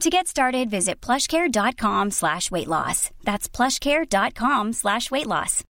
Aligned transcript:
To 0.00 0.10
get 0.10 0.26
started, 0.28 0.70
visit 0.70 1.06
plushcare.com 1.06 2.10
slash 2.10 2.50
weight 2.50 2.68
loss. 2.68 3.10
That's 3.24 3.48
plushcare.com 3.56 4.72
slash 4.72 5.10
weight 5.10 5.26
loss. 5.26 5.64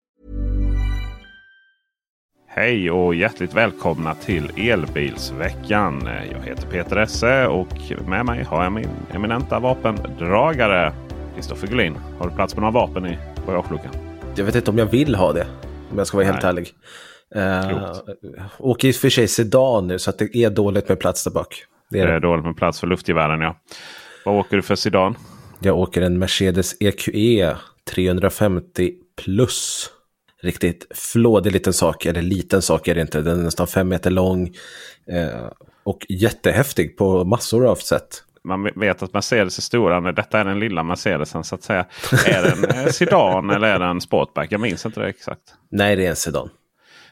Hej 2.48 2.90
och 2.90 3.14
hjärtligt 3.14 3.54
välkomna 3.54 4.14
till 4.14 4.50
Elbilsveckan. 4.70 6.08
Jag 6.32 6.40
heter 6.42 6.66
Peter 6.70 6.96
Esse 6.96 7.46
och 7.46 7.68
med 8.06 8.26
mig 8.26 8.44
har 8.44 8.62
jag 8.62 8.72
min 8.72 8.88
eminenta 9.14 9.58
vapendragare 9.58 10.92
Kristoffer 11.34 11.66
Gullin. 11.66 11.96
Har 12.18 12.28
du 12.30 12.34
plats 12.36 12.54
med 12.54 12.60
några 12.62 12.72
vapen 12.72 13.06
i 13.06 13.18
bagageluckan? 13.46 13.92
Jag 14.36 14.44
vet 14.44 14.54
inte 14.54 14.70
om 14.70 14.78
jag 14.78 14.86
vill 14.86 15.14
ha 15.14 15.32
det, 15.32 15.46
om 15.90 15.98
jag 15.98 16.06
ska 16.06 16.16
vara 16.16 16.26
helt 16.26 16.42
Nej. 16.42 16.50
ärlig. 16.50 16.68
Uh, 17.36 17.96
åker 18.58 18.88
i 18.88 18.90
och 18.90 18.94
för 18.94 19.10
sig 19.10 19.28
sedan 19.28 19.86
nu 19.86 19.98
så 19.98 20.10
att 20.10 20.18
det 20.18 20.36
är 20.36 20.50
dåligt 20.50 20.88
med 20.88 21.00
plats 21.00 21.24
där 21.24 21.30
bak. 21.30 21.64
Det 21.90 21.98
Det 21.98 22.04
är 22.04 22.08
är 22.08 22.12
det. 22.12 22.20
dåligt 22.20 22.44
med 22.44 22.56
plats 22.56 22.80
för 22.80 22.86
luftgevären 22.86 23.40
ja. 23.40 23.56
Vad 24.26 24.34
åker 24.38 24.56
du 24.56 24.62
för 24.62 24.74
sedan? 24.76 25.14
Jag 25.60 25.78
åker 25.78 26.02
en 26.02 26.18
Mercedes 26.18 26.74
E 26.80 26.86
EQE 26.88 27.56
350 27.94 28.92
plus. 29.24 29.90
Riktigt 30.42 30.86
flådig 30.94 31.52
liten 31.52 31.72
sak, 31.72 32.06
eller 32.06 32.22
liten 32.22 32.62
sak 32.62 32.88
är 32.88 32.94
det 32.94 33.00
inte. 33.00 33.20
Den 33.20 33.38
är 33.40 33.42
nästan 33.44 33.66
fem 33.66 33.88
meter 33.88 34.10
lång. 34.10 34.54
eh, 35.10 35.46
och 35.84 36.06
jättehäftig 36.08 36.96
på 36.96 37.24
massor 37.24 37.66
av 37.66 37.74
sätt. 37.76 38.22
Man 38.44 38.70
vet 38.76 39.02
att 39.02 39.14
Mercedes 39.14 39.58
är 39.58 39.62
stora. 39.62 40.00
Men 40.00 40.14
detta 40.14 40.40
är 40.40 40.44
den 40.44 40.58
lilla 40.58 40.82
Mercedesen 40.82 41.44
så 41.44 41.54
att 41.54 41.62
säga. 41.62 41.86
Är 42.26 42.42
det 42.42 42.50
en 42.50 42.84
eh, 42.86 42.90
sedan 42.92 43.50
eller 43.50 43.68
är 43.68 43.78
det 43.78 43.84
en 43.84 44.00
sportback? 44.00 44.52
Jag 44.52 44.60
minns 44.60 44.86
inte 44.86 45.00
det 45.00 45.08
exakt. 45.08 45.42
Nej, 45.70 45.96
det 45.96 46.06
är 46.06 46.10
en 46.10 46.16
sedan. 46.16 46.48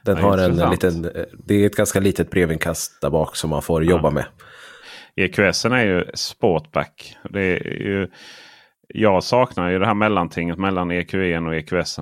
Den 0.05 0.17
Ja, 0.17 0.23
har 0.23 0.39
en 0.39 0.71
liten, 0.71 1.05
eh, 1.05 1.23
det 1.47 1.55
är 1.55 1.67
ett 1.67 1.77
ganska 1.77 2.01
litet 2.01 2.31
brevinkast 2.31 3.01
där 3.01 3.11
bak 3.11 3.37
som 3.37 3.51
man 3.51 3.63
får 3.63 3.85
jobba 3.85 4.11
med. 4.11 4.25
EQS 5.17 5.65
är 5.65 5.85
ju 5.85 6.05
sportback. 6.15 7.17
Det 7.31 7.41
är 7.41 7.83
ju, 7.83 8.09
jag 8.89 9.25
saknar 9.25 9.71
ju 9.71 9.79
det 9.79 9.87
här 9.87 9.95
mellantinget 9.95 10.59
mellan 10.59 10.91
EQE 10.91 11.39
och 11.39 11.55
EQS. 11.55 11.99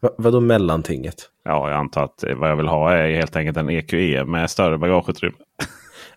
Va, 0.00 0.10
vadå 0.18 0.40
mellantinget? 0.40 1.30
Ja, 1.44 1.70
jag 1.70 1.78
antar 1.78 2.04
att 2.04 2.24
vad 2.36 2.50
jag 2.50 2.56
vill 2.56 2.68
ha 2.68 2.92
är 2.92 3.14
helt 3.14 3.36
enkelt 3.36 3.56
en 3.56 3.70
EQE 3.70 4.24
med 4.24 4.50
större 4.50 4.78
bagageutrymme. 4.78 5.36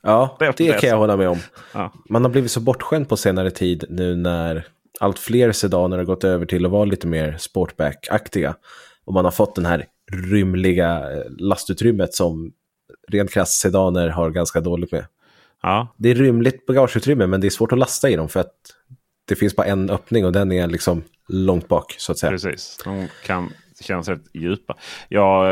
Ja, 0.02 0.38
Det 0.40 0.58
det, 0.58 0.82
kan 0.82 0.90
jag 0.90 0.98
hålla 0.98 1.18
med 1.18 1.30
om. 1.30 1.38
Ja. 1.74 1.94
Man 2.10 2.24
har 2.24 2.32
blivit 2.32 2.52
så 2.52 2.60
bortskämd 2.60 3.10
på 3.10 3.18
senare 3.18 3.52
tid 3.52 3.84
nu 3.90 4.16
när 4.16 4.66
allt 5.00 5.20
fler 5.20 5.52
sedaner 5.52 5.98
har 5.98 6.06
gått 6.06 6.24
över 6.24 6.46
till 6.46 6.66
att 6.66 6.72
vara 6.72 6.86
lite 6.86 7.08
mer 7.08 7.36
sportback-aktiga. 7.40 8.56
Och 9.06 9.14
man 9.14 9.26
har 9.26 9.32
fått 9.32 9.56
den 9.56 9.66
här 9.66 9.86
rymliga 10.12 11.12
eh, 11.12 11.24
lastutrymmet 11.38 12.14
som 12.14 12.52
rent 13.08 13.32
krasst 13.32 13.62
sedaner 13.62 14.10
har 14.10 14.30
ganska 14.30 14.62
dåligt 14.62 14.92
med. 14.92 15.06
Ja, 15.62 15.88
Det 15.98 16.10
är 16.10 16.16
rymligt 16.16 16.66
bagageutrymme 16.66 17.28
men 17.28 17.42
det 17.42 17.48
är 17.48 17.50
svårt 17.50 17.72
att 17.72 17.78
lasta 17.80 18.10
i 18.10 18.16
dem 18.16 18.30
för 18.30 18.40
att 18.40 18.54
det 19.28 19.36
finns 19.36 19.56
bara 19.56 19.68
en 19.68 19.90
öppning 19.90 20.26
och 20.26 20.32
den 20.32 20.52
är 20.52 20.68
liksom 20.68 21.04
långt 21.28 21.68
bak 21.68 21.96
så 21.98 22.12
att 22.12 22.18
säga. 22.18 22.32
precis. 22.32 22.80
De 22.84 23.08
kan 23.26 23.50
kännas 23.82 24.08
rätt 24.10 24.22
djupa. 24.34 24.76
Jag 25.10 25.52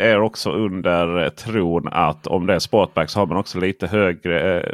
är 0.00 0.20
också 0.20 0.50
under 0.52 1.28
tron 1.30 1.88
att 1.88 2.26
om 2.26 2.46
det 2.46 2.54
är 2.54 2.58
sportback 2.58 3.10
så 3.10 3.18
har 3.20 3.26
man 3.26 3.36
också 3.36 3.58
lite 3.60 3.86
högre 3.86 4.60
eh, 4.60 4.72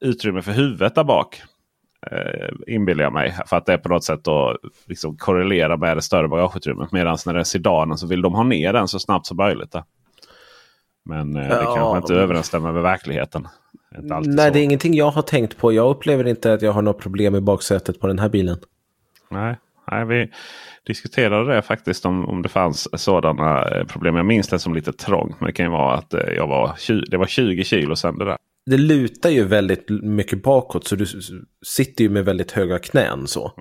utrymme 0.00 0.42
för 0.42 0.52
huvudet 0.52 0.94
där 0.94 1.04
bak. 1.04 1.42
Eh, 2.10 2.48
inbillar 2.74 3.04
jag 3.04 3.12
mig. 3.12 3.34
För 3.46 3.56
att 3.56 3.66
det 3.66 3.72
är 3.72 3.78
på 3.78 3.88
något 3.88 4.04
sätt 4.04 4.24
då 4.24 4.58
liksom 4.86 5.16
korrelerar 5.16 5.76
med 5.76 5.96
det 5.96 6.02
större 6.02 6.28
bagageutrymmet. 6.28 6.92
Medan 6.92 7.18
när 7.26 7.34
det 7.34 7.40
är 7.40 7.44
sedanen 7.44 7.98
så 7.98 8.06
vill 8.06 8.22
de 8.22 8.34
ha 8.34 8.42
ner 8.42 8.72
den 8.72 8.88
så 8.88 8.98
snabbt 8.98 9.26
som 9.26 9.36
möjligt. 9.36 9.72
Där. 9.72 9.84
Men 11.04 11.36
eh, 11.36 11.48
det 11.48 11.54
Ja, 11.54 11.74
kanske 11.74 11.96
inte 11.98 12.12
men- 12.12 12.22
överensstämmer 12.22 12.72
med 12.72 12.82
verkligheten. 12.82 13.48
Nej, 14.02 14.24
så. 14.24 14.30
det 14.30 14.60
är 14.60 14.64
ingenting 14.64 14.94
jag 14.94 15.10
har 15.10 15.22
tänkt 15.22 15.56
på. 15.56 15.72
Jag 15.72 15.90
upplever 15.90 16.26
inte 16.26 16.52
att 16.52 16.62
jag 16.62 16.72
har 16.72 16.82
något 16.82 16.98
problem 16.98 17.34
i 17.34 17.40
baksätet 17.40 18.00
på 18.00 18.06
den 18.06 18.18
här 18.18 18.28
bilen. 18.28 18.58
Nej, 19.30 19.56
nej, 19.90 20.04
vi 20.04 20.30
diskuterade 20.86 21.54
det 21.54 21.62
faktiskt 21.62 22.06
om, 22.06 22.28
om 22.28 22.42
det 22.42 22.48
fanns 22.48 23.00
sådana 23.00 23.68
eh, 23.68 23.84
problem. 23.84 24.16
Jag 24.16 24.26
minns 24.26 24.48
det 24.48 24.58
som 24.58 24.74
lite 24.74 24.92
trångt. 24.92 25.40
Men 25.40 25.46
det 25.46 25.52
kan 25.52 25.66
ju 25.66 25.72
vara 25.72 25.94
att 25.94 26.14
eh, 26.14 26.34
jag 26.36 26.46
var 26.46 26.74
20, 26.78 27.04
det 27.10 27.16
var 27.16 27.26
20 27.26 27.64
kilo 27.64 27.96
sen 27.96 28.18
det 28.18 28.24
där. 28.24 28.36
det 28.70 28.78
lutar 28.78 29.30
ju 29.30 29.44
väldigt 29.44 29.88
mycket 29.88 30.42
bakåt 30.42 30.86
så 30.86 30.96
du 30.96 31.06
sitter 31.66 32.04
ju 32.04 32.10
med 32.10 32.24
väldigt 32.24 32.52
höga 32.52 32.78
knän 32.78 33.26
så. 33.26 33.52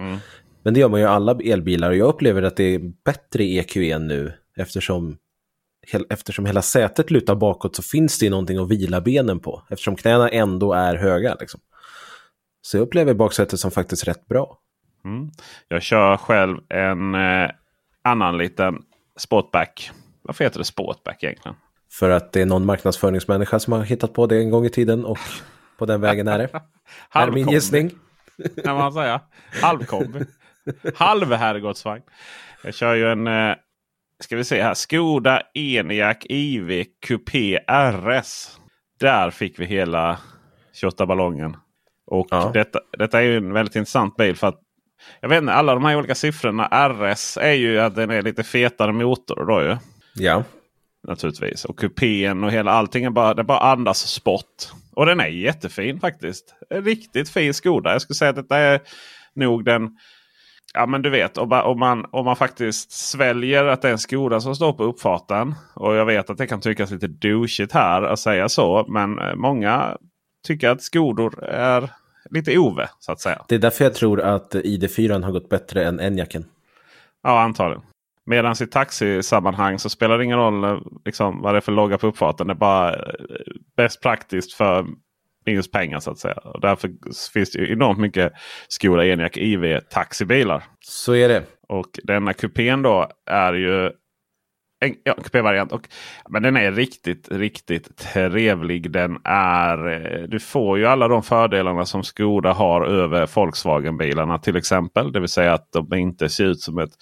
Men 0.63 0.73
det 0.73 0.79
gör 0.79 0.89
man 0.89 0.99
ju 0.99 1.05
alla 1.05 1.37
elbilar 1.43 1.89
och 1.89 1.97
jag 1.97 2.07
upplever 2.07 2.43
att 2.43 2.57
det 2.57 2.75
är 2.75 2.79
bättre 3.05 3.43
i 3.43 3.59
EQE 3.59 3.99
nu 3.99 4.33
eftersom, 4.57 5.17
eftersom 6.09 6.45
hela 6.45 6.61
sätet 6.61 7.11
lutar 7.11 7.35
bakåt 7.35 7.75
så 7.75 7.83
finns 7.83 8.19
det 8.19 8.25
ju 8.25 8.29
någonting 8.29 8.57
att 8.57 8.69
vila 8.69 9.01
benen 9.01 9.39
på 9.39 9.63
eftersom 9.69 9.95
knäna 9.95 10.29
ändå 10.29 10.73
är 10.73 10.95
höga. 10.95 11.35
Liksom. 11.39 11.59
Så 12.61 12.77
jag 12.77 12.81
upplever 12.81 13.13
baksätet 13.13 13.59
som 13.59 13.71
faktiskt 13.71 14.07
rätt 14.07 14.27
bra. 14.27 14.57
Mm. 15.05 15.31
Jag 15.67 15.81
kör 15.81 16.17
själv 16.17 16.57
en 16.69 17.15
eh, 17.15 17.49
annan 18.03 18.37
liten 18.37 18.75
sportback. 19.17 19.91
Varför 20.21 20.43
heter 20.43 20.59
det 20.59 20.65
sportback 20.65 21.23
egentligen? 21.23 21.55
För 21.91 22.09
att 22.09 22.31
det 22.31 22.41
är 22.41 22.45
någon 22.45 22.65
marknadsföringsmänniska 22.65 23.59
som 23.59 23.73
har 23.73 23.83
hittat 23.83 24.13
på 24.13 24.27
det 24.27 24.37
en 24.37 24.49
gång 24.49 24.65
i 24.65 24.69
tiden 24.69 25.05
och 25.05 25.19
på 25.77 25.85
den 25.85 26.01
vägen 26.01 26.27
är 26.27 26.37
det. 26.37 26.49
är 27.11 27.31
min 27.31 27.49
gissning. 27.49 27.91
Kan 28.63 28.75
man 28.75 28.93
säga. 28.93 29.21
Halvkombi. 29.61 30.25
Halv 30.95 31.33
herrgårdsvagn. 31.33 32.03
Jag 32.63 32.73
kör 32.73 32.93
ju 32.93 33.11
en 33.11 33.27
eh, 33.27 33.55
ska 34.23 34.35
vi 34.35 34.43
se 34.43 34.61
här. 34.63 34.73
Skoda 34.73 35.41
Enyaq 35.53 36.25
iV 36.29 36.85
Coupé 37.07 37.59
RS. 37.67 38.59
Där 38.99 39.31
fick 39.31 39.59
vi 39.59 39.65
hela 39.65 40.19
28 40.73 41.05
ballongen. 41.05 41.57
Och 42.07 42.27
Ja. 42.31 42.51
detta, 42.53 42.79
detta 42.97 43.19
är 43.19 43.23
ju 43.23 43.37
en 43.37 43.53
väldigt 43.53 43.75
intressant 43.75 44.15
bil. 44.17 44.35
för 44.35 44.47
att 44.47 44.61
jag 45.21 45.29
vet 45.29 45.41
inte, 45.41 45.53
Alla 45.53 45.73
de 45.73 45.85
här 45.85 45.95
olika 45.97 46.15
siffrorna. 46.15 46.67
RS 46.89 47.37
är 47.37 47.51
ju 47.53 47.79
att 47.79 47.95
den 47.95 48.09
är 48.11 48.21
lite 48.21 48.43
fetare 48.43 48.91
motor. 48.91 49.45
Då 49.45 49.61
ju, 49.61 49.77
Ja. 50.15 50.43
naturligtvis. 51.07 51.65
Och 51.65 51.79
kupén 51.79 52.43
och 52.43 52.51
hela 52.51 52.71
allting 52.71 53.05
är 53.05 53.09
bara, 53.09 53.33
det 53.33 53.43
bara 53.43 53.59
andas 53.59 54.07
sport. 54.07 54.71
Och 54.95 55.05
den 55.05 55.19
är 55.19 55.27
jättefin 55.27 55.99
faktiskt. 55.99 56.55
En 56.69 56.83
riktigt 56.85 57.29
fin 57.29 57.53
Skoda. 57.53 57.91
Jag 57.91 58.01
skulle 58.01 58.15
säga 58.15 58.29
att 58.29 58.35
detta 58.35 58.57
är 58.57 58.79
nog 59.35 59.65
den... 59.65 59.97
Ja 60.75 60.85
men 60.85 61.01
du 61.01 61.09
vet 61.09 61.37
om 61.37 61.49
man, 61.49 61.65
om 61.65 61.79
man, 61.79 62.05
om 62.11 62.25
man 62.25 62.35
faktiskt 62.35 62.91
sväljer 62.91 63.65
att 63.65 63.81
det 63.81 63.87
är 63.87 63.91
en 63.91 63.97
Skoda 63.99 64.41
som 64.41 64.55
står 64.55 64.73
på 64.73 64.83
uppfarten. 64.83 65.55
Och 65.73 65.95
jag 65.95 66.05
vet 66.05 66.29
att 66.29 66.37
det 66.37 66.47
kan 66.47 66.61
tyckas 66.61 66.91
lite 66.91 67.07
douchigt 67.07 67.71
här 67.71 68.01
att 68.01 68.19
säga 68.19 68.49
så. 68.49 68.85
Men 68.87 69.19
eh, 69.19 69.35
många 69.35 69.97
tycker 70.47 70.69
att 70.69 70.81
Skodor 70.81 71.43
är 71.43 71.89
lite 72.29 72.57
Ove 72.57 72.89
så 72.99 73.11
att 73.11 73.19
säga. 73.19 73.45
Det 73.47 73.55
är 73.55 73.59
därför 73.59 73.83
jag 73.83 73.93
tror 73.93 74.21
att 74.21 74.55
ID4 74.55 75.23
har 75.23 75.31
gått 75.31 75.49
bättre 75.49 75.85
än 75.85 75.99
Enyaqen. 75.99 76.45
Ja 77.23 77.41
antagligen. 77.41 77.83
Medan 78.25 78.55
i 78.61 78.67
taxisammanhang 78.67 79.79
så 79.79 79.89
spelar 79.89 80.17
det 80.17 80.23
ingen 80.23 80.37
roll 80.37 80.63
eh, 80.63 80.77
liksom, 81.05 81.41
vad 81.41 81.53
det 81.53 81.57
är 81.57 81.61
för 81.61 81.71
logga 81.71 81.97
på 81.97 82.07
uppfarten. 82.07 82.47
Det 82.47 82.53
är 82.53 82.55
bara 82.55 82.93
eh, 82.93 82.99
bäst 83.77 84.01
praktiskt 84.01 84.53
för 84.53 84.85
minus 85.45 85.71
pengar 85.71 85.99
så 85.99 86.11
att 86.11 86.19
säga. 86.19 86.33
Och 86.33 86.61
därför 86.61 86.89
finns 87.33 87.51
det 87.51 87.71
enormt 87.71 87.99
mycket 87.99 88.33
Skoda 88.67 89.05
Enyaq 89.05 89.37
IV 89.37 89.79
taxibilar. 89.79 90.63
Så 90.79 91.13
är 91.13 91.29
det. 91.29 91.43
Och 91.67 91.99
denna 92.03 92.33
kupén 92.33 92.81
då 92.81 93.07
är 93.25 93.53
ju 93.53 93.91
en 94.79 94.95
ja, 95.03 95.13
kupévariant. 95.23 95.71
Och, 95.71 95.87
men 96.29 96.43
den 96.43 96.57
är 96.57 96.71
riktigt, 96.71 97.27
riktigt 97.31 97.97
trevlig. 97.97 98.91
Den 98.91 99.17
är, 99.23 99.87
eh, 99.87 100.23
du 100.27 100.39
får 100.39 100.77
ju 100.77 100.85
alla 100.85 101.07
de 101.07 101.23
fördelarna 101.23 101.85
som 101.85 102.03
Skoda 102.03 102.53
har 102.53 102.85
över 102.85 103.27
Volkswagen-bilarna 103.35 104.39
till 104.39 104.55
exempel. 104.55 105.11
Det 105.11 105.19
vill 105.19 105.29
säga 105.29 105.53
att 105.53 105.71
de 105.71 105.93
inte 105.93 106.29
ser 106.29 106.45
ut 106.45 106.61
som 106.61 106.77
ett 106.77 106.93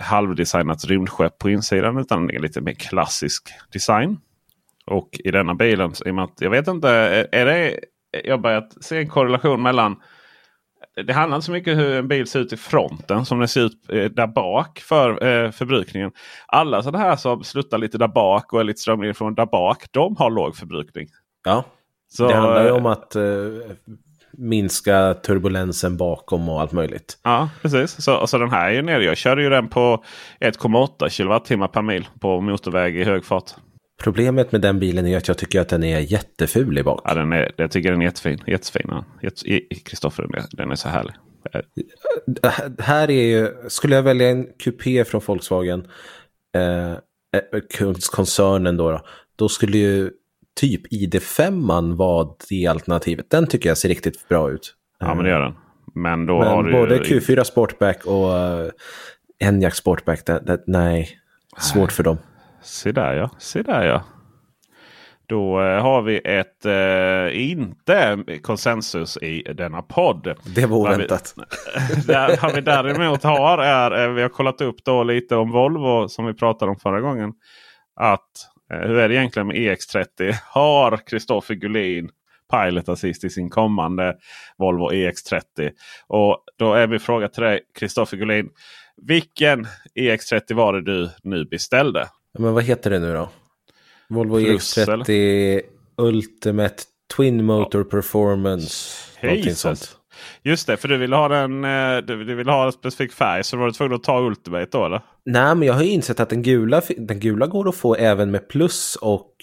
halvdesignat 0.00 0.84
rymdskepp 0.84 1.38
på 1.38 1.50
insidan 1.50 1.98
utan 1.98 2.30
är 2.30 2.38
lite 2.38 2.60
mer 2.60 2.74
klassisk 2.74 3.48
design. 3.72 4.18
Och 4.86 5.08
i 5.24 5.30
denna 5.30 5.54
bilen, 5.54 5.92
jag 6.38 6.50
vet 6.50 6.68
inte, 6.68 6.88
är 7.32 7.46
det, 7.46 7.78
jag 8.24 8.40
börjat 8.40 8.84
se 8.84 8.98
en 8.98 9.08
korrelation 9.08 9.62
mellan 9.62 9.96
det 11.06 11.12
handlar 11.12 11.36
inte 11.36 11.46
så 11.46 11.52
mycket 11.52 11.78
hur 11.78 11.94
en 11.94 12.08
bil 12.08 12.26
ser 12.26 12.40
ut 12.40 12.52
i 12.52 12.56
fronten 12.56 13.24
som 13.24 13.38
den 13.38 13.48
ser 13.48 13.60
ut 13.60 13.88
eh, 13.88 14.04
där 14.04 14.26
bak 14.26 14.78
för 14.78 15.26
eh, 15.26 15.50
förbrukningen. 15.50 16.12
Alla 16.46 16.82
sådana 16.82 17.04
här 17.04 17.16
som 17.16 17.44
slutar 17.44 17.78
lite 17.78 17.98
där 17.98 18.08
bak 18.08 18.52
och 18.52 18.60
är 18.60 18.64
lite 18.64 18.80
strömlinjer 18.80 19.14
från 19.14 19.34
där 19.34 19.46
bak. 19.46 19.84
De 19.90 20.16
har 20.16 20.30
låg 20.30 20.56
förbrukning. 20.56 21.08
Ja, 21.44 21.64
så, 22.08 22.28
det 22.28 22.34
handlar 22.34 22.64
ju 22.64 22.70
om 22.70 22.86
att 22.86 23.16
eh, 23.16 23.22
minska 24.32 25.14
turbulensen 25.14 25.96
bakom 25.96 26.48
och 26.48 26.60
allt 26.60 26.72
möjligt. 26.72 27.18
Ja, 27.22 27.50
precis. 27.62 28.04
Så, 28.04 28.26
så 28.26 28.38
den 28.38 28.50
här 28.50 28.70
är 28.70 28.74
ju 28.74 28.82
nere. 28.82 29.04
Jag 29.04 29.16
körde 29.16 29.42
ju 29.42 29.48
den 29.48 29.68
på 29.68 30.04
1,8 30.40 31.08
kilowattimmar 31.08 31.68
per 31.68 31.82
mil 31.82 32.08
på 32.20 32.40
motorväg 32.40 32.96
i 32.96 33.04
hög 33.04 33.24
fart. 33.24 33.50
Problemet 34.02 34.52
med 34.52 34.60
den 34.60 34.78
bilen 34.78 35.06
är 35.06 35.16
att 35.16 35.28
jag 35.28 35.38
tycker 35.38 35.60
att 35.60 35.68
den 35.68 35.84
är 35.84 35.98
jätteful 35.98 36.78
i 36.78 36.82
bak. 36.82 37.00
Ja, 37.04 37.14
den 37.14 37.32
är, 37.32 37.52
jag 37.56 37.70
tycker 37.70 37.90
den 37.90 38.00
är 38.00 38.04
jättefin. 38.04 38.42
Jättefin. 38.46 39.04
Kristoffer, 39.84 40.26
ja. 40.32 40.42
den 40.52 40.70
är 40.70 40.74
så 40.74 40.88
härlig. 40.88 41.14
Här 42.78 43.10
är 43.10 43.22
ju, 43.22 43.48
skulle 43.68 43.94
jag 43.94 44.02
välja 44.02 44.28
en 44.28 44.46
kupé 44.58 45.04
från 45.04 45.20
Volkswagen, 45.26 45.86
eh, 46.54 46.92
eh 46.92 46.98
koncernen 48.10 48.76
då, 48.76 48.90
då, 48.90 49.00
då 49.36 49.48
skulle 49.48 49.78
ju 49.78 50.10
typ 50.60 50.92
ID5 50.92 51.96
vara 51.96 52.28
det 52.50 52.66
alternativet. 52.66 53.30
Den 53.30 53.46
tycker 53.46 53.68
jag 53.68 53.78
ser 53.78 53.88
riktigt 53.88 54.28
bra 54.28 54.50
ut. 54.50 54.74
Ja, 54.98 55.14
men 55.14 55.24
det 55.24 55.30
gör 55.30 55.40
den. 55.40 55.54
Men 55.94 56.26
då 56.26 56.38
men 56.38 56.48
har 56.48 56.72
både 56.72 56.98
du... 56.98 57.04
Q4 57.04 57.44
Sportback 57.44 58.06
och 58.06 58.28
uh, 58.28 58.70
Enyaq 59.38 59.74
Sportback, 59.74 60.26
det, 60.26 60.42
det, 60.46 60.62
nej, 60.66 61.18
svårt 61.58 61.92
för 61.92 62.02
dem. 62.02 62.18
Se 62.62 62.92
där 62.92 63.14
ja, 63.14 63.30
se 63.38 63.62
där 63.62 63.86
ja. 63.86 64.02
Då 65.26 65.60
eh, 65.60 65.82
har 65.82 66.02
vi 66.02 66.20
ett 66.24 66.66
eh, 66.66 67.50
inte 67.50 68.24
konsensus 68.42 69.16
i 69.16 69.42
denna 69.42 69.82
podd. 69.82 70.34
Det 70.54 70.66
var 70.66 70.76
oväntat. 70.76 71.34
det 72.06 72.38
har 72.40 72.54
vi 72.54 72.60
däremot 72.60 73.22
har 73.22 73.58
är, 73.58 74.04
eh, 74.04 74.12
vi 74.12 74.22
har 74.22 74.28
kollat 74.28 74.60
upp 74.60 74.84
då 74.84 75.02
lite 75.02 75.36
om 75.36 75.50
Volvo 75.50 76.08
som 76.08 76.26
vi 76.26 76.34
pratade 76.34 76.70
om 76.70 76.78
förra 76.78 77.00
gången. 77.00 77.32
Att 77.96 78.30
eh, 78.72 78.88
hur 78.88 78.98
är 78.98 79.08
det 79.08 79.14
egentligen 79.14 79.46
med 79.46 79.56
EX30? 79.56 80.34
Har 80.48 80.96
Kristoffer 81.06 81.54
Gullin 81.54 82.10
Pilot 82.50 82.88
Assist 82.88 83.24
i 83.24 83.30
sin 83.30 83.50
kommande 83.50 84.16
Volvo 84.58 84.90
EX30? 84.92 85.70
Och 86.06 86.44
då 86.58 86.74
är 86.74 86.86
min 86.86 87.00
fråga 87.00 87.28
till 87.28 87.42
dig 87.42 87.60
Kristoffer 87.78 88.16
Gullin. 88.16 88.48
Vilken 88.96 89.66
EX30 89.94 90.54
var 90.54 90.72
det 90.72 90.82
du 90.82 91.10
nu 91.22 91.44
beställde? 91.44 92.08
Men 92.38 92.54
vad 92.54 92.64
heter 92.64 92.90
det 92.90 92.98
nu 92.98 93.14
då? 93.14 93.28
Volvo 94.08 94.40
EX30 94.40 94.92
eller? 94.92 95.62
Ultimate 95.96 96.82
Twin 97.16 97.44
Motor 97.44 97.84
Performance. 97.84 98.96
Jesus. 99.22 99.96
Just 100.42 100.66
det, 100.66 100.76
för 100.76 100.88
du 100.88 100.96
vill 100.96 101.12
ha 101.12 101.28
den, 101.28 101.64
eh, 101.64 101.96
du 101.96 102.34
vill 102.34 102.48
ha 102.48 102.66
en 102.66 102.72
specifik 102.72 103.12
färg 103.12 103.44
så 103.44 103.56
var 103.56 103.66
du 103.66 103.72
tvungen 103.72 103.94
att 103.94 104.02
ta 104.02 104.20
Ultimate 104.20 104.68
då 104.70 104.86
eller? 104.86 105.02
Nej, 105.24 105.54
men 105.54 105.62
jag 105.62 105.74
har 105.74 105.82
ju 105.82 105.90
insett 105.90 106.20
att 106.20 106.28
den 106.28 106.42
gula, 106.42 106.82
den 106.96 107.20
gula 107.20 107.46
går 107.46 107.68
att 107.68 107.76
få 107.76 107.94
även 107.94 108.30
med 108.30 108.48
plus 108.48 108.96
och 108.96 109.34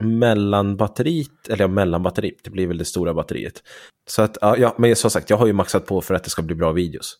mellanbatteriet, 0.00 1.48
eller 1.48 1.64
ja, 1.64 1.68
mellanbatteriet, 1.68 2.44
det 2.44 2.50
blir 2.50 2.66
väl 2.66 2.78
det 2.78 2.84
stora 2.84 3.14
batteriet. 3.14 3.62
Så 4.06 4.22
att, 4.22 4.38
ja, 4.40 4.56
ja, 4.56 4.74
men 4.78 4.96
som 4.96 5.10
sagt, 5.10 5.30
jag 5.30 5.36
har 5.36 5.46
ju 5.46 5.52
maxat 5.52 5.86
på 5.86 6.00
för 6.00 6.14
att 6.14 6.24
det 6.24 6.30
ska 6.30 6.42
bli 6.42 6.54
bra 6.54 6.72
videos. 6.72 7.16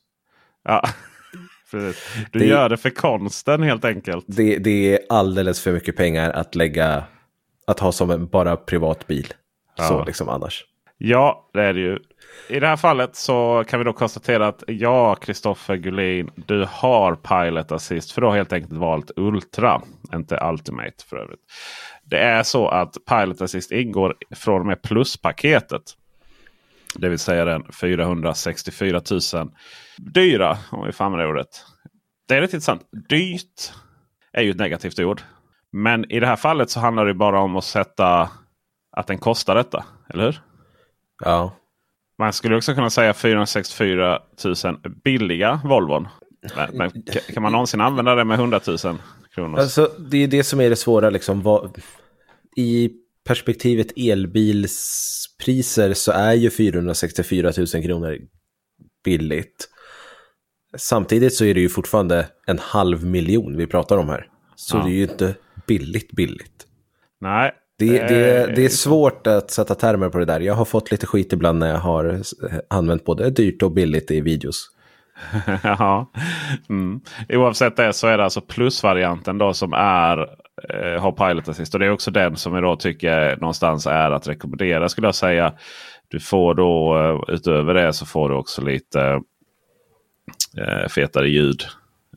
Ja, 0.65 0.89
precis. 1.75 2.27
Du 2.33 2.39
det, 2.39 2.45
gör 2.45 2.69
det 2.69 2.77
för 2.77 2.91
konsten 2.91 3.63
helt 3.63 3.85
enkelt. 3.85 4.25
Det, 4.29 4.59
det, 4.59 4.93
är 4.93 4.99
alldeles 5.09 5.61
för 5.61 5.73
mycket 5.73 5.97
pengar 5.97 6.31
att 6.31 6.55
lägga, 6.55 7.05
att 7.67 7.81
ha 7.81 7.93
som 7.93 8.11
en 8.11 8.27
bara 8.27 8.57
privat 8.57 9.07
bil. 9.07 9.27
Ja. 9.77 9.85
Så 9.85 10.05
liksom 10.05 10.29
annars. 10.29 10.65
Ja, 10.99 11.51
det 11.53 11.63
är 11.63 11.75
det 11.75 11.81
ju. 11.81 11.99
I 12.49 12.61
det 12.61 12.67
här 12.67 12.77
fallet 12.77 13.17
så 13.17 13.65
kan 13.69 13.81
vi 13.81 13.85
då 13.85 13.93
konstatera 13.93 14.49
att 14.49 14.65
ja, 14.67 15.15
Kristoffer 15.15 15.77
Gullin, 15.77 16.31
du 16.35 16.67
har 16.71 17.15
Pilot 17.15 17.73
Assist. 17.73 18.13
För 18.13 18.21
du 18.21 18.27
har 18.27 18.37
helt 18.37 18.53
enkelt 18.53 18.73
valt 18.73 19.11
Ultra, 19.17 19.83
inte 20.15 20.39
Ultimate 20.51 21.05
för 21.09 21.17
övrigt. 21.17 21.41
Det 22.05 22.19
är 22.19 22.43
så 22.43 22.69
att 22.69 22.97
Pilot 23.09 23.41
Assist 23.41 23.73
ingår 23.73 24.15
från 24.35 24.61
och 24.61 24.67
med 24.67 24.83
pluspaketet. 24.83 25.83
Det 26.95 27.09
vill 27.09 27.19
säga 27.19 27.45
den 27.45 27.65
464 27.73 29.03
000 29.11 29.51
dyra, 29.99 30.59
om 30.71 30.87
vi 30.87 30.93
får 30.93 31.05
använda 31.05 31.27
ordet. 31.27 31.49
Det 32.29 32.35
är 32.35 32.41
lite 32.41 32.57
intressant. 32.57 32.83
Dyrt 33.09 33.73
är 34.33 34.43
ju 34.43 34.51
ett 34.51 34.59
negativt 34.59 34.99
ord. 34.99 35.23
Men 35.73 36.13
i 36.13 36.21
det 36.21 36.27
här 36.27 36.37
fallet 36.37 36.71
så 36.71 36.81
handlar 36.81 37.07
det 37.07 37.15
bara 37.15 37.41
om 37.41 37.57
att 37.57 37.65
sätta 37.65 38.31
att 38.97 39.07
den 39.07 39.19
kostar 39.19 39.55
detta. 39.55 39.85
Eller 40.09 40.25
hur? 40.25 40.41
Ja. 41.25 41.57
Man 42.19 42.33
skulle 42.33 42.57
också 42.57 42.75
kunna 42.75 42.91
säga 42.91 43.15
464 43.15 44.21
000 44.65 44.81
billiga 45.05 45.61
Volvon. 45.65 46.09
Men, 46.57 46.77
men 46.77 46.91
kan 47.35 47.43
man 47.43 47.53
någonsin 47.53 47.81
använda 47.81 48.15
det 48.15 48.25
med 48.25 48.39
100 48.39 48.61
000 48.67 48.79
kronor? 49.35 49.59
Alltså, 49.59 49.91
det 49.99 50.19
är 50.19 50.29
det 50.29 50.45
som 50.45 50.61
är 50.61 50.71
det 50.71 50.77
svåra. 50.77 51.11
Liksom. 51.11 51.71
I 52.57 52.91
perspektivet 53.25 53.87
elbilspriser 53.97 55.95
så 55.95 56.13
är 56.13 56.33
ju 56.33 56.51
464 56.51 57.53
000 57.57 57.67
kronor 57.67 58.19
billigt. 59.05 59.69
Samtidigt 60.77 61.35
så 61.35 61.45
är 61.45 61.55
det 61.55 61.61
ju 61.61 61.69
fortfarande 61.69 62.27
en 62.47 62.59
halv 62.59 63.07
miljon 63.07 63.57
vi 63.57 63.67
pratar 63.67 63.97
om 63.97 64.09
här. 64.09 64.29
Så 64.57 64.77
ja. 64.77 64.85
det 64.85 64.91
är 64.91 64.95
ju 64.95 65.03
inte 65.03 65.35
billigt 65.67 66.13
billigt. 66.13 66.67
Nej. 67.21 67.53
Det, 67.79 67.99
det, 67.99 68.53
det 68.57 68.65
är 68.65 68.69
svårt 68.69 69.27
att 69.27 69.51
sätta 69.51 69.75
termer 69.75 70.09
på 70.09 70.19
det 70.19 70.25
där. 70.25 70.41
Jag 70.41 70.55
har 70.55 70.65
fått 70.65 70.91
lite 70.91 71.07
skit 71.07 71.33
ibland 71.33 71.59
när 71.59 71.69
jag 71.69 71.79
har 71.79 72.23
använt 72.71 73.05
både 73.05 73.31
dyrt 73.31 73.63
och 73.63 73.73
billigt 73.73 74.11
i 74.11 74.21
videos. 74.21 74.71
ja. 75.63 76.11
Mm. 76.69 77.01
Oavsett 77.29 77.77
det 77.77 77.93
så 77.93 78.07
är 78.07 78.19
det 78.19 78.25
alltså 78.25 78.41
plusvarianten 78.41 79.39
då 79.39 79.55
som 79.55 79.73
är 79.73 80.19
eh, 80.69 81.03
har 81.03 81.13
Pilot 81.13 81.49
Assist. 81.49 81.75
Och 81.75 81.81
det 81.81 81.87
är 81.87 81.91
också 81.91 82.11
den 82.11 82.37
som 82.37 82.55
jag 82.55 82.63
då 82.63 82.77
tycker 82.77 83.37
någonstans 83.37 83.87
är 83.87 84.11
att 84.11 84.29
rekommendera 84.29 84.89
skulle 84.89 85.07
jag 85.07 85.15
säga. 85.15 85.53
Du 86.09 86.21
får 86.21 86.55
då 86.55 86.99
eh, 86.99 87.35
utöver 87.35 87.75
det 87.75 87.93
så 87.93 88.07
får 88.07 88.29
du 88.29 88.35
också 88.35 88.63
lite 88.63 89.21
eh, 90.59 90.89
fetare 90.89 91.29
ljud. 91.29 91.63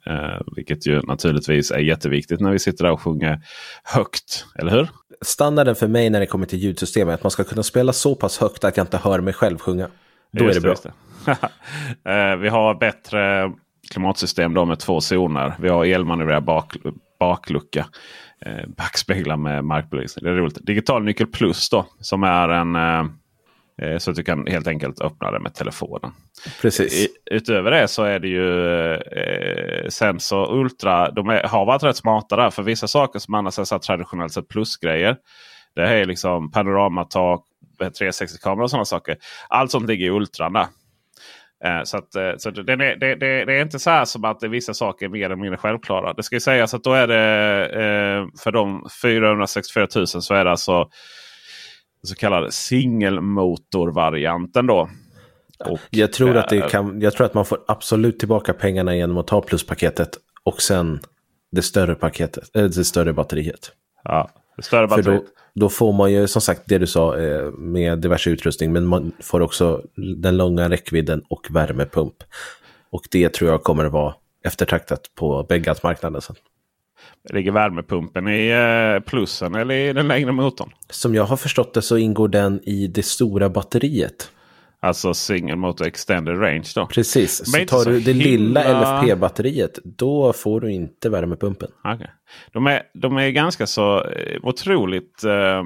Eh, 0.05 0.41
vilket 0.55 0.87
ju 0.87 1.01
naturligtvis 1.01 1.71
är 1.71 1.79
jätteviktigt 1.79 2.39
när 2.39 2.51
vi 2.51 2.59
sitter 2.59 2.83
där 2.83 2.91
och 2.91 3.01
sjunger 3.01 3.41
högt. 3.83 4.45
Eller 4.59 4.71
hur? 4.71 4.89
Standarden 5.21 5.75
för 5.75 5.87
mig 5.87 6.09
när 6.09 6.19
det 6.19 6.25
kommer 6.25 6.45
till 6.45 6.59
ljudsystemet 6.59 7.11
är 7.11 7.15
att 7.15 7.23
man 7.23 7.31
ska 7.31 7.43
kunna 7.43 7.63
spela 7.63 7.93
så 7.93 8.15
pass 8.15 8.37
högt 8.37 8.63
att 8.63 8.77
jag 8.77 8.83
inte 8.83 8.97
hör 8.97 9.19
mig 9.19 9.33
själv 9.33 9.57
sjunga. 9.57 9.89
Då 10.31 10.45
just 10.45 10.65
är 10.65 10.69
det 10.69 10.75
bra. 10.83 11.37
Det, 12.03 12.11
eh, 12.31 12.35
vi 12.35 12.49
har 12.49 12.75
bättre 12.75 13.51
klimatsystem 13.91 14.53
då 14.53 14.65
med 14.65 14.79
två 14.79 15.01
zoner. 15.01 15.53
Vi 15.59 15.69
har 15.69 15.85
elmanövrerad 15.85 16.43
bak, 16.43 16.77
baklucka. 17.19 17.85
Eh, 18.45 18.67
backspeglar 18.67 19.37
med 19.37 19.65
markbelysning. 19.65 20.23
Det 20.23 20.29
är 20.29 20.35
roligt. 20.35 20.65
Digital 20.65 21.03
nyckel 21.03 21.27
plus 21.27 21.69
då 21.69 21.85
som 21.99 22.23
är 22.23 22.49
en 22.49 22.75
eh, 22.75 23.97
så 23.97 24.11
att 24.11 24.17
du 24.17 24.23
kan 24.23 24.47
helt 24.47 24.67
enkelt 24.67 25.01
öppna 25.01 25.31
det 25.31 25.39
med 25.39 25.53
telefonen. 25.53 26.11
Precis. 26.61 27.07
utöver 27.31 27.71
det 27.71 27.87
så 27.87 28.03
är 28.03 28.19
det 28.19 28.27
ju 28.27 28.93
eh, 28.93 29.89
Sensor 29.89 30.59
Ultra. 30.59 31.11
De 31.11 31.29
är, 31.29 31.43
har 31.43 31.65
varit 31.65 31.83
rätt 31.83 31.97
smarta 31.97 32.35
där. 32.35 32.49
För 32.49 32.63
vissa 32.63 32.87
saker 32.87 33.19
som 33.19 33.33
annars 33.33 33.59
är 33.59 33.63
så 33.63 33.79
traditionellt 33.79 34.33
sett 34.33 34.47
plusgrejer. 34.47 35.17
Det 35.75 35.81
är 35.81 36.05
liksom 36.05 36.51
panoramatak, 36.51 37.45
360-kamera 37.79 38.63
och 38.63 38.69
sådana 38.69 38.85
saker. 38.85 39.17
Allt 39.49 39.71
sånt 39.71 39.87
ligger 39.87 40.05
i 40.05 40.09
Ultran 40.09 40.53
där. 40.53 40.67
Eh, 41.63 41.83
så 41.83 41.97
att, 41.97 42.15
eh, 42.15 42.31
så 42.37 42.51
det, 42.51 42.75
det, 42.75 42.95
det, 42.95 43.15
det, 43.15 43.57
är 43.57 43.61
inte 43.61 43.79
så 43.79 43.89
här 43.89 44.05
som 44.05 44.25
att 44.25 44.43
vissa 44.43 44.73
saker 44.73 45.05
är 45.05 45.09
mer 45.09 45.25
eller 45.25 45.35
mindre 45.35 45.57
självklara. 45.57 46.13
Det 46.13 46.23
ska 46.23 46.35
ju 46.35 46.39
sägas 46.39 46.73
att 46.73 46.83
då 46.83 46.93
är 46.93 47.07
det 47.07 47.65
eh, 47.65 48.27
för 48.43 48.51
de 48.51 48.87
464 49.01 49.87
000 49.95 50.07
så 50.07 50.33
är 50.33 50.45
det 50.45 50.51
alltså 50.51 50.89
så 52.03 52.15
kallade 52.15 52.51
singelmotorvarianten 52.51 54.67
då. 54.67 54.89
Och, 55.65 55.79
jag, 55.89 56.13
tror 56.13 56.37
att 56.37 56.49
det 56.49 56.69
kan, 56.69 57.01
jag 57.01 57.13
tror 57.13 57.25
att 57.25 57.33
man 57.33 57.45
får 57.45 57.59
absolut 57.67 58.19
tillbaka 58.19 58.53
pengarna 58.53 58.95
genom 58.95 59.17
att 59.17 59.27
ta 59.27 59.41
pluspaketet 59.41 60.09
och 60.43 60.61
sen 60.61 60.99
det 61.51 61.61
större 61.61 61.95
paketet, 61.95 62.49
det 62.53 62.71
större 62.71 63.13
batteriet. 63.13 63.71
Ja, 64.03 64.29
För 64.63 65.01
då, 65.01 65.23
då 65.53 65.69
får 65.69 65.93
man 65.93 66.11
ju 66.11 66.27
som 66.27 66.41
sagt 66.41 66.61
det 66.65 66.77
du 66.77 66.87
sa 66.87 67.17
eh, 67.17 67.51
med 67.51 67.99
diverse 67.99 68.29
utrustning, 68.29 68.73
men 68.73 68.85
man 68.85 69.11
får 69.19 69.41
också 69.41 69.81
den 70.17 70.37
långa 70.37 70.69
räckvidden 70.69 71.21
och 71.29 71.47
värmepump. 71.49 72.23
Och 72.89 73.07
det 73.11 73.33
tror 73.33 73.51
jag 73.51 73.63
kommer 73.63 73.85
att 73.85 73.91
vara 73.91 74.13
eftertraktat 74.45 75.01
på 75.15 75.43
bägge 75.43 75.75
sen. 76.21 76.35
Ligger 77.29 77.51
värmepumpen 77.51 78.27
i 78.27 78.49
eh, 78.49 79.03
plussen 79.03 79.55
eller 79.55 79.75
i 79.75 79.93
den 79.93 80.07
längre 80.07 80.31
motorn? 80.31 80.69
Som 80.89 81.15
jag 81.15 81.23
har 81.23 81.37
förstått 81.37 81.73
det 81.73 81.81
så 81.81 81.97
ingår 81.97 82.27
den 82.27 82.61
i 82.63 82.87
det 82.87 83.03
stora 83.05 83.49
batteriet. 83.49 84.31
Alltså 84.81 85.13
single 85.13 85.55
motor 85.55 85.87
extended 85.87 86.41
range 86.41 86.67
då. 86.75 86.85
Precis, 86.85 87.53
Men 87.57 87.67
så 87.67 87.75
tar 87.75 87.83
så 87.83 87.89
du 87.89 87.99
det 87.99 88.11
himla- 88.13 88.63
lilla 88.63 88.63
LFP-batteriet, 89.01 89.79
då 89.83 90.33
får 90.33 90.61
du 90.61 90.71
inte 90.73 91.09
värmepumpen. 91.09 91.69
Okej. 91.83 92.11
De, 92.53 92.67
är, 92.67 92.81
de 92.93 93.17
är 93.17 93.29
ganska 93.29 93.67
så 93.67 94.03
eh, 94.03 94.39
otroligt... 94.43 95.23
Eh, 95.23 95.63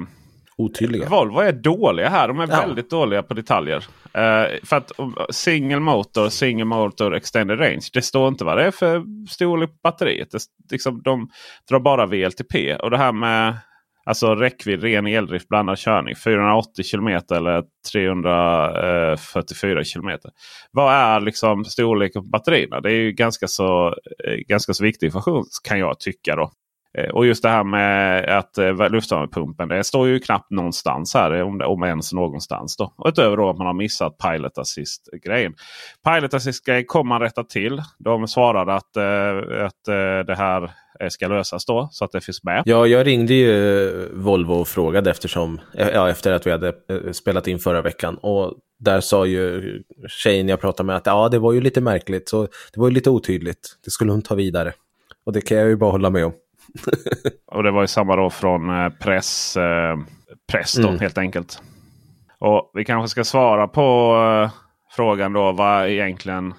Otydliga. 0.56 1.08
Volvo 1.08 1.38
är 1.40 1.52
dåliga 1.52 2.08
här. 2.08 2.28
De 2.28 2.40
är 2.40 2.48
Ja. 2.50 2.60
väldigt 2.60 2.90
dåliga 2.90 3.22
på 3.22 3.34
detaljer. 3.34 3.76
Eh, 4.14 4.58
för 4.64 4.76
att 4.76 4.92
single 5.30 5.80
motor, 5.80 6.28
single 6.28 6.64
motor 6.64 7.14
extended 7.14 7.60
range. 7.60 7.80
Det 7.92 8.02
står 8.02 8.28
inte 8.28 8.44
vad 8.44 8.56
det 8.56 8.64
är 8.64 8.70
för 8.70 9.02
storlek 9.30 9.70
på 9.70 9.76
batteriet. 9.82 10.30
Det, 10.30 10.38
liksom, 10.72 11.02
de 11.02 11.28
drar 11.70 11.80
bara 11.80 12.06
VLTP. 12.06 12.74
Och 12.76 12.90
det 12.90 12.98
här 12.98 13.12
med 13.12 13.54
alltså 14.04 14.34
räckvidd, 14.34 14.82
ren 14.82 15.06
eldrift, 15.06 15.48
blandad 15.48 15.78
körning. 15.78 16.16
480 16.16 16.84
km 16.90 17.08
eller 17.08 17.64
344 17.92 19.82
km. 19.94 20.18
Vad 20.70 20.94
är 20.94 21.20
liksom 21.20 21.64
storleken 21.64 22.22
på 22.22 22.28
batterierna? 22.28 22.80
Det 22.80 22.90
är 22.90 22.96
ju 22.96 23.12
ganska 23.12 23.48
så, 23.48 23.88
eh, 24.24 24.34
ganska 24.48 24.74
så 24.74 24.84
viktig 24.84 25.06
information 25.06 25.44
kan 25.68 25.78
jag 25.78 26.00
tycka. 26.00 26.36
då. 26.36 26.50
Eh, 26.98 27.10
och 27.10 27.26
just 27.26 27.42
det 27.42 27.48
här 27.48 27.64
med 27.64 28.24
att 28.38 28.58
eh, 28.58 28.90
luftvärmepumpen. 28.90 29.68
Det 29.68 29.84
står 29.84 30.08
ju 30.08 30.18
knappt 30.18 30.50
någonstans 30.50 31.14
här. 31.14 31.34
Eh, 31.34 31.46
om, 31.46 31.58
det, 31.58 31.64
om 31.64 31.82
ens 31.82 32.12
någonstans. 32.12 32.76
Då. 32.76 32.94
Och 32.96 33.08
utöver 33.08 33.36
då 33.36 33.50
att 33.50 33.58
man 33.58 33.66
har 33.66 33.74
missat 33.74 34.18
Pilot 34.18 34.58
Assist-grejen. 34.58 35.54
Pilot 36.04 36.34
Assist-grejen 36.34 36.84
kommer 36.86 37.08
man 37.08 37.20
rätta 37.20 37.44
till. 37.44 37.82
De 37.98 38.28
svarade 38.28 38.74
att, 38.74 38.96
att 39.66 39.84
det 40.26 40.34
här 40.34 40.70
ska 41.08 41.28
lösas 41.28 41.66
då. 41.66 41.88
Så 41.92 42.04
att 42.04 42.12
det 42.12 42.20
finns 42.20 42.44
med. 42.44 42.62
Ja, 42.66 42.86
jag 42.86 43.06
ringde 43.06 43.34
ju 43.34 44.08
Volvo 44.12 44.52
och 44.52 44.68
frågade 44.68 45.10
eftersom, 45.10 45.60
ja, 45.74 46.10
efter 46.10 46.32
att 46.32 46.46
vi 46.46 46.50
hade 46.50 46.74
spelat 47.12 47.46
in 47.46 47.58
förra 47.58 47.82
veckan. 47.82 48.16
Och 48.16 48.54
där 48.78 49.00
sa 49.00 49.26
ju 49.26 49.82
tjejen 50.08 50.48
jag 50.48 50.60
pratade 50.60 50.86
med 50.86 50.96
att 50.96 51.06
ja, 51.06 51.28
det 51.28 51.38
var 51.38 51.52
ju 51.52 51.60
lite 51.60 51.80
märkligt. 51.80 52.28
Så 52.28 52.42
det 52.42 52.80
var 52.80 52.88
ju 52.88 52.94
lite 52.94 53.10
otydligt. 53.10 53.78
Det 53.84 53.90
skulle 53.90 54.12
hon 54.12 54.22
ta 54.22 54.34
vidare. 54.34 54.72
Och 55.26 55.32
det 55.32 55.40
kan 55.40 55.58
jag 55.58 55.68
ju 55.68 55.76
bara 55.76 55.90
hålla 55.90 56.10
med 56.10 56.26
om. 56.26 56.32
Och 57.46 57.62
det 57.62 57.70
var 57.70 57.80
ju 57.80 57.86
samma 57.86 58.16
då 58.16 58.30
från 58.30 58.70
eh, 58.84 58.88
press, 58.88 59.56
eh, 59.56 59.96
press 60.52 60.74
då, 60.74 60.88
Mm. 60.88 61.00
helt 61.00 61.18
enkelt. 61.18 61.62
Och 62.38 62.70
vi 62.74 62.84
kanske 62.84 63.08
ska 63.08 63.24
svara 63.24 63.68
på 63.68 64.16
eh, 64.44 64.50
frågan 64.96 65.32
då 65.32 65.52
vad 65.52 65.88
egentligen 65.88 66.54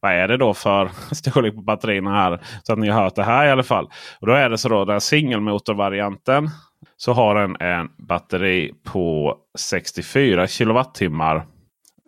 vad 0.00 0.12
är 0.12 0.28
det 0.28 0.36
då 0.36 0.54
för 0.54 0.90
storlek 1.14 1.54
på 1.54 1.62
batterierna 1.62 2.10
här? 2.14 2.40
Så 2.62 2.72
att 2.72 2.78
ni 2.78 2.88
har 2.88 3.02
hört 3.02 3.14
det 3.14 3.24
här 3.24 3.46
i 3.46 3.50
alla 3.50 3.62
fall. 3.62 3.90
Och 4.20 4.26
då 4.26 4.32
är 4.32 4.50
det 4.50 4.58
så 4.58 4.68
då 4.68 4.84
den 4.84 5.00
singelmotorvarianten 5.00 6.50
så 6.96 7.12
har 7.12 7.34
den 7.34 7.56
en 7.60 7.88
batteri 7.98 8.72
på 8.84 9.36
64 9.58 10.46
kilowattimmar 10.46 11.36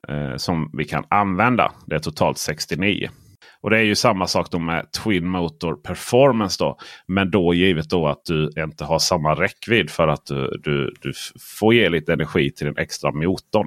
eh, 0.08 0.36
som 0.36 0.70
vi 0.72 0.84
kan 0.84 1.04
använda. 1.08 1.72
Det 1.86 1.94
är 1.94 1.98
totalt 1.98 2.38
69. 2.38 3.08
Och 3.66 3.70
det 3.70 3.78
är 3.78 3.82
ju 3.82 3.94
samma 3.94 4.26
sak 4.26 4.50
då 4.50 4.58
med 4.58 4.92
Twin 4.92 5.28
Motor 5.28 5.76
Performance. 5.76 6.56
då. 6.64 6.78
Men 7.06 7.30
då 7.30 7.54
givet 7.54 7.90
då 7.90 8.08
att 8.08 8.24
du 8.24 8.50
inte 8.56 8.84
har 8.84 8.98
samma 8.98 9.34
räckvidd 9.34 9.90
för 9.90 10.08
att 10.08 10.26
du, 10.26 10.60
du, 10.64 10.94
du 11.00 11.12
får 11.58 11.74
ge 11.74 11.88
lite 11.88 12.12
energi 12.12 12.52
till 12.52 12.66
den 12.66 12.78
extra 12.78 13.12
motorn. 13.12 13.66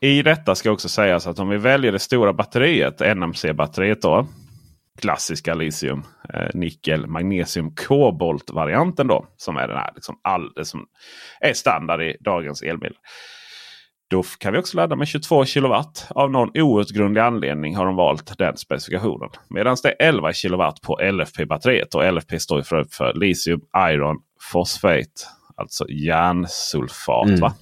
I 0.00 0.22
detta 0.22 0.54
ska 0.54 0.70
också 0.70 0.88
sägas 0.88 1.26
att 1.26 1.38
om 1.38 1.48
vi 1.48 1.56
väljer 1.56 1.92
det 1.92 1.98
stora 1.98 2.32
batteriet, 2.32 3.00
NMC-batteriet 3.00 4.02
då. 4.02 4.26
Klassiska 5.00 5.54
litium, 5.54 6.02
eh, 6.34 6.48
nickel, 6.54 7.06
magnesium, 7.06 7.74
kobolt 7.74 8.50
varianten 8.50 9.06
då. 9.06 9.26
Som 9.36 9.56
är 9.56 9.68
den 9.68 9.76
här 9.76 9.92
liksom 9.94 10.20
all, 10.22 10.52
det 10.54 10.64
som 10.64 10.86
är 11.40 11.52
standard 11.52 12.02
i 12.02 12.16
dagens 12.20 12.62
elbilar. 12.62 12.98
Då 14.10 14.22
kan 14.38 14.52
vi 14.52 14.58
också 14.58 14.76
ladda 14.76 14.96
med 14.96 15.08
22 15.08 15.44
kilowatt. 15.44 16.06
Av 16.10 16.30
någon 16.30 16.50
outgrundlig 16.54 17.20
anledning 17.20 17.76
har 17.76 17.86
de 17.86 17.96
valt 17.96 18.38
den 18.38 18.56
specifikationen. 18.56 19.28
Medan 19.48 19.76
det 19.82 19.88
är 19.88 20.08
11 20.08 20.32
kilowatt 20.32 20.80
på 20.80 20.98
LFP-batteriet. 21.02 21.94
Och 21.94 22.12
LFP 22.12 22.40
står 22.40 22.62
för, 22.62 22.86
för 22.90 23.14
litium, 23.14 23.60
iron, 23.76 24.16
fosfate. 24.52 25.06
Alltså 25.56 25.88
järnsulfat. 25.88 27.26
Mm. 27.28 27.40
va? 27.40 27.54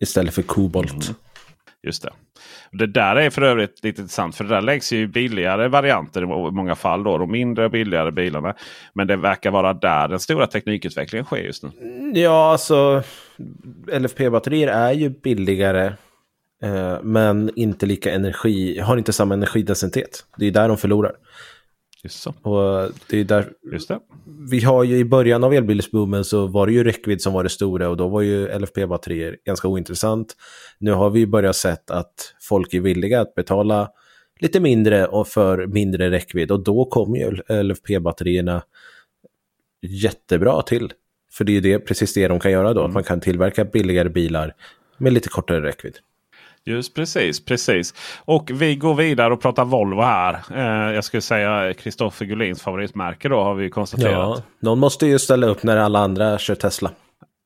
Istället 0.00 0.34
för 0.34 0.42
kobolt. 0.42 1.12
Just 1.82 2.02
det. 2.02 2.10
Det 2.72 2.86
där 2.86 3.16
är 3.16 3.30
för 3.30 3.42
övrigt 3.42 3.84
lite 3.84 4.00
intressant. 4.00 4.36
För 4.36 4.44
det 4.44 4.54
där 4.54 4.60
läggs 4.60 4.92
ju 4.92 5.06
billigare 5.06 5.68
varianter 5.68 6.22
i 6.22 6.26
många 6.26 6.74
fall. 6.74 7.04
Då, 7.04 7.18
de 7.18 7.30
mindre 7.30 7.64
och 7.64 7.70
billigare 7.70 8.10
bilarna. 8.10 8.54
Men 8.92 9.06
det 9.06 9.16
verkar 9.16 9.50
vara 9.50 9.72
där 9.72 10.08
den 10.08 10.20
stora 10.20 10.46
teknikutvecklingen 10.46 11.24
sker 11.24 11.36
just 11.36 11.62
nu. 11.62 11.70
Mm, 11.80 12.12
ja, 12.14 12.52
alltså 12.52 13.02
LFP-batterier 13.92 14.68
är 14.68 14.92
ju 14.92 15.08
billigare. 15.08 15.92
Eh, 16.62 17.02
men 17.02 17.50
inte 17.56 17.86
lika 17.86 18.12
energi, 18.12 18.78
har 18.80 18.96
inte 18.96 19.12
samma 19.12 19.34
energidensitet. 19.34 20.24
Det 20.36 20.44
är 20.44 20.46
ju 20.46 20.52
där 20.52 20.68
de 20.68 20.76
förlorar. 20.76 21.12
Just 22.02 22.22
så. 22.22 22.30
Och 22.30 22.92
det 23.06 23.20
är 23.20 23.24
där, 23.24 23.52
Just 23.72 23.88
det. 23.88 24.00
vi 24.50 24.60
har 24.60 24.84
ju 24.84 24.96
i 24.96 25.04
början 25.04 25.44
av 25.44 25.54
elbilsboomen 25.54 26.24
så 26.24 26.46
var 26.46 26.66
det 26.66 26.72
ju 26.72 26.84
räckvidd 26.84 27.22
som 27.22 27.32
var 27.32 27.42
det 27.42 27.48
stora 27.48 27.88
och 27.88 27.96
då 27.96 28.08
var 28.08 28.20
ju 28.20 28.48
LFP-batterier 28.58 29.36
ganska 29.44 29.68
ointressant. 29.68 30.36
Nu 30.78 30.92
har 30.92 31.10
vi 31.10 31.26
börjat 31.26 31.56
sett 31.56 31.90
att 31.90 32.34
folk 32.40 32.74
är 32.74 32.80
villiga 32.80 33.20
att 33.20 33.34
betala 33.34 33.90
lite 34.40 34.60
mindre 34.60 35.06
och 35.06 35.28
för 35.28 35.66
mindre 35.66 36.10
räckvidd 36.10 36.50
och 36.50 36.64
då 36.64 36.84
kommer 36.84 37.18
ju 37.18 37.36
LFP-batterierna 37.62 38.62
jättebra 39.82 40.62
till. 40.62 40.92
För 41.32 41.44
det 41.44 41.52
är 41.52 41.54
ju 41.54 41.60
det, 41.60 41.78
precis 41.78 42.14
det 42.14 42.28
de 42.28 42.40
kan 42.40 42.52
göra 42.52 42.74
då, 42.74 42.84
att 42.84 42.92
man 42.92 43.04
kan 43.04 43.20
tillverka 43.20 43.64
billigare 43.64 44.08
bilar 44.08 44.54
med 44.98 45.12
lite 45.12 45.28
kortare 45.28 45.62
räckvidd. 45.62 45.98
Just 46.64 46.94
precis, 46.94 47.44
precis. 47.44 47.94
Och 48.24 48.50
vi 48.54 48.76
går 48.76 48.94
vidare 48.94 49.32
och 49.32 49.40
pratar 49.40 49.64
Volvo 49.64 50.02
här. 50.02 50.40
Eh, 50.54 50.94
jag 50.94 51.04
skulle 51.04 51.20
säga 51.20 51.74
Kristoffer 51.74 52.24
Gullins 52.24 52.62
favoritmärke 52.62 53.28
då 53.28 53.42
har 53.42 53.54
vi 53.54 53.70
konstaterat. 53.70 54.12
Ja, 54.12 54.42
någon 54.60 54.78
måste 54.78 55.06
ju 55.06 55.18
ställa 55.18 55.46
upp 55.46 55.62
när 55.62 55.76
alla 55.76 55.98
andra 55.98 56.38
kör 56.38 56.54
Tesla. 56.54 56.90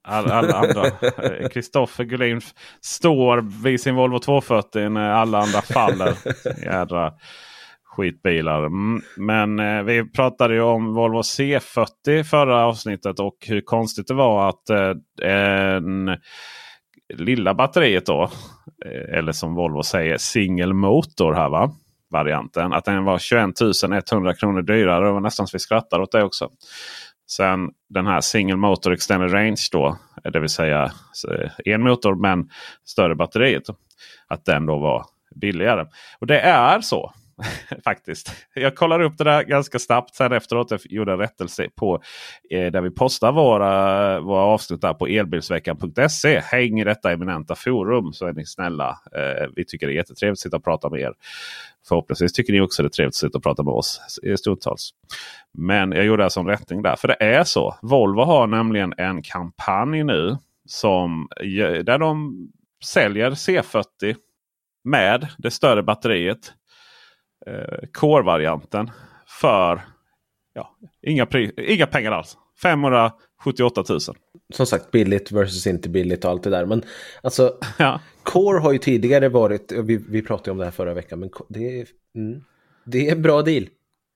All, 0.09 0.31
alla 0.31 0.55
andra. 0.55 0.91
Kristoffer 1.49 2.05
Gullin 2.05 2.41
står 2.81 3.63
vid 3.63 3.81
sin 3.81 3.95
Volvo 3.95 4.19
240 4.19 4.89
när 4.89 5.11
alla 5.11 5.39
andra 5.39 5.63
faller. 5.63 6.15
Jädra 6.65 7.13
skitbilar. 7.97 8.67
Mm, 8.67 9.03
Men 9.17 9.59
eh, 9.59 9.83
vi 9.83 10.11
pratade 10.11 10.55
ju 10.55 10.61
om 10.61 10.95
Volvo 10.95 11.23
C40 11.23 12.11
i 12.11 12.25
förra 12.25 12.67
avsnittet 12.67 13.21
och 13.21 13.37
hur 13.47 13.61
konstigt 13.61 14.09
det 14.09 14.15
var 14.15 14.49
att 14.49 14.71
eh, 14.71 15.29
en 15.31 16.09
lilla 17.09 17.55
batteriet 17.55 18.07
då, 18.07 18.31
eh, 18.85 19.19
eller 19.19 19.33
som 19.33 19.55
Volvo 19.55 19.83
säger 19.83 20.19
single 20.19 20.75
motor 20.75 21.33
här 21.33 21.49
va? 21.49 21.73
Varianten. 22.11 22.73
Att 22.73 22.85
den 22.85 23.05
var 23.05 23.19
21 23.19 24.13
100 24.13 24.35
kronor 24.35 24.63
dyrare. 24.63 25.07
Det 25.07 25.13
var 25.13 25.21
nästan 25.21 25.47
så 25.47 25.55
vi 25.55 25.59
skrattade 25.59 26.03
åt 26.03 26.13
det 26.13 26.23
också. 26.23 26.51
Sen 27.31 27.71
den 27.89 28.07
här 28.07 28.21
single 28.21 28.57
motor 28.57 28.93
extended 28.93 29.33
range 29.35 29.69
då. 29.73 29.99
Eh, 30.25 30.31
det 30.33 30.41
vill 30.41 30.49
säga 30.49 30.93
eh, 31.31 31.51
en 31.65 31.83
motor 31.83 32.15
men 32.15 32.51
större 32.85 33.15
batteriet. 33.15 33.63
Att 34.29 34.45
den 34.45 34.67
då 34.67 34.79
var 34.79 35.05
billigare. 35.35 35.87
Och 36.19 36.27
det 36.27 36.41
är 36.41 36.81
så. 36.81 37.13
Faktiskt. 37.85 38.33
Jag 38.55 38.75
kollar 38.75 39.01
upp 39.01 39.19
det 39.19 39.25
där 39.25 39.43
ganska 39.43 39.79
snabbt 39.79 40.15
sen 40.15 40.33
efteråt. 40.33 40.71
Jag 40.71 40.81
gjorde 40.85 41.13
en 41.13 41.19
rättelse 41.19 41.69
på 41.75 42.03
eh, 42.51 42.73
där 42.73 42.81
vi 42.81 42.91
postar 42.91 43.33
våra, 43.33 44.21
våra 44.21 44.43
avsnitt 44.43 44.81
där 44.81 44.95
på 44.95 45.07
elbilsveckan.se. 45.07 46.41
Häng 46.41 46.81
i 46.81 46.85
detta 46.85 47.13
eminenta 47.13 47.55
forum 47.55 48.13
så 48.13 48.27
är 48.27 48.33
ni 48.33 48.47
snälla. 48.47 48.99
Eh, 49.17 49.49
vi 49.57 49.65
tycker 49.65 49.87
det 49.87 49.93
är 49.93 49.97
jättetrevligt 49.97 50.37
att 50.37 50.39
sitta 50.39 50.57
och 50.57 50.65
prata 50.65 50.91
med 50.91 51.01
er. 51.01 51.13
Förhoppningsvis 51.89 52.33
tycker 52.33 52.53
ni 52.53 52.61
också 52.61 52.83
det 52.83 52.87
är 52.87 52.91
trevligt 52.91 53.13
att 53.13 53.15
sitta 53.15 53.39
och 53.39 53.45
prata 53.45 53.63
med 53.63 53.73
oss 53.73 54.21
i 54.23 54.37
stundtals. 54.37 54.91
Men 55.59 55.93
jag 55.93 56.05
gjorde 56.05 56.25
alltså 56.25 56.41
en 56.41 56.47
rättning 56.47 56.83
där. 56.83 56.97
För 56.97 57.09
det 57.09 57.17
är 57.21 57.45
så. 57.45 57.77
Volvo 57.83 58.21
har 58.21 58.47
nämligen 58.47 58.95
en 58.97 59.23
kampanj 59.23 60.05
nu. 60.05 60.37
Som, 60.67 61.29
där 61.85 61.99
de 61.99 62.37
säljer 62.85 63.31
C40 63.31 64.17
med 64.85 65.29
det 65.39 65.51
större 65.51 65.83
batteriet. 65.83 66.53
Eh, 67.47 67.89
Core-varianten. 67.93 68.91
För 69.41 69.81
ja, 70.55 70.77
inga, 71.03 71.27
inga 71.57 71.87
pengar 71.87 72.13
alls. 72.13 72.37
578 72.63 73.85
000. 73.89 74.01
Som 74.55 74.67
sagt, 74.67 74.91
billigt 74.91 75.33
versus 75.33 75.67
inte 75.67 75.89
billigt 75.89 76.25
och 76.25 76.31
allt 76.31 76.43
det 76.43 76.51
där. 76.51 76.67
Men 76.67 76.83
alltså, 77.23 77.59
Ja. 77.79 78.01
Core 78.23 78.59
har 78.59 78.73
ju 78.73 78.79
tidigare 78.79 79.29
varit, 79.29 79.73
vi, 79.73 80.05
vi 80.09 80.23
pratade 80.23 80.51
om 80.51 80.59
det 80.59 80.65
här 80.65 80.73
förra 80.73 80.95
veckan, 80.95 81.21
men 81.21 81.31
det 81.49 81.81
är, 81.81 81.87
mm, 82.15 82.45
det 82.85 83.09
är 83.09 83.13
en 83.13 83.23
bra 83.23 83.43
deal. 83.43 83.67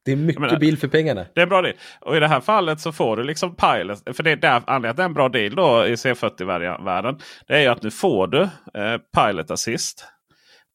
Det 0.05 0.13
är 0.13 0.17
mycket 0.17 0.41
menar, 0.41 0.59
bil 0.59 0.79
för 0.79 0.89
pengarna. 0.89 1.27
Det 1.35 1.41
är 1.41 1.43
en 1.43 1.49
bra 1.49 1.63
deal. 1.63 1.75
Och 2.01 2.17
i 2.17 2.21
det 2.21 2.29
här 2.29 2.41
fallet 2.41 2.81
så 2.81 2.93
får 2.93 3.17
du 3.17 3.25
liksom 3.25 3.55
Pilot. 3.55 4.17
För 4.17 4.23
det 4.23 4.31
är 4.31 4.37
där, 4.37 4.63
anledningen 4.67 4.91
att 4.91 4.97
det 4.97 5.03
är 5.03 5.05
en 5.05 5.15
bra 5.15 5.29
deal 5.29 5.55
då 5.55 5.87
i 5.87 5.95
C40-världen. 5.95 7.19
Det 7.47 7.55
är 7.55 7.61
ju 7.61 7.67
att 7.67 7.83
nu 7.83 7.91
får 7.91 8.27
du 8.27 8.43
eh, 8.43 8.99
Pilot 9.17 9.51
Assist 9.51 10.05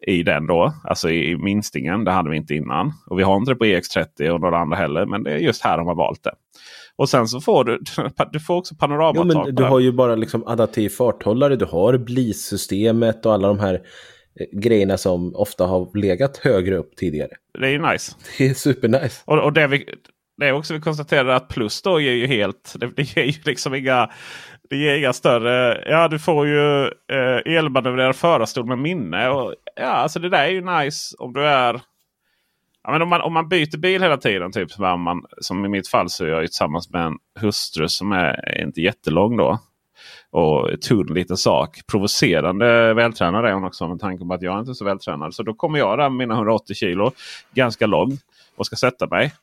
i 0.07 0.24
den 0.24 0.48
då. 0.48 0.74
Alltså 0.83 1.10
i, 1.10 1.38
minstingen. 1.38 2.03
Det 2.03 2.12
hade 2.12 2.29
vi 2.29 2.38
inte 2.38 2.55
innan. 2.55 2.93
Och 3.07 3.19
vi 3.19 3.24
har 3.24 3.38
inte 3.38 3.51
det 3.51 3.55
på 3.55 3.65
EX30 3.65 4.29
och 4.29 4.41
några 4.41 4.57
andra 4.57 4.77
heller. 4.77 5.05
Men 5.05 5.24
det 5.24 5.31
är 5.31 5.38
just 5.38 5.63
här 5.63 5.77
de 5.77 5.88
har 5.88 5.95
valt 5.95 6.24
det. 6.24 6.31
Och 6.95 7.10
sen 7.10 7.27
så 7.27 7.41
får 7.41 7.63
du, 7.63 7.79
du 8.31 8.39
får 8.39 8.55
också 8.55 8.75
panoramatak. 8.75 9.36
Ja, 9.36 9.43
men 9.45 9.55
du 9.55 9.63
har 9.63 9.79
ju 9.79 9.91
bara 9.91 10.15
liksom 10.15 10.48
adaptiv 10.48 10.89
farthållare. 10.89 11.55
Du 11.55 11.65
har 11.65 11.98
BLIS-systemet 11.98 13.25
och 13.25 13.33
alla 13.33 13.48
de 13.48 13.60
här 13.60 13.74
eh, 13.74 14.60
grejerna 14.60 14.98
som 14.98 15.36
ofta 15.36 15.65
har 15.65 15.98
legat 15.98 16.38
högre 16.38 16.77
upp 16.77 16.95
tidigare. 16.95 17.31
Det 17.60 17.67
är 17.67 17.72
ju 17.72 17.91
nice. 17.91 18.15
Det 18.38 18.48
är 18.48 18.53
supernice. 18.53 19.24
Och, 19.25 19.39
och 19.39 19.53
det, 19.53 19.67
vi, 19.67 19.86
det 20.38 20.48
är 20.48 20.51
också 20.51 20.74
vi 20.74 20.81
konstaterar 20.81 21.27
att 21.29 21.48
plus 21.48 21.81
då 21.81 22.00
ger 22.00 22.13
ju 22.13 22.27
helt, 22.27 22.75
det, 22.79 22.91
det 22.95 23.17
ger 23.17 23.24
ju 23.24 23.39
liksom 23.45 23.75
inga 23.75 24.10
det 24.70 24.77
ger 24.77 24.96
inga 24.96 25.13
större... 25.13 25.84
Ja, 25.86 26.08
du 26.08 26.20
får 26.20 26.48
ju 26.48 26.86
eh, 26.86 27.55
elmanövrerad 27.58 28.15
förarstol 28.15 28.65
med 28.65 28.77
minne. 28.77 29.29
Och, 29.29 29.55
ja, 29.75 29.88
alltså 29.88 30.20
det 30.20 30.29
där 30.29 30.43
är 30.43 30.50
ju 30.50 30.62
nice 30.62 31.15
om 31.20 31.34
du 31.34 31.46
är... 31.46 31.82
Ja, 32.84 32.91
men 32.91 33.01
om, 33.01 33.10
man, 33.10 33.22
om 33.22 33.34
man 33.34 33.50
byter 33.50 33.77
bil 33.77 34.01
hela 34.01 34.17
tiden, 34.17 34.51
typ 34.51 34.72
som, 34.72 35.01
man, 35.01 35.25
som 35.38 35.65
i 35.65 35.70
mitt 35.70 35.88
fall 35.88 36.10
så 36.10 36.25
är 36.25 36.29
jag 36.29 36.41
tillsammans 36.41 36.89
med 36.89 37.05
en 37.05 37.17
hustru 37.39 37.88
som 37.88 38.12
är 38.12 38.62
inte 38.62 38.82
jättelång 38.82 39.38
då. 39.38 39.60
Och 40.32 40.82
tunn 40.82 41.13
liten 41.13 41.38
sak. 41.38 41.79
Provocerande 41.91 42.93
vältränad 42.93 43.46
är 43.46 43.53
hon 43.53 43.63
också 43.63 43.88
med 43.88 44.00
tanke 44.00 44.25
på 44.25 44.34
att 44.34 44.41
jag 44.41 44.60
inte 44.60 44.72
är 44.72 44.74
så 44.74 44.86
vältränad. 44.86 45.34
Så 45.34 45.43
då 45.43 45.53
kommer 45.53 45.79
jag 45.79 45.98
där 45.98 46.10
med 46.10 46.17
mina 46.17 46.34
180 46.34 46.75
kilo, 46.75 47.12
ganska 47.53 47.86
lång 47.86 48.17
och 48.55 48.65
ska 48.65 48.75
sätta 48.75 49.08
mig. 49.08 49.34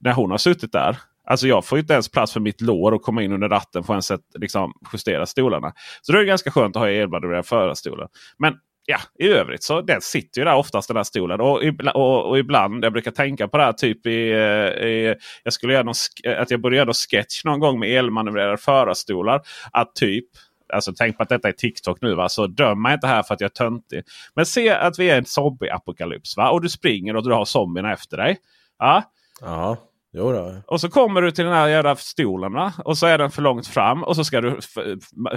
När 0.00 0.12
hon 0.12 0.30
har 0.30 0.38
suttit 0.38 0.72
där 0.72 0.98
Alltså 1.24 1.46
jag 1.46 1.64
får 1.64 1.78
inte 1.78 1.92
ens 1.92 2.08
plats 2.08 2.32
för 2.32 2.40
mitt 2.40 2.60
lår 2.60 2.92
och 2.92 3.02
komma 3.02 3.22
in 3.22 3.32
under 3.32 3.48
ratten 3.48 3.84
för 3.84 3.94
att 3.94 4.10
ens 4.10 4.22
liksom 4.34 4.72
justera 4.92 5.26
stolarna. 5.26 5.72
Så 6.02 6.12
då 6.12 6.18
är 6.18 6.22
det 6.22 6.28
ganska 6.28 6.50
skönt 6.50 6.76
att 6.76 6.82
ha 6.82 6.88
elmanövrerade 6.88 7.42
förarstolar. 7.42 8.08
Men 8.38 8.54
ja, 8.86 8.98
i 9.18 9.28
övrigt 9.28 9.62
så 9.62 9.80
den 9.80 10.00
sitter 10.00 10.40
ju 10.40 10.44
där 10.44 10.54
oftast 10.54 10.88
den 10.88 10.96
här 10.96 11.04
stolen. 11.04 11.40
Och, 11.40 11.62
och, 11.94 12.28
och 12.28 12.38
ibland, 12.38 12.84
jag 12.84 12.92
brukar 12.92 13.10
tänka 13.10 13.48
på 13.48 13.56
det 13.56 13.64
här 13.64 13.72
typ 13.72 14.06
i... 14.06 14.30
Eh, 14.30 14.86
i 14.86 15.14
jag 15.42 15.52
skulle 15.52 15.72
göra 15.72 15.82
någon, 15.82 15.94
att 16.36 16.50
jag 16.50 16.60
borde 16.60 16.76
göra 16.76 16.86
någon 16.86 16.94
sketch 16.94 17.44
någon 17.44 17.60
gång 17.60 17.78
med 17.80 17.90
elmanövrerade 17.90 18.56
förarstolar. 18.56 19.40
Att 19.72 19.94
typ 19.94 20.24
Alltså 20.72 20.92
tänk 20.96 21.16
på 21.16 21.22
att 21.22 21.28
detta 21.28 21.48
är 21.48 21.52
TikTok 21.52 22.00
nu. 22.00 22.14
Va? 22.14 22.28
Så 22.28 22.46
döm 22.46 22.82
mig 22.82 22.94
inte 22.94 23.06
här 23.06 23.22
för 23.22 23.34
att 23.34 23.40
jag 23.40 23.48
är 23.48 23.54
töntig. 23.54 24.02
Men 24.34 24.46
se 24.46 24.70
att 24.70 24.98
vi 24.98 25.10
är 25.10 25.18
en 25.18 25.24
zombie-apokalyps. 25.24 26.36
Och 26.52 26.62
du 26.62 26.68
springer 26.68 27.16
och 27.16 27.24
du 27.24 27.32
har 27.32 27.44
zombierna 27.44 27.92
efter 27.92 28.16
dig. 28.16 28.38
Ja. 28.78 29.02
ja. 29.40 29.76
Jo 30.14 30.32
då. 30.32 30.62
Och 30.66 30.80
så 30.80 30.88
kommer 30.88 31.22
du 31.22 31.30
till 31.30 31.44
den 31.44 31.54
här 31.54 31.68
jävla 31.68 31.96
stolen 31.96 32.52
va? 32.52 32.72
och 32.84 32.98
så 32.98 33.06
är 33.06 33.18
den 33.18 33.30
för 33.30 33.42
långt 33.42 33.66
fram 33.66 34.04
och 34.04 34.16
så 34.16 34.24
ska 34.24 34.40
du 34.40 34.58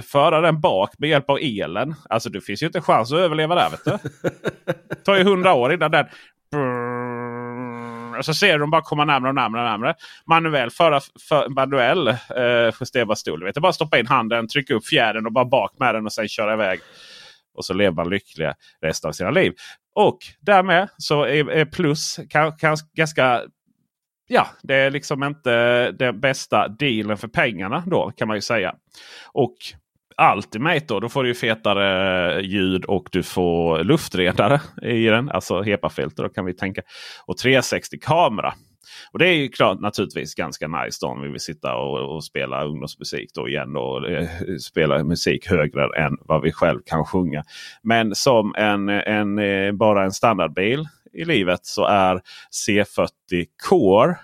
föra 0.02 0.40
den 0.40 0.60
bak 0.60 0.90
med 0.98 1.10
hjälp 1.10 1.30
av 1.30 1.38
elen. 1.42 1.94
Alltså 2.10 2.30
det 2.30 2.40
finns 2.40 2.62
ju 2.62 2.66
inte 2.66 2.80
chans 2.80 3.12
att 3.12 3.18
överleva 3.18 3.54
där 3.54 3.70
vet 3.70 3.84
du. 3.84 3.98
Det 4.88 4.94
tar 5.04 5.16
ju 5.16 5.24
hundra 5.24 5.54
år 5.54 5.72
innan 5.72 5.90
den... 5.90 6.06
Och 8.18 8.24
så 8.24 8.34
ser 8.34 8.58
dem 8.58 8.70
bara 8.70 8.82
komma 8.82 9.04
närmare 9.04 9.28
och 9.28 9.34
närmare. 9.34 9.62
Och 9.62 9.70
närmare. 9.70 9.94
Manuell, 10.26 10.70
föra, 10.70 11.00
för, 11.28 11.48
manuell 11.48 12.08
eh, 12.08 12.74
justerbar 12.80 13.14
stol. 13.14 13.44
Vet 13.44 13.54
du, 13.54 13.60
bara 13.60 13.72
stoppa 13.72 13.98
in 13.98 14.06
handen, 14.06 14.48
trycka 14.48 14.74
upp 14.74 14.86
fjärden 14.86 15.26
och 15.26 15.32
bara 15.32 15.44
bak 15.44 15.72
med 15.78 15.94
den 15.94 16.06
och 16.06 16.12
sen 16.12 16.28
köra 16.28 16.54
iväg. 16.54 16.80
Och 17.54 17.64
så 17.64 17.74
lever 17.74 17.94
man 17.94 18.10
lyckliga 18.10 18.54
resten 18.82 19.08
av 19.08 19.12
sina 19.12 19.30
liv. 19.30 19.52
Och 19.94 20.18
därmed 20.40 20.88
så 20.96 21.22
är, 21.22 21.50
är 21.50 21.64
plus 21.64 22.20
kan, 22.30 22.56
kan, 22.56 22.76
ganska 22.94 23.42
ja, 24.26 24.46
det 24.62 24.74
är 24.74 24.90
liksom 24.90 25.24
inte 25.24 25.92
den 25.92 26.20
bästa 26.20 26.68
dealen 26.68 27.16
för 27.16 27.28
pengarna 27.28 27.82
då 27.86 28.12
kan 28.16 28.28
man 28.28 28.36
ju 28.36 28.40
säga. 28.40 28.74
Och 29.32 29.56
Ultimate 30.36 30.84
då, 30.88 31.00
då 31.00 31.08
får 31.08 31.22
du 31.22 31.28
ju 31.28 31.34
fetare 31.34 32.40
ljud 32.42 32.84
och 32.84 33.08
du 33.12 33.22
får 33.22 33.84
luftredare 33.84 34.60
i 34.82 35.06
den. 35.06 35.30
Alltså 35.30 35.62
HEPA-filter 35.62 36.22
då 36.22 36.28
kan 36.28 36.44
vi 36.44 36.54
tänka. 36.54 36.82
Och 37.26 37.36
360-kamera. 37.36 38.54
Och 39.12 39.18
det 39.18 39.28
är 39.28 39.32
ju 39.32 39.48
klart 39.48 39.80
naturligtvis 39.80 40.34
ganska 40.34 40.68
nice 40.68 40.98
då 41.00 41.06
om 41.06 41.22
vi 41.22 41.28
vill 41.28 41.40
sitta 41.40 41.76
och, 41.76 42.14
och 42.14 42.24
spela 42.24 42.64
ungdomsmusik 42.64 43.30
då 43.34 43.48
igen. 43.48 43.72
Då, 43.72 44.06
eh, 44.06 44.28
spela 44.60 45.04
musik 45.04 45.46
högre 45.50 46.04
än 46.04 46.16
vad 46.20 46.42
vi 46.42 46.52
själv 46.52 46.80
kan 46.86 47.04
sjunga. 47.04 47.44
Men 47.82 48.14
som 48.14 48.54
en, 48.56 48.88
en, 48.88 49.38
eh, 49.38 49.72
bara 49.72 50.04
en 50.04 50.12
standardbil 50.12 50.84
i 51.16 51.24
livet 51.24 51.66
så 51.66 51.84
är 51.84 52.20
C40 52.66 53.08
Core 53.68 54.16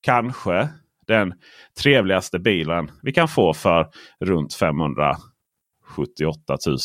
kanske 0.00 0.68
den 1.06 1.34
trevligaste 1.82 2.38
bilen 2.38 2.90
vi 3.02 3.12
kan 3.12 3.28
få 3.28 3.54
för 3.54 3.88
runt 4.20 4.54
578 4.54 6.56
000. 6.66 6.78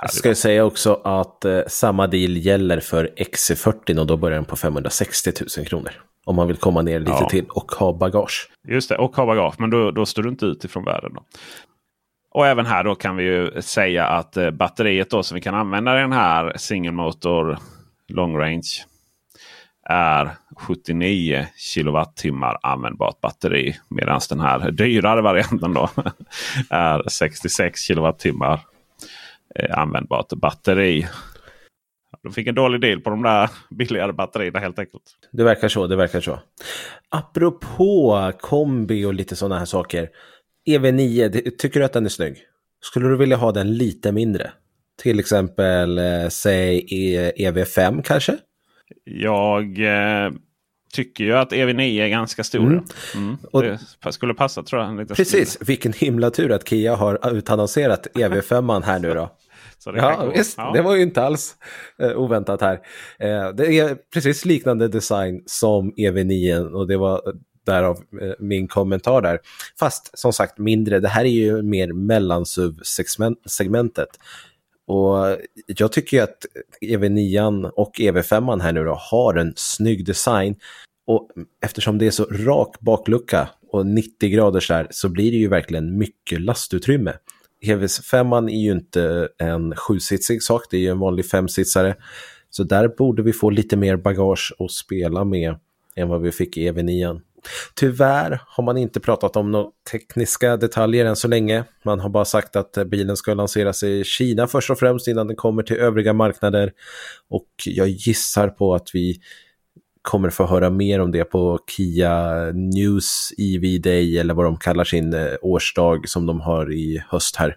Jag 0.00 0.12
ska 0.12 0.34
säga 0.34 0.64
också 0.64 1.00
att 1.04 1.44
eh, 1.44 1.60
samma 1.66 2.06
deal 2.06 2.36
gäller 2.36 2.80
för 2.80 3.10
XC40 3.16 3.98
och 3.98 4.06
då 4.06 4.16
börjar 4.16 4.36
den 4.36 4.44
på 4.44 4.56
560 4.56 5.32
000 5.58 5.66
kronor. 5.66 5.90
Om 6.24 6.36
man 6.36 6.46
vill 6.46 6.56
komma 6.56 6.82
ner 6.82 7.00
lite 7.00 7.12
ja. 7.12 7.28
till 7.28 7.46
och 7.48 7.72
ha 7.72 7.92
bagage. 7.92 8.50
Just 8.68 8.88
det, 8.88 8.96
och 8.96 9.16
ha 9.16 9.26
bagage. 9.26 9.54
Men 9.58 9.70
då, 9.70 9.90
då 9.90 10.06
står 10.06 10.22
du 10.22 10.28
inte 10.28 10.46
ut 10.46 10.64
ifrån 10.64 10.84
världen. 10.84 11.12
Då. 11.14 11.22
Och 12.30 12.46
även 12.46 12.66
här 12.66 12.84
då 12.84 12.94
kan 12.94 13.16
vi 13.16 13.24
ju 13.24 13.62
säga 13.62 14.06
att 14.06 14.36
eh, 14.36 14.50
batteriet 14.50 15.10
då 15.10 15.22
som 15.22 15.34
vi 15.34 15.40
kan 15.40 15.54
använda 15.54 15.98
i 15.98 16.00
den 16.00 16.12
här 16.12 16.52
single 16.56 16.92
motor 16.92 17.58
long 18.08 18.36
range 18.36 18.84
är 19.88 20.30
79 20.56 21.46
kilowattimmar 21.56 22.58
användbart 22.62 23.20
batteri. 23.20 23.76
Medan 23.88 24.20
den 24.28 24.40
här 24.40 24.70
dyrare 24.70 25.22
varianten 25.22 25.74
då 25.74 25.90
är 26.70 27.08
66 27.08 27.80
kilowattimmar 27.80 28.60
eh, 29.54 29.78
användbart 29.78 30.28
batteri. 30.28 31.06
De 32.22 32.32
fick 32.32 32.46
en 32.46 32.54
dålig 32.54 32.80
deal 32.80 33.00
på 33.00 33.10
de 33.10 33.22
där 33.22 33.50
billigare 33.70 34.12
batterierna 34.12 34.58
helt 34.58 34.78
enkelt. 34.78 35.02
Det 35.32 35.44
verkar 35.44 35.68
så, 35.68 35.86
det 35.86 35.96
verkar 35.96 36.20
så. 36.20 36.38
Apropå 37.08 38.32
kombi 38.40 39.04
och 39.04 39.14
lite 39.14 39.36
sådana 39.36 39.58
här 39.58 39.66
saker. 39.66 40.08
EV9, 40.68 41.50
tycker 41.58 41.80
du 41.80 41.86
att 41.86 41.92
den 41.92 42.04
är 42.04 42.08
snygg? 42.08 42.36
Skulle 42.80 43.08
du 43.08 43.16
vilja 43.16 43.36
ha 43.36 43.52
den 43.52 43.74
lite 43.74 44.12
mindre? 44.12 44.50
Till 45.02 45.20
exempel, 45.20 45.98
eh, 45.98 46.28
säg 46.28 46.86
EV5 47.38 48.02
kanske? 48.02 48.36
Jag 49.04 49.78
eh, 49.78 50.32
tycker 50.92 51.24
ju 51.24 51.32
att 51.32 51.52
EV9 51.52 52.02
är 52.02 52.08
ganska 52.08 52.44
stor. 52.44 52.66
Mm. 52.66 52.84
Mm. 53.14 53.36
Och, 53.52 53.62
det 53.62 54.12
skulle 54.12 54.34
passa 54.34 54.62
tror 54.62 54.82
jag. 54.82 55.08
precis, 55.08 55.50
stil. 55.50 55.66
vilken 55.66 55.92
himla 55.92 56.30
tur 56.30 56.52
att 56.52 56.68
Kia 56.68 56.94
har 56.94 57.36
utannonserat 57.36 58.06
EV5 58.14 58.82
här 58.82 58.98
nu 58.98 59.14
då. 59.14 59.30
ja, 59.84 60.32
visst, 60.34 60.58
ja. 60.58 60.72
det 60.74 60.82
var 60.82 60.94
ju 60.94 61.02
inte 61.02 61.22
alls 61.22 61.54
eh, 62.02 62.18
oväntat 62.18 62.60
här. 62.60 62.74
Eh, 63.18 63.48
det 63.48 63.78
är 63.78 63.96
precis 64.14 64.44
liknande 64.44 64.88
design 64.88 65.42
som 65.46 65.92
EV9 65.92 66.72
och 66.72 66.86
det 66.86 66.96
var 66.96 67.20
därav 67.66 67.96
eh, 68.22 68.32
min 68.38 68.68
kommentar 68.68 69.22
där. 69.22 69.38
Fast 69.78 70.18
som 70.18 70.32
sagt 70.32 70.58
mindre, 70.58 71.00
det 71.00 71.08
här 71.08 71.24
är 71.24 71.28
ju 71.28 71.62
mer 71.62 71.92
mellansuv-segmentet. 71.92 74.08
Och 74.86 75.36
jag 75.66 75.92
tycker 75.92 76.22
att 76.22 76.46
EV9 76.80 77.70
och 77.70 77.94
EV5 77.98 78.60
här 78.60 78.72
nu 78.72 78.84
då 78.84 78.94
har 79.10 79.34
en 79.34 79.52
snygg 79.56 80.06
design. 80.06 80.56
Och 81.06 81.30
eftersom 81.64 81.98
det 81.98 82.06
är 82.06 82.10
så 82.10 82.24
rak 82.24 82.80
baklucka 82.80 83.48
och 83.68 83.86
90 83.86 84.30
graders 84.30 84.68
där 84.68 84.86
så 84.90 85.08
blir 85.08 85.30
det 85.30 85.36
ju 85.36 85.48
verkligen 85.48 85.98
mycket 85.98 86.40
lastutrymme. 86.40 87.12
EV5 87.64 88.50
är 88.50 88.58
ju 88.58 88.72
inte 88.72 89.28
en 89.38 89.76
sjusitsig 89.76 90.42
sak, 90.42 90.62
det 90.70 90.76
är 90.76 90.80
ju 90.80 90.88
en 90.88 90.98
vanlig 90.98 91.26
femsitsare. 91.26 91.96
Så 92.50 92.62
där 92.62 92.88
borde 92.88 93.22
vi 93.22 93.32
få 93.32 93.50
lite 93.50 93.76
mer 93.76 93.96
bagage 93.96 94.54
att 94.58 94.70
spela 94.70 95.24
med 95.24 95.54
än 95.96 96.08
vad 96.08 96.22
vi 96.22 96.32
fick 96.32 96.56
i 96.56 96.70
EV9. 96.70 97.20
Tyvärr 97.74 98.40
har 98.46 98.64
man 98.64 98.76
inte 98.76 99.00
pratat 99.00 99.36
om 99.36 99.52
några 99.52 99.70
tekniska 99.92 100.56
detaljer 100.56 101.04
än 101.04 101.16
så 101.16 101.28
länge. 101.28 101.64
Man 101.82 102.00
har 102.00 102.08
bara 102.08 102.24
sagt 102.24 102.56
att 102.56 102.78
bilen 102.86 103.16
ska 103.16 103.34
lanseras 103.34 103.82
i 103.82 104.04
Kina 104.04 104.46
först 104.46 104.70
och 104.70 104.78
främst 104.78 105.08
innan 105.08 105.26
den 105.26 105.36
kommer 105.36 105.62
till 105.62 105.76
övriga 105.76 106.12
marknader. 106.12 106.72
Och 107.28 107.48
jag 107.64 107.88
gissar 107.88 108.48
på 108.48 108.74
att 108.74 108.90
vi 108.94 109.20
kommer 110.06 110.30
få 110.30 110.46
höra 110.46 110.70
mer 110.70 111.00
om 111.00 111.12
det 111.12 111.24
på 111.24 111.58
Kia 111.76 112.34
News 112.52 113.32
EV 113.38 113.80
Day 113.80 114.18
eller 114.18 114.34
vad 114.34 114.44
de 114.44 114.56
kallar 114.56 114.84
sin 114.84 115.14
eh, 115.14 115.32
årsdag 115.42 116.08
som 116.08 116.26
de 116.26 116.40
har 116.40 116.72
i 116.72 117.02
höst 117.08 117.36
här. 117.36 117.56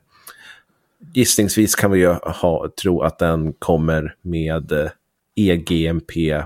Gissningsvis 1.13 1.75
kan 1.75 1.91
vi 1.91 1.99
ju 1.99 2.07
ha, 2.07 2.69
tro 2.81 3.01
att 3.01 3.19
den 3.19 3.53
kommer 3.53 4.15
med 4.21 4.71
eh, 4.71 4.89
EGMP 5.35 6.31
eh, 6.31 6.43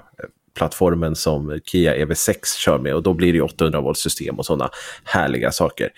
plattformen 0.58 1.16
som 1.16 1.60
Kia 1.66 1.96
EV6 1.96 2.58
kör 2.58 2.80
med 2.80 2.96
och 2.96 3.04
då 3.04 3.14
blir 3.14 3.34
det 3.34 3.42
800 3.42 3.82
volt 3.82 3.98
system 3.98 4.36
och 4.36 4.46
sådana 4.46 4.70
härliga 5.04 5.52
saker. 5.52 5.90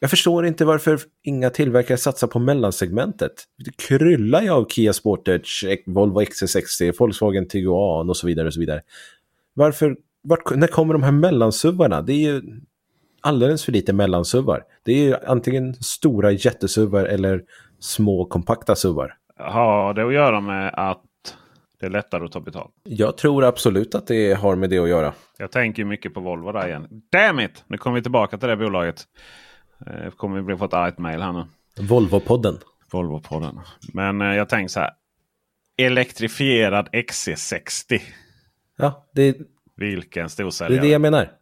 Jag 0.00 0.10
förstår 0.10 0.46
inte 0.46 0.64
varför 0.64 1.00
inga 1.22 1.50
tillverkare 1.50 1.98
satsar 1.98 2.26
på 2.26 2.38
mellansegmentet. 2.38 3.32
Det 3.64 3.76
kryllar 3.76 4.42
ju 4.42 4.50
av 4.50 4.66
Kia 4.68 4.92
Sportage, 4.92 5.64
Volvo 5.86 6.20
XC60, 6.20 6.94
Volkswagen 6.98 7.48
Tiguan 7.48 8.10
och 8.10 8.16
så 8.16 8.26
vidare. 8.26 8.46
och 8.46 8.54
så 8.54 8.60
vidare. 8.60 8.82
Varför 9.54 9.96
vart, 10.22 10.54
när 10.56 10.66
kommer 10.66 10.94
de 10.94 11.02
här 11.02 11.12
mellansuvarna? 11.12 12.02
Det 12.02 12.12
är 12.12 12.32
ju 12.32 12.42
alldeles 13.20 13.64
för 13.64 13.72
lite 13.72 13.92
mellansuvar. 13.92 14.62
Det 14.84 14.92
är 14.92 15.04
ju 15.04 15.14
antingen 15.26 15.74
stora 15.74 16.32
jättesuvar 16.32 17.04
eller 17.04 17.42
små 17.80 18.24
kompakta 18.24 18.76
suvar. 18.76 19.14
Har 19.36 19.94
det 19.94 20.06
att 20.06 20.14
göra 20.14 20.40
med 20.40 20.74
att 20.76 21.02
det 21.80 21.86
är 21.86 21.90
lättare 21.90 22.24
att 22.24 22.32
ta 22.32 22.40
betalt? 22.40 22.74
Jag 22.82 23.16
tror 23.16 23.44
absolut 23.44 23.94
att 23.94 24.06
det 24.06 24.32
har 24.34 24.56
med 24.56 24.70
det 24.70 24.78
att 24.78 24.88
göra. 24.88 25.14
Jag 25.38 25.50
tänker 25.50 25.84
mycket 25.84 26.14
på 26.14 26.20
Volvo 26.20 26.52
där 26.52 26.68
igen. 26.68 27.02
Damn 27.12 27.40
it! 27.40 27.64
Nu 27.66 27.78
kommer 27.78 27.96
vi 27.96 28.02
tillbaka 28.02 28.38
till 28.38 28.48
det 28.48 28.56
bolaget. 28.56 29.04
Eh, 29.86 30.10
kommer 30.10 30.40
vi 30.40 30.56
få 30.56 30.64
ett 30.64 30.74
argt 30.74 30.98
mail 30.98 31.22
här 31.22 31.32
nu. 31.32 31.44
Volvo-podden. 31.82 32.58
Volvo-podden. 32.92 33.60
Men 33.92 34.20
eh, 34.20 34.34
jag 34.34 34.48
tänker 34.48 34.68
så 34.68 34.80
här. 34.80 34.90
Elektrifierad 35.78 36.88
XC60. 36.92 38.00
Ja, 38.76 39.08
det, 39.14 39.36
Vilken 39.76 40.22
det 40.24 40.30
storsäljare. 40.30 40.80
är 40.80 40.82
det 40.82 40.92
jag 40.92 41.00
menar. 41.00 41.32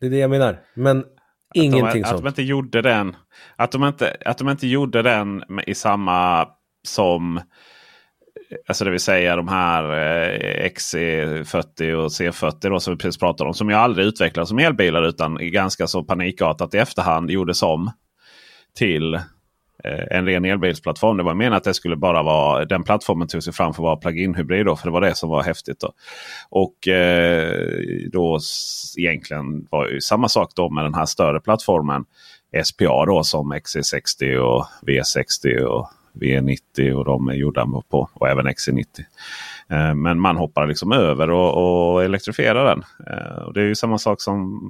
Det 0.00 0.06
är 0.06 0.10
det 0.10 0.18
jag 0.18 0.30
menar. 0.30 0.60
Men 0.74 1.04
ingenting 1.54 1.84
att 1.84 1.92
de, 1.92 2.04
sånt. 2.04 2.14
Att 2.14 2.22
de 2.22 2.28
inte 2.28 2.42
gjorde 2.42 2.82
den. 2.82 3.16
Att 3.56 3.72
de 3.72 3.84
inte, 3.84 4.16
att 4.24 4.38
de 4.38 4.48
inte 4.48 4.66
gjorde 4.66 5.02
den 5.02 5.44
i 5.66 5.74
samma 5.74 6.48
som. 6.82 7.40
Alltså 8.68 8.84
det 8.84 8.90
vill 8.90 9.00
säga 9.00 9.36
de 9.36 9.48
här 9.48 9.84
eh, 9.84 10.68
XC40 10.68 11.82
e, 11.82 11.94
och 11.94 12.08
C40 12.08 12.70
då, 12.70 12.80
som 12.80 12.94
vi 12.94 12.98
precis 12.98 13.20
pratade 13.20 13.48
om. 13.48 13.54
Som 13.54 13.70
ju 13.70 13.76
aldrig 13.76 14.06
utvecklades 14.06 14.48
som 14.48 14.58
elbilar 14.58 15.02
utan 15.02 15.38
ganska 15.40 15.86
så 15.86 16.02
panikartat 16.02 16.74
i 16.74 16.78
efterhand 16.78 17.30
gjordes 17.30 17.62
om 17.62 17.90
till 18.76 19.14
eh, 19.14 19.20
en 20.10 20.26
ren 20.26 20.44
elbilsplattform. 20.44 21.16
Det 21.16 21.22
var 21.22 21.34
menat 21.34 21.56
att 21.56 21.64
det 21.64 21.74
skulle 21.74 21.96
bara 21.96 22.22
vara 22.22 22.64
den 22.64 22.82
plattformen 22.82 23.28
tog 23.28 23.42
sig 23.42 23.52
fram 23.52 23.74
för 23.74 23.82
att 23.82 23.86
vara 23.86 23.96
plug-in 23.96 24.34
hybrid. 24.34 24.66
Då, 24.66 24.76
för 24.76 24.88
det 24.88 24.92
var 24.92 25.00
det 25.00 25.14
som 25.14 25.30
var 25.30 25.42
häftigt. 25.42 25.80
Då. 25.80 25.92
Och 26.50 26.88
eh, 26.88 27.70
då 28.12 28.38
egentligen 28.98 29.66
var 29.70 29.88
ju 29.88 30.00
samma 30.00 30.28
sak 30.28 30.52
då 30.54 30.70
med 30.70 30.84
den 30.84 30.94
här 30.94 31.06
större 31.06 31.40
plattformen. 31.40 32.04
SPA 32.64 33.04
då 33.06 33.24
som 33.24 33.52
XC60 33.52 34.36
och 34.36 34.66
V60 34.86 35.60
och 35.60 35.90
V90 36.20 36.92
och 36.92 37.04
de 37.04 37.28
är 37.28 37.34
gjorda 37.34 37.66
på. 37.90 38.08
Och 38.12 38.28
även 38.28 38.46
XC90. 38.46 38.84
Eh, 39.70 39.94
men 39.94 40.20
man 40.20 40.36
hoppar 40.36 40.66
liksom 40.66 40.92
över 40.92 41.30
och, 41.30 41.92
och 41.94 42.04
elektrifierar 42.04 42.64
den. 42.64 42.82
Eh, 43.10 43.42
och 43.42 43.52
det 43.54 43.60
är 43.60 43.64
ju 43.64 43.74
samma 43.74 43.98
sak 43.98 44.20
som 44.20 44.60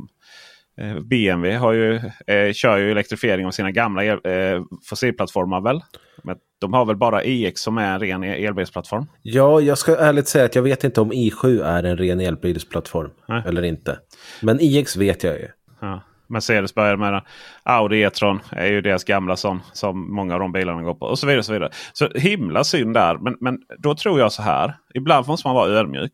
eh, 0.81 0.99
BMW 1.01 1.57
har 1.59 1.73
ju, 1.73 1.95
eh, 2.27 2.53
kör 2.53 2.77
ju 2.77 2.91
elektrifiering 2.91 3.47
av 3.47 3.51
sina 3.51 3.71
gamla 3.71 4.05
el, 4.05 4.19
eh, 4.25 4.63
fossilplattformar 4.89 5.61
väl? 5.61 5.81
Men 6.25 6.37
de 6.61 6.73
har 6.73 6.85
väl 6.85 6.97
bara 6.97 7.25
iX 7.25 7.61
som 7.61 7.79
är 7.79 7.95
en 7.95 8.01
ren 8.01 8.25
el- 8.25 8.45
elbilsplattform? 8.45 9.07
Ja, 9.23 9.61
jag 9.61 9.79
ska 9.79 9.97
ärligt 9.97 10.29
säga 10.29 10.45
att 10.45 10.55
jag 10.55 10.63
vet 10.63 10.85
inte 10.85 11.01
om 11.01 11.13
i7 11.13 11.65
är 11.65 11.83
en 11.83 11.97
ren 11.97 12.21
elbilsplattform 12.21 13.11
Nej. 13.29 13.43
eller 13.47 13.63
inte. 13.63 13.99
Men 14.43 14.59
iX 14.61 14.97
vet 14.97 15.25
jag 15.25 15.35
ju. 15.35 15.49
Ja. 15.81 16.03
Mercedes 16.29 16.75
började 16.75 16.97
med 16.97 17.13
den. 17.13 17.23
Audi 17.63 18.03
E-tron 18.03 18.41
är 18.51 18.67
ju 18.67 18.81
deras 18.81 19.05
gamla 19.05 19.37
sån 19.37 19.61
som 19.73 20.15
många 20.15 20.35
av 20.35 20.41
de 20.41 20.53
bilarna 20.53 20.83
går 20.83 20.95
på. 20.95 21.07
Och 21.07 21.19
så 21.19 21.27
vidare. 21.27 21.43
Så 21.43 21.53
vidare. 21.53 21.71
Så 21.93 22.09
himla 22.15 22.65
synd 22.65 22.95
där. 22.95 23.19
Men, 23.19 23.37
men 23.41 23.59
då 23.79 23.95
tror 23.95 24.21
jag 24.21 24.33
så 24.33 24.43
här. 24.43 24.77
Ibland 24.95 25.27
måste 25.29 25.49
man 25.49 25.55
vara 25.55 25.71
ödmjuk. 25.71 26.13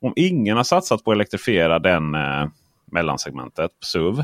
Om 0.00 0.12
ingen 0.16 0.56
har 0.56 0.64
satsat 0.64 1.04
på 1.04 1.10
att 1.10 1.14
elektrifiera 1.14 1.78
den 1.78 2.14
eh, 2.14 2.46
mellansegmentet, 2.92 3.70
SUV. 3.84 4.22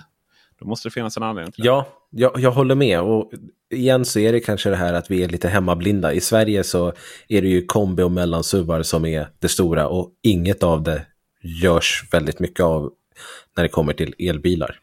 Då 0.61 0.67
måste 0.67 0.89
det 0.89 0.93
finnas 0.93 1.17
en 1.17 1.23
anledning 1.23 1.53
till 1.53 1.63
det. 1.63 1.69
Ja, 1.69 1.87
jag, 2.11 2.33
jag 2.39 2.51
håller 2.51 2.75
med. 2.75 3.01
Och 3.01 3.31
igen 3.71 4.05
så 4.05 4.19
är 4.19 4.33
det 4.33 4.41
kanske 4.41 4.71
det 4.71 4.77
här 4.77 4.95
att 4.95 5.11
vi 5.11 5.25
är 5.25 5.29
lite 5.29 5.49
hemmablinda. 5.49 6.13
I 6.13 6.21
Sverige 6.21 6.65
så 6.65 6.93
är 7.29 7.43
det 7.43 7.49
ju 7.49 7.67
kombi 7.67 8.03
och 8.03 8.13
mellansuvar 8.13 8.83
som 8.83 9.05
är 9.05 9.29
det 9.39 9.49
stora 9.49 9.89
och 9.89 10.11
inget 10.23 10.63
av 10.63 10.83
det 10.83 11.07
görs 11.43 12.05
väldigt 12.13 12.41
mycket 12.41 12.65
av 12.65 12.93
när 13.57 13.63
det 13.63 13.69
kommer 13.69 13.93
till 13.93 14.15
elbilar. 14.19 14.80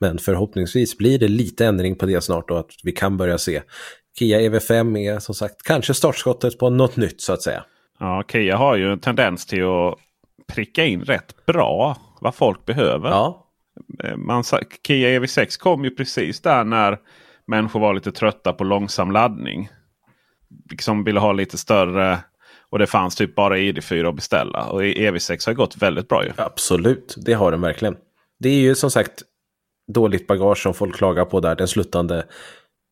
Men 0.00 0.18
förhoppningsvis 0.18 0.98
blir 0.98 1.18
det 1.18 1.28
lite 1.28 1.66
ändring 1.66 1.96
på 1.96 2.06
det 2.06 2.20
snart 2.20 2.50
och 2.50 2.58
att 2.58 2.70
vi 2.82 2.92
kan 2.92 3.16
börja 3.16 3.38
se. 3.38 3.62
Kia 4.18 4.40
EV5 4.40 4.98
är 4.98 5.18
som 5.18 5.34
sagt 5.34 5.62
kanske 5.62 5.94
startskottet 5.94 6.58
på 6.58 6.70
något 6.70 6.96
nytt 6.96 7.20
så 7.20 7.32
att 7.32 7.42
säga. 7.42 7.64
Ja, 7.98 8.24
Kia 8.32 8.56
har 8.56 8.76
ju 8.76 8.92
en 8.92 8.98
tendens 9.00 9.46
till 9.46 9.64
att 9.64 9.94
pricka 10.54 10.84
in 10.84 11.00
rätt 11.00 11.46
bra 11.46 11.96
vad 12.20 12.34
folk 12.34 12.66
behöver. 12.66 13.08
Ja, 13.10 13.44
Eh, 14.04 14.16
Man, 14.16 14.44
Kia 14.86 15.20
EV6 15.20 15.58
kom 15.60 15.84
ju 15.84 15.90
precis 15.90 16.40
där 16.40 16.64
när 16.64 16.98
människor 17.46 17.80
var 17.80 17.94
lite 17.94 18.12
trötta 18.12 18.52
på 18.52 18.64
långsam 18.64 19.10
laddning. 19.10 19.68
Som 20.80 21.04
ville 21.04 21.20
ha 21.20 21.32
lite 21.32 21.58
större. 21.58 22.18
Och 22.70 22.78
det 22.78 22.86
fanns 22.86 23.16
typ 23.16 23.34
bara 23.34 23.56
ID4 23.56 24.08
att 24.08 24.16
beställa. 24.16 24.64
Och 24.64 24.82
EV6 24.82 25.46
har 25.46 25.54
gått 25.54 25.76
väldigt 25.76 26.08
bra 26.08 26.24
ju. 26.24 26.30
absolut. 26.36 27.14
Det 27.26 27.32
har 27.32 27.50
den 27.50 27.60
verkligen. 27.60 27.96
Det 28.38 28.48
är 28.48 28.60
ju 28.60 28.74
som 28.74 28.90
sagt 28.90 29.22
dåligt 29.88 30.26
bagage 30.26 30.62
som 30.62 30.74
folk 30.74 30.96
klagar 30.96 31.24
på 31.24 31.40
där, 31.40 31.56
den 31.56 31.68
sluttande. 31.68 32.26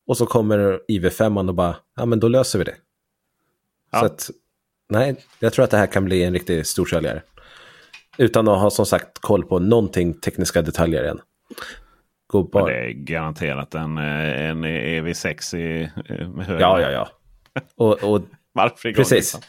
Och 0.06 0.16
så 0.16 0.26
kommer 0.26 0.80
IV5 0.88 1.48
och 1.48 1.54
bara, 1.54 1.76
ja 1.96 2.06
men 2.06 2.20
då 2.20 2.28
löser 2.28 2.58
vi 2.58 2.64
det. 2.64 2.74
Ja. 3.92 3.98
Så 4.00 4.06
att, 4.06 4.30
nej, 4.88 5.24
jag 5.38 5.52
tror 5.52 5.64
att 5.64 5.70
det 5.70 5.76
här 5.76 5.86
kan 5.86 6.04
bli 6.04 6.24
en 6.24 6.32
riktig 6.32 6.66
storsäljare. 6.66 7.22
Utan 8.18 8.48
att 8.48 8.60
ha 8.60 8.70
som 8.70 8.86
sagt 8.86 9.18
koll 9.18 9.44
på 9.44 9.58
någonting 9.58 10.14
tekniska 10.14 10.62
detaljer 10.62 11.04
än. 11.04 11.20
Bara... 12.52 12.66
det 12.66 12.74
är 12.74 12.90
garanterat 12.90 13.74
en, 13.74 13.98
eh, 13.98 14.48
en 14.50 14.64
EV6 14.64 15.56
i, 15.56 15.90
eh, 16.08 16.28
med 16.28 16.46
hög 16.46 16.60
Ja, 16.60 16.80
ja, 16.80 16.90
ja. 16.90 17.08
Och, 17.76 18.04
och 18.04 18.22
precis. 18.82 19.10
liksom. 19.10 19.40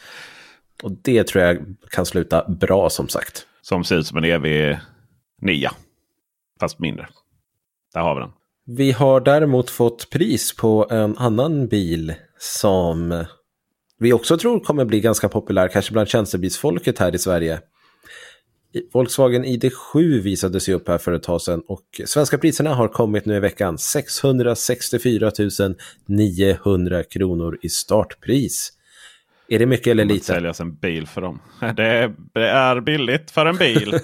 Och 0.82 0.90
det 0.92 1.26
tror 1.26 1.44
jag 1.44 1.76
kan 1.90 2.06
sluta 2.06 2.48
bra 2.48 2.90
som 2.90 3.08
sagt. 3.08 3.46
Som 3.60 3.84
ser 3.84 3.96
ut 3.96 4.06
som 4.06 4.18
en 4.18 4.24
EV9. 4.24 5.68
Fast 6.60 6.78
mindre. 6.78 7.08
Där 7.98 8.02
har 8.02 8.14
vi 8.14 8.20
den. 8.20 8.30
Vi 8.76 8.92
har 8.92 9.20
däremot 9.20 9.70
fått 9.70 10.10
pris 10.10 10.56
på 10.56 10.86
en 10.90 11.16
annan 11.18 11.68
bil 11.68 12.14
som 12.38 13.24
vi 13.98 14.12
också 14.12 14.38
tror 14.38 14.60
kommer 14.60 14.84
bli 14.84 15.00
ganska 15.00 15.28
populär, 15.28 15.68
kanske 15.68 15.92
bland 15.92 16.08
tjänstebilsfolket 16.08 16.98
här 16.98 17.14
i 17.14 17.18
Sverige. 17.18 17.60
Volkswagen 18.92 19.44
ID7 19.44 20.20
visade 20.20 20.60
sig 20.60 20.74
upp 20.74 20.88
här 20.88 20.98
för 20.98 21.12
ett 21.12 21.22
tag 21.22 21.40
sedan 21.42 21.62
och 21.68 22.00
svenska 22.06 22.38
priserna 22.38 22.74
har 22.74 22.88
kommit 22.88 23.26
nu 23.26 23.36
i 23.36 23.40
veckan. 23.40 23.78
664 23.78 25.30
900 26.06 27.02
kronor 27.02 27.58
i 27.62 27.68
startpris. 27.68 28.72
Är 29.48 29.58
det 29.58 29.66
mycket 29.66 29.86
eller 29.86 30.04
Det 30.04 30.14
lite? 30.14 30.26
säljas 30.26 30.60
en 30.60 30.74
bil 30.74 31.06
för 31.06 31.20
dem. 31.20 31.40
Det 31.76 31.84
är, 31.84 32.14
det 32.34 32.48
är 32.48 32.80
billigt 32.80 33.30
för 33.30 33.46
en 33.46 33.56
bil. 33.56 33.98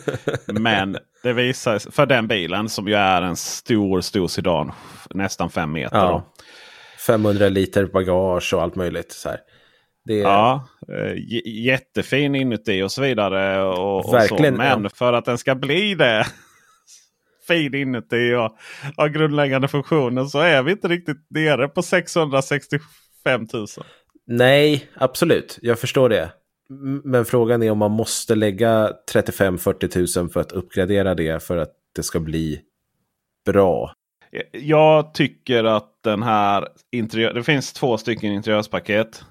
men 0.47 0.97
det 1.25 1.33
visar 1.33 1.79
för 1.91 2.07
den 2.07 2.27
bilen 2.27 2.69
som 2.69 2.89
ju 2.89 2.95
är 2.95 3.23
en 3.23 3.37
stor, 3.37 4.01
stor 4.01 4.29
sedan. 4.29 4.73
Nästan 5.11 5.51
fem 5.51 5.73
meter. 5.73 5.97
Ja. 5.97 6.09
då. 6.09 6.45
500 7.07 7.49
liter 7.49 7.87
bagage 7.87 8.55
och 8.55 8.63
allt 8.63 8.75
möjligt. 8.75 9.13
Så 9.13 9.29
här. 9.29 9.39
Det 10.05 10.15
Ja, 10.15 10.69
eh, 10.89 11.13
jättefin 11.47 12.35
inuti 12.35 12.83
och 12.83 12.93
så 12.93 13.03
vidare. 13.03 13.63
Och, 13.63 13.99
och 13.99 14.05
så. 14.05 14.11
Verkligen, 14.11 14.57
Men 14.57 14.83
ja. 14.83 14.91
för 14.95 15.13
att 15.13 15.25
den 15.25 15.39
ska 15.39 15.55
bli 15.55 15.95
det. 15.95 16.27
fin 17.49 17.75
inuti 17.75 18.35
och 18.35 18.57
har 18.97 19.09
grundläggande 19.09 19.69
funktioner 19.69 20.25
så 20.25 20.39
är 20.39 20.63
vi 20.63 20.73
inte 20.73 20.89
riktigt 20.89 21.27
nere 21.31 21.69
på 21.69 21.83
665 21.83 23.47
000. 23.53 23.67
Nej, 24.27 24.89
absolut. 24.95 25.59
Jag 25.63 25.79
förstår 25.79 26.09
det. 26.09 26.31
Men 27.05 27.25
frågan 27.25 27.63
är 27.63 27.71
om 27.71 27.79
man 27.79 27.91
måste 27.91 28.35
lägga 28.35 28.93
35-40 29.13 30.19
000 30.21 30.31
för 30.31 30.41
att 30.41 30.53
uppgradera 30.53 31.15
det 31.15 31.43
för 31.43 31.57
att 31.57 31.73
det 31.97 32.03
ska 32.03 32.21
bli 32.21 32.61
bra. 33.47 33.93
Jag 34.53 35.15
tycker 35.15 35.65
att 35.65 35.91
den 36.05 36.23
här 36.23 36.69
interiör... 36.93 37.33
Det 37.35 37.43
finns 37.43 37.73
två 37.73 37.99
stycken 37.99 38.33
interiörspaket. 38.33 39.25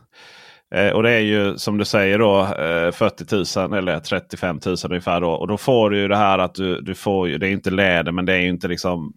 Eh, 0.76 0.90
och 0.90 1.04
det 1.04 1.12
är 1.12 1.20
ju 1.20 1.58
som 1.58 1.78
du 1.78 1.86
säger 1.86 2.20
då 2.20 2.42
eh, 2.42 2.92
40 2.92 3.60
000 3.60 3.74
eller 3.74 4.00
35 4.00 4.60
000 4.66 4.76
ungefär. 4.90 5.22
Då. 5.22 5.30
Och 5.30 5.48
då 5.48 5.58
får 5.58 5.90
du 5.90 5.98
ju 5.98 6.08
det 6.08 6.18
här 6.18 6.40
att 6.40 6.56
du, 6.56 6.82
du 6.82 6.96
får 6.96 7.30
ju... 7.30 7.38
Det 7.38 7.48
är 7.48 7.52
inte 7.52 7.72
läder 7.72 8.12
men 8.12 8.26
det 8.26 8.34
är 8.34 8.40
ju 8.40 8.50
inte 8.50 8.68
liksom 8.68 9.14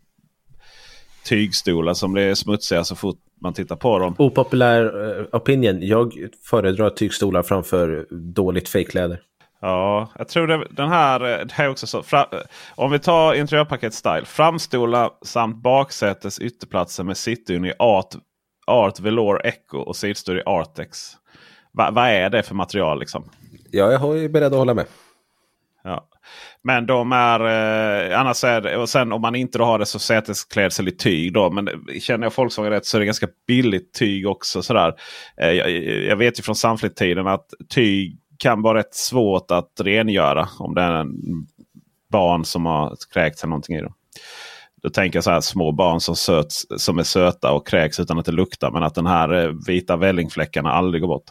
tygstolar 1.24 1.94
som 1.94 2.12
blir 2.12 2.34
smutsiga 2.34 2.84
så 2.84 2.96
fort 2.96 3.18
man 3.40 3.54
tittar 3.54 3.76
på 3.76 3.98
dem. 3.98 4.14
Opopulär 4.18 5.18
eh, 5.18 5.24
opinion. 5.32 5.78
Jag 5.82 6.12
föredrar 6.42 6.90
tygstolar 6.90 7.42
framför 7.42 8.06
dåligt 8.10 8.68
fejkläder. 8.68 9.20
Ja, 9.60 10.10
jag 10.18 10.28
tror 10.28 10.46
det, 10.46 10.66
den 10.70 10.88
här, 10.88 11.20
eh, 11.20 11.46
det 11.46 11.52
här 11.52 11.64
är 11.64 11.70
också 11.70 11.86
så. 11.86 12.02
Fra, 12.02 12.20
eh, 12.20 12.38
om 12.74 12.90
vi 12.90 12.98
tar 12.98 13.34
interiörpaket 13.34 13.94
style. 13.94 14.24
Framstolar 14.24 15.10
samt 15.22 15.56
baksätes 15.56 16.38
ytterplatser 16.38 17.04
med 17.04 17.16
sittdyn 17.16 17.64
i 17.64 17.72
Art, 17.78 18.14
Art 18.66 19.00
Velour 19.00 19.46
Echo 19.46 19.78
och 19.78 19.96
sidstol 19.96 20.38
i 20.38 20.42
Artex. 20.46 21.12
Va, 21.72 21.90
vad 21.92 22.08
är 22.08 22.30
det 22.30 22.42
för 22.42 22.54
material 22.54 23.00
liksom? 23.00 23.30
Ja, 23.70 23.92
jag 23.92 24.18
är 24.18 24.28
beredd 24.28 24.52
att 24.52 24.58
hålla 24.58 24.74
med. 24.74 24.86
Ja. 25.86 26.08
Men 26.62 26.86
de 26.86 27.12
är... 27.12 27.40
Eh, 27.40 28.20
annars 28.20 28.44
är 28.44 28.60
det, 28.60 28.76
och 28.76 28.88
sen 28.88 29.12
om 29.12 29.20
man 29.20 29.34
inte 29.34 29.58
då 29.58 29.64
har 29.64 29.78
det 29.78 29.86
så 29.86 29.98
sätesklädsel 29.98 30.88
i 30.88 30.92
tyg. 30.92 31.32
Då, 31.32 31.50
men 31.50 31.68
känner 32.00 32.26
jag 32.26 32.32
Volkswagen 32.36 32.72
rätt 32.72 32.86
så 32.86 32.96
är 32.96 32.98
det 32.98 33.06
ganska 33.06 33.28
billigt 33.46 33.94
tyg 33.94 34.28
också. 34.28 34.62
Sådär. 34.62 34.94
Eh, 35.40 35.50
jag, 35.50 35.70
jag 35.84 36.16
vet 36.16 36.38
ju 36.38 36.42
från 36.42 36.56
Sunflit-tiden 36.56 37.26
att 37.26 37.46
tyg 37.68 38.18
kan 38.38 38.62
vara 38.62 38.78
rätt 38.78 38.94
svårt 38.94 39.50
att 39.50 39.72
rengöra. 39.80 40.48
Om 40.58 40.74
det 40.74 40.82
är 40.82 40.92
en 40.92 41.14
barn 42.12 42.44
som 42.44 42.66
har 42.66 42.96
kräkts 43.12 43.42
eller 43.42 43.48
någonting 43.50 43.76
i 43.76 43.80
dem. 43.80 43.94
Då 44.82 44.90
tänker 44.90 45.16
jag 45.16 45.24
så 45.24 45.30
här 45.30 45.40
små 45.40 45.72
barn 45.72 46.00
som, 46.00 46.16
söts, 46.16 46.66
som 46.76 46.98
är 46.98 47.02
söta 47.02 47.52
och 47.52 47.66
kräks 47.66 48.00
utan 48.00 48.18
att 48.18 48.26
det 48.26 48.32
luktar. 48.32 48.70
Men 48.70 48.82
att 48.82 48.94
den 48.94 49.06
här 49.06 49.44
eh, 49.44 49.52
vita 49.66 49.96
vällingfläckarna 49.96 50.72
aldrig 50.72 51.00
går 51.00 51.08
bort. 51.08 51.30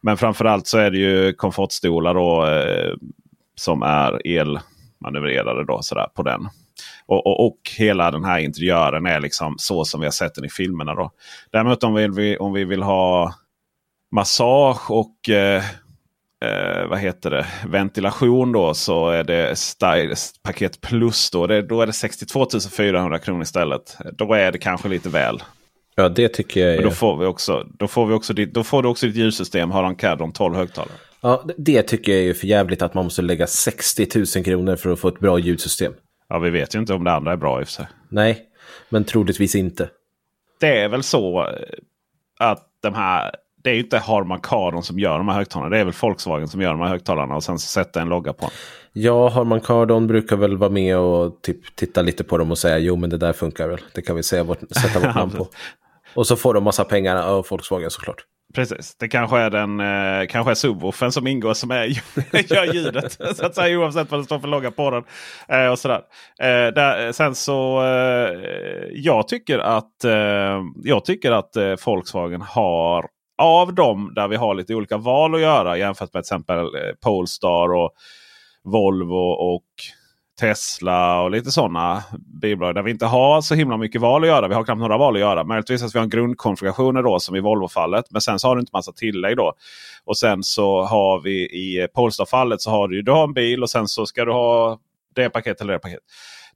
Men 0.00 0.16
framförallt 0.16 0.66
så 0.66 0.78
är 0.78 0.90
det 0.90 0.98
ju 0.98 1.32
komfortstolar 1.32 2.14
då, 2.14 2.46
eh, 2.46 2.94
som 3.54 3.82
är 3.82 4.26
elmanövrerade 4.26 5.64
då, 5.64 5.82
sådär, 5.82 6.06
på 6.14 6.22
den. 6.22 6.48
Och, 7.06 7.26
och, 7.26 7.46
och, 7.46 7.58
hela 7.78 8.10
den 8.10 8.24
här 8.24 8.38
interiören 8.38 9.06
är 9.06 9.20
liksom 9.20 9.54
så 9.58 9.84
som 9.84 10.00
vi 10.00 10.06
har 10.06 10.12
sett 10.12 10.34
den 10.34 10.44
i 10.44 10.50
filmerna. 10.50 10.94
Då. 10.94 11.10
Däremot 11.50 11.84
om 11.84 12.14
vi, 12.14 12.36
om 12.36 12.52
vi 12.52 12.64
vill 12.64 12.82
ha 12.82 13.34
massage 14.12 14.90
och 14.90 15.28
eh, 15.28 15.62
eh, 16.44 16.86
vad 16.88 16.98
heter 16.98 17.30
det, 17.30 17.46
ventilation 17.66 18.52
då 18.52 18.74
så 18.74 19.08
är 19.08 19.24
det 19.24 19.58
Style 19.58 20.14
paket 20.42 20.80
plus. 20.80 21.30
Då, 21.30 21.46
det, 21.46 21.62
då 21.62 21.80
är 21.80 21.86
det 21.86 21.92
62 21.92 22.46
400 22.76 23.18
kronor 23.18 23.42
istället. 23.42 23.96
Då 24.12 24.34
är 24.34 24.52
det 24.52 24.58
kanske 24.58 24.88
lite 24.88 25.08
väl. 25.08 25.42
Ja 25.94 26.08
det 26.08 26.28
tycker 26.28 26.60
jag. 26.60 26.72
Är... 26.72 26.76
Men 26.76 26.84
då 26.84 26.90
får 26.90 27.16
vi 27.16 27.26
också, 27.26 27.66
då 27.78 27.88
får 27.88 28.06
vi 28.06 28.14
också 28.14 28.32
ditt, 28.32 28.54
då 28.54 28.64
får 28.64 28.82
du 28.82 28.88
också 28.88 29.06
ditt 29.06 29.16
ljudsystem 29.16 29.70
Haran 29.70 29.96
Cadron 29.96 30.32
12 30.32 30.54
högtalare. 30.54 30.96
Ja 31.24 31.44
det 31.56 31.82
tycker 31.82 32.12
jag 32.12 32.24
är 32.24 32.34
för 32.34 32.46
jävligt 32.46 32.82
att 32.82 32.94
man 32.94 33.04
måste 33.04 33.22
lägga 33.22 33.46
60 33.46 34.08
000 34.36 34.44
kronor 34.44 34.76
för 34.76 34.92
att 34.92 34.98
få 34.98 35.08
ett 35.08 35.18
bra 35.18 35.38
ljudsystem. 35.38 35.92
Ja 36.28 36.38
vi 36.38 36.50
vet 36.50 36.74
ju 36.74 36.78
inte 36.78 36.94
om 36.94 37.04
det 37.04 37.12
andra 37.12 37.32
är 37.32 37.36
bra 37.36 37.60
i 37.60 37.64
och 37.64 37.68
för 37.68 37.72
sig. 37.72 37.86
Nej, 38.08 38.42
men 38.88 39.04
troligtvis 39.04 39.54
inte. 39.54 39.88
Det 40.60 40.80
är 40.80 40.88
väl 40.88 41.02
så 41.02 41.48
att 42.38 42.68
de 42.82 42.94
här 42.94 43.34
det 43.62 43.70
är 43.70 43.74
ju 43.74 43.80
inte 43.80 43.98
Harman 43.98 44.40
Kardon 44.40 44.82
som 44.82 44.98
gör 44.98 45.18
de 45.18 45.28
här 45.28 45.34
högtalarna. 45.34 45.70
Det 45.70 45.78
är 45.78 45.84
väl 45.84 45.94
Volkswagen 46.00 46.48
som 46.48 46.60
gör 46.60 46.70
de 46.70 46.80
här 46.80 46.88
högtalarna 46.88 47.36
och 47.36 47.44
sen 47.44 47.58
sätter 47.58 48.00
en 48.00 48.08
logga 48.08 48.32
på 48.32 48.40
dem. 48.40 48.50
Ja, 48.92 49.28
Harman 49.28 49.60
Kardon 49.60 50.06
brukar 50.06 50.36
väl 50.36 50.56
vara 50.56 50.70
med 50.70 50.98
och 50.98 51.42
typ 51.42 51.76
titta 51.76 52.02
lite 52.02 52.24
på 52.24 52.38
dem 52.38 52.50
och 52.50 52.58
säga 52.58 52.78
jo 52.78 52.96
men 52.96 53.10
det 53.10 53.18
där 53.18 53.32
funkar 53.32 53.68
väl. 53.68 53.80
Det 53.94 54.02
kan 54.02 54.16
vi 54.16 54.22
säga 54.22 54.44
vårt, 54.44 54.60
sätta 54.82 55.06
vårt 55.06 55.14
namn 55.14 55.30
på. 55.30 55.48
Och 56.14 56.26
så 56.26 56.36
får 56.36 56.54
de 56.54 56.64
massa 56.64 56.84
pengar 56.84 57.16
av 57.16 57.46
Volkswagen 57.50 57.90
såklart. 57.90 58.24
Precis, 58.54 58.96
det 58.96 59.08
kanske 59.08 59.38
är 59.38 59.50
den 59.50 59.80
eh, 59.80 60.26
kanske 60.26 60.50
är 60.50 60.54
subwoofen 60.54 61.12
som 61.12 61.26
ingår 61.26 61.54
som 61.54 61.70
är, 61.70 61.84
gör 62.52 62.74
ljudet. 62.74 63.12
så 63.36 63.46
att 63.46 63.54
säga, 63.54 63.78
oavsett 63.78 64.10
vad 64.10 64.20
det 64.20 64.24
står 64.24 64.38
för 64.38 64.48
logga 64.48 64.70
på 64.70 64.90
den. 64.90 65.04
Eh, 65.48 65.70
och 65.70 65.78
sådär. 65.78 66.00
Eh, 66.40 66.74
där, 66.74 67.06
eh, 67.06 67.12
sen 67.12 67.34
så 67.34 67.84
eh, 67.84 68.38
jag 68.92 69.28
tycker 69.28 69.58
att, 69.58 70.04
eh, 70.04 70.62
jag 70.84 71.04
tycker 71.04 71.32
att 71.32 71.56
eh, 71.56 71.74
Volkswagen 71.86 72.42
har 72.42 73.06
av 73.38 73.74
dem 73.74 74.12
där 74.14 74.28
vi 74.28 74.36
har 74.36 74.54
lite 74.54 74.74
olika 74.74 74.96
val 74.96 75.34
att 75.34 75.40
göra 75.40 75.78
jämfört 75.78 76.14
med 76.14 76.24
till 76.24 76.34
exempel 76.34 76.58
eh, 76.58 76.92
Polestar 77.04 77.72
och 77.74 77.90
Volvo 78.64 79.30
och 79.30 79.64
Tesla 80.40 81.22
och 81.22 81.30
lite 81.30 81.50
sådana 81.50 82.02
bilbolag 82.40 82.74
där 82.74 82.82
vi 82.82 82.90
inte 82.90 83.06
har 83.06 83.40
så 83.40 83.54
himla 83.54 83.76
mycket 83.76 84.00
val 84.00 84.22
att 84.22 84.28
göra. 84.28 84.48
Vi 84.48 84.54
har 84.54 84.64
knappt 84.64 84.78
några 84.78 84.98
val 84.98 85.14
att 85.14 85.20
göra. 85.20 85.44
Möjligtvis 85.44 85.82
att 85.82 85.94
vi 85.94 85.98
har 85.98 86.06
grundkonfigurationer 86.06 87.02
då 87.02 87.20
som 87.20 87.36
i 87.36 87.40
Volvo-fallet. 87.40 88.04
Men 88.10 88.20
sen 88.20 88.38
så 88.38 88.48
har 88.48 88.56
du 88.56 88.60
inte 88.60 88.70
massa 88.72 88.92
tillägg 88.92 89.36
då. 89.36 89.52
Och 90.04 90.18
sen 90.18 90.42
så 90.42 90.82
har 90.82 91.20
vi 91.20 91.42
i 91.42 91.88
Polestar-fallet 91.94 92.60
så 92.60 92.70
har 92.70 92.88
du, 92.88 93.02
du 93.02 93.12
har 93.12 93.24
en 93.24 93.34
bil 93.34 93.62
och 93.62 93.70
sen 93.70 93.88
så 93.88 94.06
ska 94.06 94.24
du 94.24 94.32
ha 94.32 94.78
det 95.14 95.30
paketet 95.30 95.60
eller 95.60 95.72
det 95.72 95.78
paketet. 95.78 96.04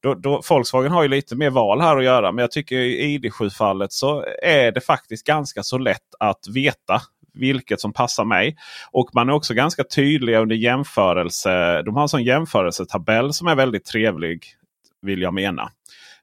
Då, 0.01 0.15
då, 0.15 0.43
Volkswagen 0.51 0.93
har 0.93 1.03
ju 1.03 1.09
lite 1.09 1.37
mer 1.37 1.51
val 1.51 1.81
här 1.81 1.97
att 1.97 2.05
göra. 2.05 2.33
Men 2.33 2.43
jag 2.43 2.51
tycker 2.51 2.77
i 2.77 3.19
ID7-fallet 3.19 3.93
så 3.93 4.25
är 4.43 4.73
det 4.73 4.81
faktiskt 4.81 5.27
ganska 5.27 5.63
så 5.63 5.79
lätt 5.79 6.15
att 6.19 6.49
veta 6.49 7.03
vilket 7.39 7.81
som 7.81 7.93
passar 7.93 8.25
mig. 8.25 8.57
Och 8.93 9.11
man 9.15 9.29
är 9.29 9.33
också 9.33 9.55
ganska 9.55 9.85
tydliga 9.85 10.41
under 10.41 10.57
jämförelse. 10.57 11.83
De 11.83 11.95
har 11.95 12.03
en 12.03 12.09
sån 12.09 12.25
jämförelsetabell 12.25 13.33
som 13.33 13.47
är 13.49 13.55
väldigt 13.55 13.85
trevlig. 13.85 14.45
Vill 15.03 15.23
jag 15.23 15.35
mena. 15.35 15.71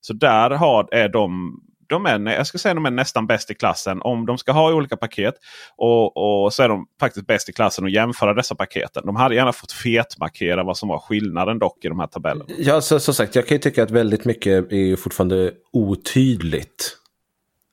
Så 0.01 0.13
där 0.13 0.49
har, 0.49 0.87
är 0.91 1.09
de 1.09 1.59
de 1.87 2.05
är, 2.05 2.33
jag 2.33 2.47
ska 2.47 2.57
säga 2.57 2.73
de 2.73 2.85
är 2.85 2.91
nästan 2.91 3.27
bäst 3.27 3.51
i 3.51 3.55
klassen 3.55 4.01
om 4.01 4.25
de 4.25 4.37
ska 4.37 4.51
ha 4.51 4.73
olika 4.73 4.97
paket. 4.97 5.35
Och, 5.77 6.17
och 6.17 6.53
så 6.53 6.63
är 6.63 6.69
de 6.69 6.87
faktiskt 6.99 7.27
bäst 7.27 7.49
i 7.49 7.53
klassen 7.53 7.85
att 7.85 7.91
jämföra 7.91 8.33
dessa 8.33 8.55
paketen. 8.55 9.03
De 9.05 9.15
hade 9.15 9.35
gärna 9.35 9.53
fått 9.53 9.71
fetmarkera 9.71 10.63
vad 10.63 10.77
som 10.77 10.89
var 10.89 10.99
skillnaden 10.99 11.59
dock 11.59 11.85
i 11.85 11.87
de 11.87 11.99
här 11.99 12.07
tabellerna. 12.07 12.45
Ja, 12.57 12.81
så, 12.81 12.99
som 12.99 13.13
sagt, 13.13 13.35
jag 13.35 13.47
kan 13.47 13.55
ju 13.55 13.59
tycka 13.59 13.83
att 13.83 13.91
väldigt 13.91 14.25
mycket 14.25 14.71
är 14.71 14.95
fortfarande 14.95 15.51
otydligt. 15.73 16.97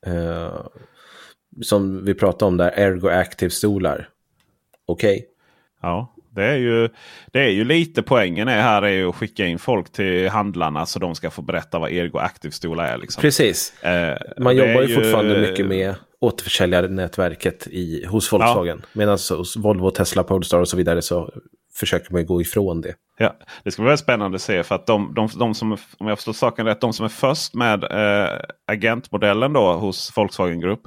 Uh, 0.07 0.65
som 1.61 2.05
vi 2.05 2.13
pratade 2.13 2.45
om 2.45 2.57
där, 2.57 2.71
Ergo 2.75 3.09
Active-stolar. 3.09 4.09
Okej. 4.85 5.15
Okay. 5.15 5.27
Ja. 5.81 6.09
Det 6.35 6.43
är, 6.43 6.57
ju, 6.57 6.89
det 7.31 7.39
är 7.39 7.49
ju 7.49 7.63
lite 7.63 8.01
poängen 8.01 8.47
är 8.47 8.61
här 8.61 8.81
är 8.81 8.89
ju 8.89 9.09
att 9.09 9.15
skicka 9.15 9.45
in 9.45 9.59
folk 9.59 9.91
till 9.91 10.29
handlarna 10.29 10.85
så 10.85 10.99
de 10.99 11.15
ska 11.15 11.29
få 11.29 11.41
berätta 11.41 11.79
vad 11.79 11.91
Ergo 11.91 12.17
Active-stolar 12.17 12.85
är. 12.85 12.97
Liksom. 12.97 13.21
Precis. 13.21 13.83
Eh, 13.83 14.17
Man 14.37 14.55
jobbar 14.55 14.81
ju 14.81 14.95
fortfarande 14.95 15.41
mycket 15.41 15.65
med 15.65 15.95
återförsäljarnätverket 16.19 17.67
i, 17.67 18.05
hos 18.05 18.33
Volkswagen. 18.33 18.79
Ja. 18.81 18.87
Medan 18.93 19.17
hos 19.29 19.57
Volvo, 19.57 19.91
Tesla, 19.91 20.23
Polestar 20.23 20.59
och 20.59 20.67
så 20.67 20.77
vidare 20.77 21.01
så 21.01 21.33
försöker 21.75 22.13
man 22.13 22.25
gå 22.25 22.41
ifrån 22.41 22.81
det. 22.81 22.95
Ja, 23.17 23.35
Det 23.63 23.71
ska 23.71 23.81
bli 23.81 23.87
väldigt 23.87 24.03
spännande 24.03 24.35
att 24.35 24.41
se 24.41 24.63
för 24.63 24.75
att 24.75 24.87
de, 24.87 25.13
de, 25.13 25.29
de 25.39 25.53
som, 25.53 25.77
om 25.97 26.07
jag 26.07 26.17
förstår 26.17 26.33
saken 26.33 26.65
rätt, 26.65 26.81
de 26.81 26.93
som 26.93 27.05
är 27.05 27.09
först 27.09 27.53
med 27.53 27.83
eh, 27.83 28.39
agentmodellen 28.67 29.53
då 29.53 29.73
hos 29.73 30.17
Volkswagen 30.17 30.59
Group 30.59 30.81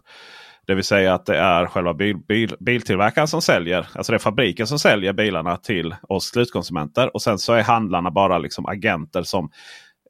det 0.67 0.75
vill 0.75 0.85
säga 0.85 1.15
att 1.15 1.27
det 1.27 1.37
är 1.37 1.67
själva 1.67 1.95
bil, 1.95 2.17
bil, 2.17 2.57
biltillverkaren 2.61 3.29
som 3.29 3.43
säljer. 3.43 3.87
Alltså 3.95 4.13
det 4.13 4.17
är 4.17 4.19
fabriken 4.19 4.67
som 4.67 4.79
säljer 4.79 5.13
bilarna 5.13 5.57
till 5.57 5.95
oss 6.03 6.25
slutkonsumenter. 6.25 7.15
Och 7.15 7.23
sen 7.23 7.39
så 7.39 7.53
är 7.53 7.63
handlarna 7.63 8.11
bara 8.11 8.39
liksom 8.39 8.67
agenter 8.67 9.23
som 9.23 9.51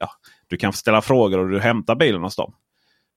ja, 0.01 0.09
du 0.47 0.57
kan 0.57 0.73
ställa 0.73 1.03
frågor 1.03 1.39
och 1.39 1.49
du 1.49 1.61
hämtar 1.61 1.95
bilen 1.95 2.23
hos 2.23 2.37
dem. 2.37 2.55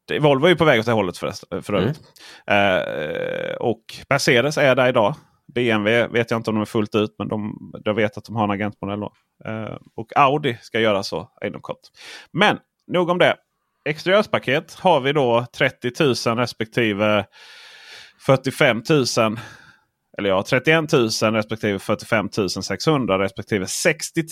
Det, 0.08 0.20
Volvo 0.20 0.46
är 0.46 0.50
ju 0.50 0.56
på 0.56 0.66
väg 0.66 0.80
åt 0.80 0.86
det 0.86 0.92
hållet 0.92 1.18
för, 1.18 1.62
för 1.62 1.74
övrigt. 1.74 2.00
Mm. 2.48 2.78
Eh, 2.78 3.56
och 3.56 3.84
Mercedes 4.10 4.58
är 4.58 4.76
där 4.76 4.90
idag. 4.90 5.16
BMW 5.54 6.08
vet 6.08 6.32
jag 6.32 6.40
inte 6.40 6.50
om 6.50 6.56
de 6.56 6.62
är 6.62 6.66
fullt 6.66 6.96
ut 6.96 7.16
men 7.18 7.28
de, 7.28 7.72
jag 7.86 7.94
vet 7.94 8.18
att 8.18 8.26
de 8.26 8.36
har 8.36 8.44
en 8.44 8.52
agentmodell. 8.52 9.02
Eh, 9.46 9.78
och 9.96 10.18
Audi 10.18 10.58
ska 10.62 10.80
göra 10.80 11.04
så 11.04 11.30
inom 11.46 11.62
kort. 11.62 11.80
Men 12.32 12.58
nog 12.88 13.10
om 13.10 13.18
det 13.18 13.36
exteriörspaket 13.90 14.74
har 14.74 15.00
vi 15.00 15.14
då 15.14 15.46
30 15.58 15.92
000 16.28 16.38
respektive 16.38 17.26
45 18.20 18.84
000. 18.90 19.38
Eller 20.18 20.30
ja, 20.30 20.44
31 20.44 20.94
000 20.94 21.10
respektive 21.34 21.80
45 21.80 22.30
600 22.64 23.20
respektive 23.20 23.68
60 23.68 24.24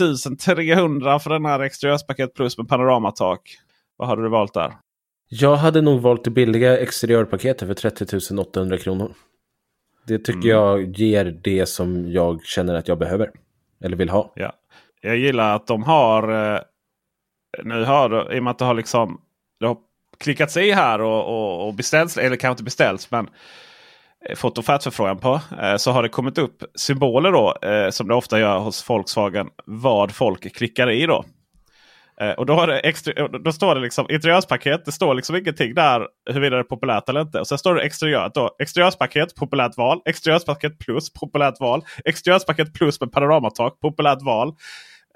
300 0.45 1.19
för 1.19 1.29
den 1.29 1.45
här 1.45 1.59
exteriörspaket 1.59 2.33
plus 2.33 2.57
med 2.57 2.67
panoramatak. 2.67 3.57
Vad 3.97 4.07
hade 4.07 4.21
du 4.21 4.29
valt 4.29 4.53
där? 4.53 4.73
Jag 5.29 5.55
hade 5.55 5.81
nog 5.81 6.01
valt 6.01 6.23
det 6.23 6.29
billiga 6.29 6.77
exteriörpaketet 6.77 7.67
för 7.67 7.73
30 7.73 8.37
800 8.39 8.77
kronor. 8.77 9.13
Det 10.07 10.17
tycker 10.17 10.39
mm. 10.39 10.49
jag 10.49 10.97
ger 10.97 11.39
det 11.43 11.65
som 11.65 12.11
jag 12.11 12.43
känner 12.45 12.73
att 12.73 12.87
jag 12.87 12.99
behöver. 12.99 13.31
Eller 13.83 13.97
vill 13.97 14.09
ha. 14.09 14.33
Ja. 14.35 14.53
Jag 15.01 15.17
gillar 15.17 15.55
att 15.55 15.67
de 15.67 15.83
har... 15.83 16.53
Eh, 16.55 16.59
nu 17.63 17.83
har 17.83 18.33
i 18.33 18.39
och 18.39 18.43
med 18.43 18.51
att 18.51 18.59
det 18.59 18.65
har 18.65 18.73
liksom 18.73 19.21
det 19.59 19.67
har 19.67 19.77
klickats 20.19 20.57
i 20.57 20.71
här 20.71 21.01
och, 21.01 21.25
och, 21.25 21.67
och 21.67 21.73
beställts, 21.73 22.17
eller 22.17 22.35
kanske 22.35 22.53
inte 22.53 22.63
beställts 22.63 23.11
men 23.11 23.29
eh, 24.29 24.35
fått 24.35 24.57
offertförfrågan 24.57 25.17
på. 25.17 25.41
Eh, 25.61 25.75
så 25.77 25.91
har 25.91 26.03
det 26.03 26.09
kommit 26.09 26.37
upp 26.37 26.63
symboler 26.75 27.31
då 27.31 27.55
eh, 27.61 27.89
som 27.89 28.07
det 28.07 28.15
ofta 28.15 28.39
gör 28.39 28.59
hos 28.59 28.89
Volkswagen. 28.89 29.47
Vad 29.65 30.11
folk 30.11 30.55
klickar 30.55 30.89
i 30.89 31.05
då. 31.05 31.25
Och 32.37 32.45
då, 32.45 32.53
har 32.53 32.67
det 32.67 32.79
extra, 32.79 33.27
då 33.27 33.51
står 33.51 33.75
det 33.75 33.81
liksom 33.81 34.09
interiörspaket. 34.09 34.85
Det 34.85 34.91
står 34.91 35.13
liksom 35.13 35.35
ingenting 35.35 35.73
där 35.73 36.07
huruvida 36.29 36.55
det 36.55 36.61
är 36.61 36.63
populärt 36.63 37.09
eller 37.09 37.21
inte. 37.21 37.39
Och 37.39 37.47
sen 37.47 37.57
står 37.57 37.75
det 37.75 37.81
exteriört 37.81 38.33
då. 38.33 38.55
Exteriörspaket 38.59 39.35
populärt 39.35 39.77
val. 39.77 40.01
Exteriörspaket 40.05 40.79
plus 40.79 41.13
populärt 41.13 41.59
val. 41.59 41.83
Exteriörspaket 42.05 42.73
plus 42.73 43.01
med 43.01 43.11
panoramatak 43.11 43.79
populärt 43.79 44.21
val. 44.21 44.53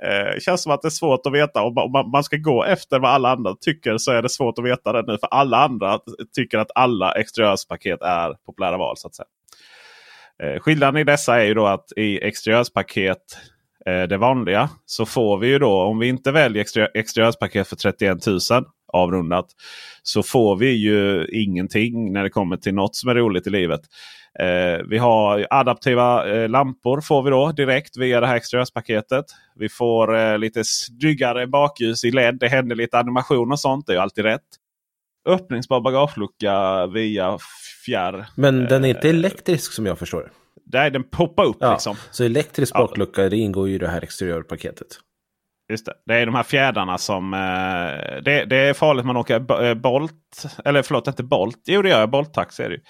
Eh, 0.06 0.40
känns 0.40 0.64
som 0.64 0.72
att 0.72 0.82
det 0.82 0.88
är 0.88 0.90
svårt 0.90 1.26
att 1.26 1.34
veta. 1.34 1.62
Om 1.62 1.92
man, 1.92 2.10
man 2.10 2.24
ska 2.24 2.38
gå 2.38 2.64
efter 2.64 3.00
vad 3.00 3.12
alla 3.12 3.32
andra 3.32 3.56
tycker 3.62 3.98
så 3.98 4.12
är 4.12 4.22
det 4.22 4.30
svårt 4.30 4.60
att 4.60 4.66
veta 4.66 4.92
det 4.92 5.04
nu. 5.08 5.18
För 5.18 5.28
alla 5.32 5.58
andra 5.58 6.00
tycker 6.36 6.58
att 6.58 6.72
alla 6.76 7.12
exteriörspaket 7.12 8.02
är 8.02 8.34
populära 8.46 8.78
val. 8.78 8.98
så 8.98 9.08
att 9.08 9.16
säga. 9.16 9.28
Eh, 10.44 10.60
skillnaden 10.60 11.02
i 11.02 11.04
dessa 11.04 11.42
är 11.42 11.46
ju 11.46 11.54
då 11.54 11.68
att 11.68 11.92
i 11.96 12.24
exteriörspaket 12.24 13.38
eh, 13.86 14.04
det 14.04 14.18
vanliga 14.18 14.70
så 14.86 15.06
får 15.06 15.38
vi 15.38 15.48
ju 15.48 15.60
då 15.60 15.82
om 15.82 16.00
vi 16.00 16.08
inte 16.08 16.32
väljer 16.32 16.66
exteriörspaket 16.94 17.68
för 17.68 17.76
31 17.76 18.26
000 18.28 18.40
avrundat. 18.94 19.46
Så 20.04 20.24
får 20.24 20.56
vi 20.56 20.72
ju 20.72 21.28
ingenting 21.32 22.14
när 22.14 22.24
det 22.24 22.30
kommer 22.30 22.58
till 22.58 22.74
något 22.74 22.96
som 22.96 23.10
är 23.10 23.16
roligt 23.16 23.48
i 23.48 23.50
livet. 23.50 23.82
Eh, 24.40 24.86
vi 24.88 24.98
har 24.98 25.48
adaptiva 25.50 26.30
eh, 26.30 26.50
lampor 26.50 27.02
får 27.02 27.24
vi 27.24 27.30
då 27.30 27.52
direkt 27.52 27.98
via 27.98 28.20
det 28.20 28.28
här 28.28 28.36
exteriörspaketet. 28.36 29.26
Vi 29.56 29.70
får 29.70 30.18
eh, 30.18 30.38
lite 30.38 30.64
snyggare 30.64 31.48
bakljus 31.48 32.04
i 32.04 32.12
LED. 32.12 32.40
Det 32.40 32.48
händer 32.48 32.76
lite 32.76 33.00
animation 33.00 33.52
och 33.52 33.60
sånt. 33.60 33.88
Det 33.88 33.94
är 33.94 34.00
alltid 34.00 34.24
rätt. 34.24 34.42
Öppningsbar 35.26 35.82
bagagelucka 35.82 36.88
via 36.88 37.38
fjärr. 37.86 38.26
Men 38.36 38.66
den 38.66 38.86
är 38.86 38.90
inte 38.90 39.10
eh, 39.10 39.16
elektrisk 39.16 39.74
som 39.74 39.86
jag 39.86 40.00
förstår. 40.00 40.32
Nej, 40.74 40.92
den 40.92 41.04
poppar 41.04 41.46
upp 41.46 41.58
ja, 41.60 41.72
liksom. 41.72 41.96
Så 42.12 42.24
elektrisk 42.24 42.74
baklucka 42.74 43.30
det 43.30 43.38
ingår 43.38 43.70
ju 43.70 43.76
i 43.76 43.78
det 43.78 43.88
här 43.88 44.02
exteriörpaketet. 44.02 44.88
Just 45.72 45.86
det. 45.86 45.94
det 46.06 46.16
är 46.16 46.26
de 46.26 46.36
här 46.36 46.44
fjädrarna 46.44 46.98
som... 46.98 47.34
Eh, 47.34 47.40
det, 48.24 48.46
det, 48.46 48.58
är 48.58 48.74
farligt 48.74 49.06
man 49.06 49.18
åker 49.18 49.64
eh, 49.64 49.74
Bolt. 49.74 50.14
Eller 50.66 50.82
förlåt, 50.82 51.08
inte 51.08 51.24
Bolt. 51.24 51.58
Jo 51.66 51.82
det 51.82 51.90
gör 51.90 52.00
jag. 52.00 52.10
Bolt-taxi 52.10 52.64
är 52.64 52.70
det 52.70 52.76
ju. 52.76 52.82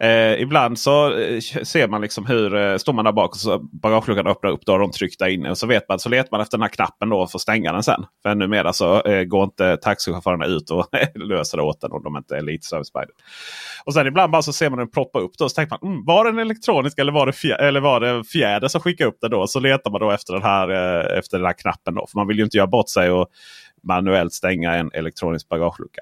Eh, 0.00 0.42
ibland 0.42 0.78
så 0.78 1.18
eh, 1.18 1.40
ser 1.40 1.88
man 1.88 2.00
liksom 2.00 2.26
hur... 2.26 2.54
Eh, 2.54 2.76
står 2.76 2.92
man 2.92 3.04
där 3.04 3.12
bak 3.12 3.30
och 3.30 3.36
så 3.36 3.58
bagageluckan 3.58 4.26
öppnar 4.26 4.50
upp. 4.50 4.60
Då 4.66 4.72
har 4.72 4.78
de 4.78 4.90
tryckt 4.90 5.18
där 5.18 5.28
inne. 5.28 5.50
Och 5.50 5.58
så 5.58 5.66
vet 5.66 5.88
man, 5.88 5.98
så 5.98 6.08
letar 6.08 6.28
man 6.30 6.40
efter 6.40 6.58
den 6.58 6.62
här 6.62 6.68
knappen 6.68 7.08
då 7.08 7.26
för 7.26 7.38
att 7.38 7.42
stänga 7.42 7.72
den 7.72 7.82
sen. 7.82 8.04
För 8.22 8.34
numera 8.34 8.72
så 8.72 9.02
eh, 9.02 9.24
går 9.24 9.44
inte 9.44 9.76
taxichaufförerna 9.76 10.46
ut 10.46 10.70
och 10.70 10.86
löser 11.14 11.56
det 11.56 11.62
åt 11.62 11.80
den 11.80 11.92
om 11.92 12.02
de 12.02 12.16
inte 12.16 12.36
är 12.36 12.42
lite 12.42 12.66
service 12.66 12.92
Och 13.84 13.94
sen 13.94 14.06
ibland 14.06 14.32
bara 14.32 14.42
så 14.42 14.52
ser 14.52 14.70
man 14.70 14.78
den 14.78 14.90
ploppa 14.90 15.18
upp. 15.18 15.32
Då, 15.38 15.48
så 15.48 15.54
tänker 15.54 15.78
man, 15.80 15.92
mm, 15.92 16.04
var 16.04 16.24
den 16.24 16.38
elektronisk 16.38 16.98
eller 16.98 17.12
var 17.12 17.26
det, 17.26 17.32
fjä 17.32 17.54
eller 17.54 17.80
var 17.80 18.00
det 18.00 18.24
fjäder 18.24 18.68
som 18.68 18.80
skickade 18.80 19.10
upp 19.10 19.18
den 19.20 19.30
då? 19.30 19.46
Så 19.46 19.60
letar 19.60 19.90
man 19.90 20.00
då 20.00 20.10
efter 20.10 20.32
den 20.32 20.42
här, 20.42 20.68
eh, 20.70 21.18
efter 21.18 21.38
den 21.38 21.46
här 21.46 21.52
knappen. 21.52 21.94
Då. 21.94 22.06
För 22.06 22.18
man 22.18 22.26
vill 22.26 22.38
ju 22.38 22.44
inte 22.44 22.56
göra 22.56 22.66
bort 22.66 22.88
sig 22.88 23.10
och 23.10 23.28
manuellt 23.82 24.32
stänga 24.32 24.74
en 24.74 24.90
elektronisk 24.94 25.48
bagagelucka. 25.48 26.00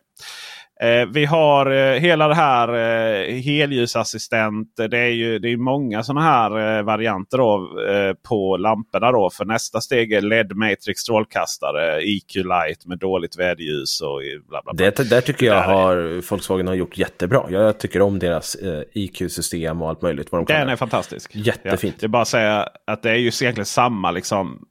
Eh, 0.81 1.07
vi 1.13 1.25
har 1.25 1.71
eh, 1.71 2.01
hela 2.01 2.29
det 2.29 2.35
här 2.35 2.69
eh, 2.69 3.35
helljusassistent. 3.35 4.77
Det 4.77 4.99
är 4.99 5.11
ju 5.11 5.39
det 5.39 5.49
är 5.49 5.57
många 5.57 6.03
sådana 6.03 6.21
här 6.21 6.79
eh, 6.79 6.83
varianter 6.83 7.39
då, 7.39 7.81
eh, 7.89 8.15
på 8.29 8.57
lamporna. 8.57 9.13
Då. 9.13 9.31
För 9.31 9.45
nästa 9.45 9.81
steg 9.81 10.13
är 10.13 10.21
LED 10.21 10.57
Matrix 10.57 11.01
strålkastare, 11.01 12.01
EQ 12.03 12.35
Light 12.35 12.87
med 12.87 12.99
dåligt 12.99 13.39
väderljus 13.39 14.01
och 14.01 14.21
bla 14.49 14.63
bla 14.65 14.75
bla. 14.75 14.91
Det 14.91 15.11
där 15.11 15.21
tycker 15.21 15.47
jag 15.47 15.63
har 15.63 16.31
Volkswagen 16.31 16.67
har 16.67 16.75
gjort 16.75 16.99
jättebra. 16.99 17.47
Jag 17.51 17.79
tycker 17.79 18.03
om 18.03 18.19
deras 18.19 18.55
eh, 18.55 18.83
EQ-system 18.95 19.83
och 19.83 19.89
allt 19.89 20.03
möjligt. 20.03 20.33
Vad 20.33 20.47
de 20.47 20.53
Den 20.55 20.69
är 20.69 20.77
fantastisk. 20.77 21.31
Jättefint. 21.35 21.95
Ja, 21.95 22.01
det 22.01 22.07
är 22.07 22.09
bara 22.09 22.23
att 22.23 22.29
säga 22.29 22.69
att 22.87 23.03
det 23.03 23.11
är 23.11 23.17
ju 23.17 23.27
egentligen 23.27 23.67
samma 23.67 24.11
liksom 24.11 24.67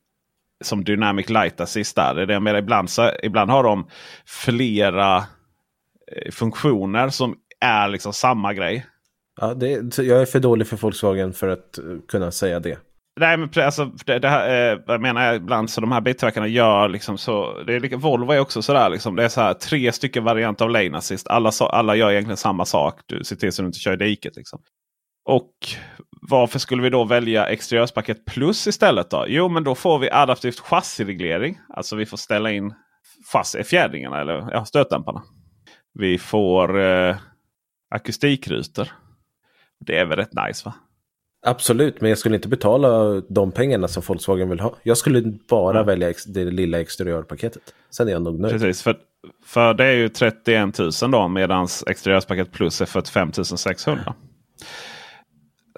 som 0.63 0.83
Dynamic 0.83 1.29
Light 1.29 1.61
Assist 1.61 1.95
där. 1.95 2.13
Det 2.15 2.21
är 2.21 2.25
det 2.25 2.39
med 2.39 2.55
ibland, 2.55 2.89
så, 2.89 3.11
ibland 3.23 3.51
har 3.51 3.63
de 3.63 3.87
flera 4.25 5.17
Eh, 5.17 5.34
funktioner 6.31 7.09
som 7.09 7.35
är 7.59 7.87
liksom 7.87 8.13
samma 8.13 8.53
grej. 8.53 8.85
Ja, 9.41 9.53
det, 9.53 9.97
jag 9.97 10.21
är 10.21 10.25
för 10.25 10.39
dålig 10.39 10.67
för 10.67 10.77
Volkswagen 10.77 11.33
för 11.33 11.47
att 11.47 11.77
eh, 11.77 11.83
kunna 12.07 12.31
säga 12.31 12.59
det. 12.59 12.79
Nej, 13.19 13.37
men 13.37 13.49
alltså, 13.55 13.85
det, 14.05 14.19
det 14.19 14.29
här, 14.29 14.73
eh, 14.73 14.79
jag 14.87 15.01
menar 15.01 15.33
ibland 15.33 15.69
så 15.69 15.81
de 15.81 15.91
här 15.91 16.01
biltillverkarna 16.01 16.47
gör 16.47 16.89
liksom 16.89 17.17
så. 17.17 17.63
Det 17.63 17.75
är, 17.75 17.97
Volvo 17.97 18.31
är 18.31 18.39
också 18.39 18.61
sådär. 18.61 18.89
Liksom, 18.89 19.15
det 19.15 19.23
är 19.23 19.29
så 19.29 19.41
här, 19.41 19.53
tre 19.53 19.91
stycken 19.91 20.23
varianter 20.23 20.65
av 20.65 20.71
lane 20.71 20.97
assist. 20.97 21.27
Alla, 21.27 21.51
alla 21.59 21.95
gör 21.95 22.11
egentligen 22.11 22.37
samma 22.37 22.65
sak. 22.65 23.01
Du 23.05 23.23
ser 23.23 23.35
till 23.35 23.51
så 23.51 23.61
du 23.61 23.65
inte 23.65 23.79
kör 23.79 23.93
i 23.93 24.09
diket. 24.09 24.35
Liksom. 24.35 24.59
Och 25.25 25.51
varför 26.29 26.59
skulle 26.59 26.83
vi 26.83 26.89
då 26.89 27.03
välja 27.03 27.45
exteriörspaket 27.45 28.25
plus 28.25 28.67
istället? 28.67 29.09
då? 29.09 29.25
Jo, 29.27 29.49
men 29.49 29.63
då 29.63 29.75
får 29.75 29.99
vi 29.99 30.11
adaptivt 30.11 30.59
chassireglering. 30.59 31.59
Alltså 31.69 31.95
vi 31.95 32.05
får 32.05 32.17
ställa 32.17 32.51
in 32.51 32.73
fjädringarna 33.65 34.21
eller 34.21 34.47
ja, 34.51 34.65
stötdämparna. 34.65 35.23
Vi 35.99 36.17
får 36.17 36.79
eh, 36.79 37.15
akustikrutor. 37.89 38.87
Det 39.79 39.97
är 39.97 40.05
väl 40.05 40.17
rätt 40.17 40.33
nice 40.47 40.65
va? 40.65 40.73
Absolut, 41.45 42.01
men 42.01 42.09
jag 42.09 42.17
skulle 42.17 42.35
inte 42.35 42.47
betala 42.47 43.21
de 43.29 43.51
pengarna 43.51 43.87
som 43.87 44.03
Volkswagen 44.07 44.49
vill 44.49 44.59
ha. 44.59 44.75
Jag 44.83 44.97
skulle 44.97 45.33
bara 45.49 45.79
mm. 45.79 45.85
välja 45.85 46.13
det 46.27 46.43
lilla 46.43 46.81
exteriörpaketet. 46.81 47.61
Sen 47.89 48.07
är 48.07 48.11
jag 48.11 48.21
nog 48.21 48.39
nöjd. 48.39 48.53
Precis, 48.53 48.83
för, 48.83 48.97
för 49.45 49.73
det 49.73 49.85
är 49.85 49.91
ju 49.91 50.09
31 50.09 50.79
000 50.79 50.91
då 51.11 51.27
medan 51.27 51.67
exteriörspaket 51.87 52.51
plus 52.51 52.81
är 52.81 52.85
45 52.85 53.33
600. 53.33 54.13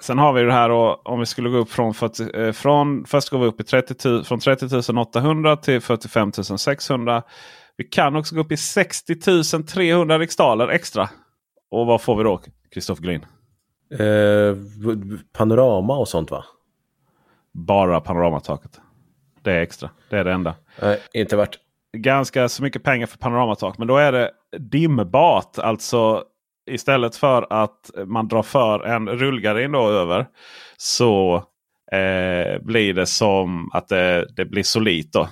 Sen 0.02 0.18
har 0.18 0.32
vi 0.32 0.42
det 0.42 0.52
här 0.52 0.68
då, 0.68 1.02
om 1.04 1.20
vi 1.20 1.26
skulle 1.26 1.48
gå 1.48 1.56
upp 1.56 1.70
från, 1.70 1.94
40, 1.94 2.40
eh, 2.40 2.52
från 2.52 3.04
först 3.04 3.28
går 3.28 3.38
vi 3.38 3.46
upp 3.46 3.60
i 3.60 3.64
30 3.64 4.24
från 4.24 4.40
30 4.40 4.98
800 4.98 5.56
till 5.56 5.80
45 5.80 6.32
600. 6.32 7.22
Vi 7.78 7.84
kan 7.84 8.16
också 8.16 8.34
gå 8.34 8.40
upp 8.40 8.52
i 8.52 8.56
60 8.56 9.62
300 9.62 10.18
riksdaler 10.18 10.68
extra. 10.68 11.08
Och 11.70 11.86
vad 11.86 12.02
får 12.02 12.16
vi 12.16 12.24
då, 12.24 12.40
Kristoffer 12.70 13.02
Glin? 13.02 13.26
Eh, 13.90 14.56
panorama 15.32 15.96
och 15.96 16.08
sånt 16.08 16.30
va? 16.30 16.44
Bara 17.52 18.00
panoramataket. 18.00 18.80
Det 19.42 19.52
är 19.52 19.60
extra. 19.60 19.90
Det 20.10 20.18
är 20.18 20.24
det 20.24 20.32
enda. 20.32 20.54
Nej, 20.82 21.00
inte 21.12 21.36
värt. 21.36 21.58
Ganska 21.96 22.48
så 22.48 22.62
mycket 22.62 22.82
pengar 22.82 23.06
för 23.06 23.18
panoramatak. 23.18 23.78
Men 23.78 23.88
då 23.88 23.96
är 23.96 24.12
det 24.12 24.30
dimbart. 24.58 25.58
Alltså 25.58 26.24
istället 26.70 27.16
för 27.16 27.46
att 27.50 27.90
man 28.06 28.28
drar 28.28 28.42
för 28.42 28.80
en 28.80 29.08
rullgardin 29.08 29.72
då 29.72 29.88
över. 29.88 30.26
Så 30.76 31.36
eh, 31.92 32.62
blir 32.62 32.94
det 32.94 33.06
som 33.06 33.70
att 33.72 33.88
det, 33.88 34.26
det 34.36 34.44
blir 34.44 34.62
solit. 34.62 35.12
Då. 35.12 35.28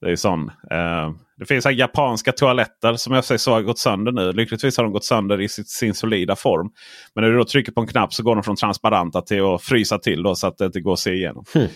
Det 0.00 0.10
är 0.10 0.16
sån. 0.16 0.50
Eh, 0.70 1.10
det 1.36 1.46
finns 1.46 1.64
här 1.64 1.72
japanska 1.72 2.32
toaletter 2.32 2.94
som 2.94 3.14
jag 3.14 3.24
säger 3.24 3.38
så 3.38 3.52
har 3.52 3.62
gått 3.62 3.78
sönder 3.78 4.12
nu. 4.12 4.32
Lyckligtvis 4.32 4.76
har 4.76 4.84
de 4.84 4.92
gått 4.92 5.04
sönder 5.04 5.40
i 5.40 5.48
sitt, 5.48 5.68
sin 5.68 5.94
solida 5.94 6.36
form. 6.36 6.70
Men 7.14 7.24
när 7.24 7.30
du 7.30 7.38
då 7.38 7.44
trycker 7.44 7.72
på 7.72 7.80
en 7.80 7.86
knapp 7.86 8.14
så 8.14 8.22
går 8.22 8.34
de 8.34 8.44
från 8.44 8.56
transparenta 8.56 9.22
till 9.22 9.44
att 9.44 9.62
frysa 9.62 9.98
till 9.98 10.22
då, 10.22 10.34
så 10.34 10.46
att 10.46 10.58
det 10.58 10.66
inte 10.66 10.80
går 10.80 10.92
att 10.92 10.98
se 10.98 11.12
igenom. 11.12 11.44
Mm. 11.54 11.68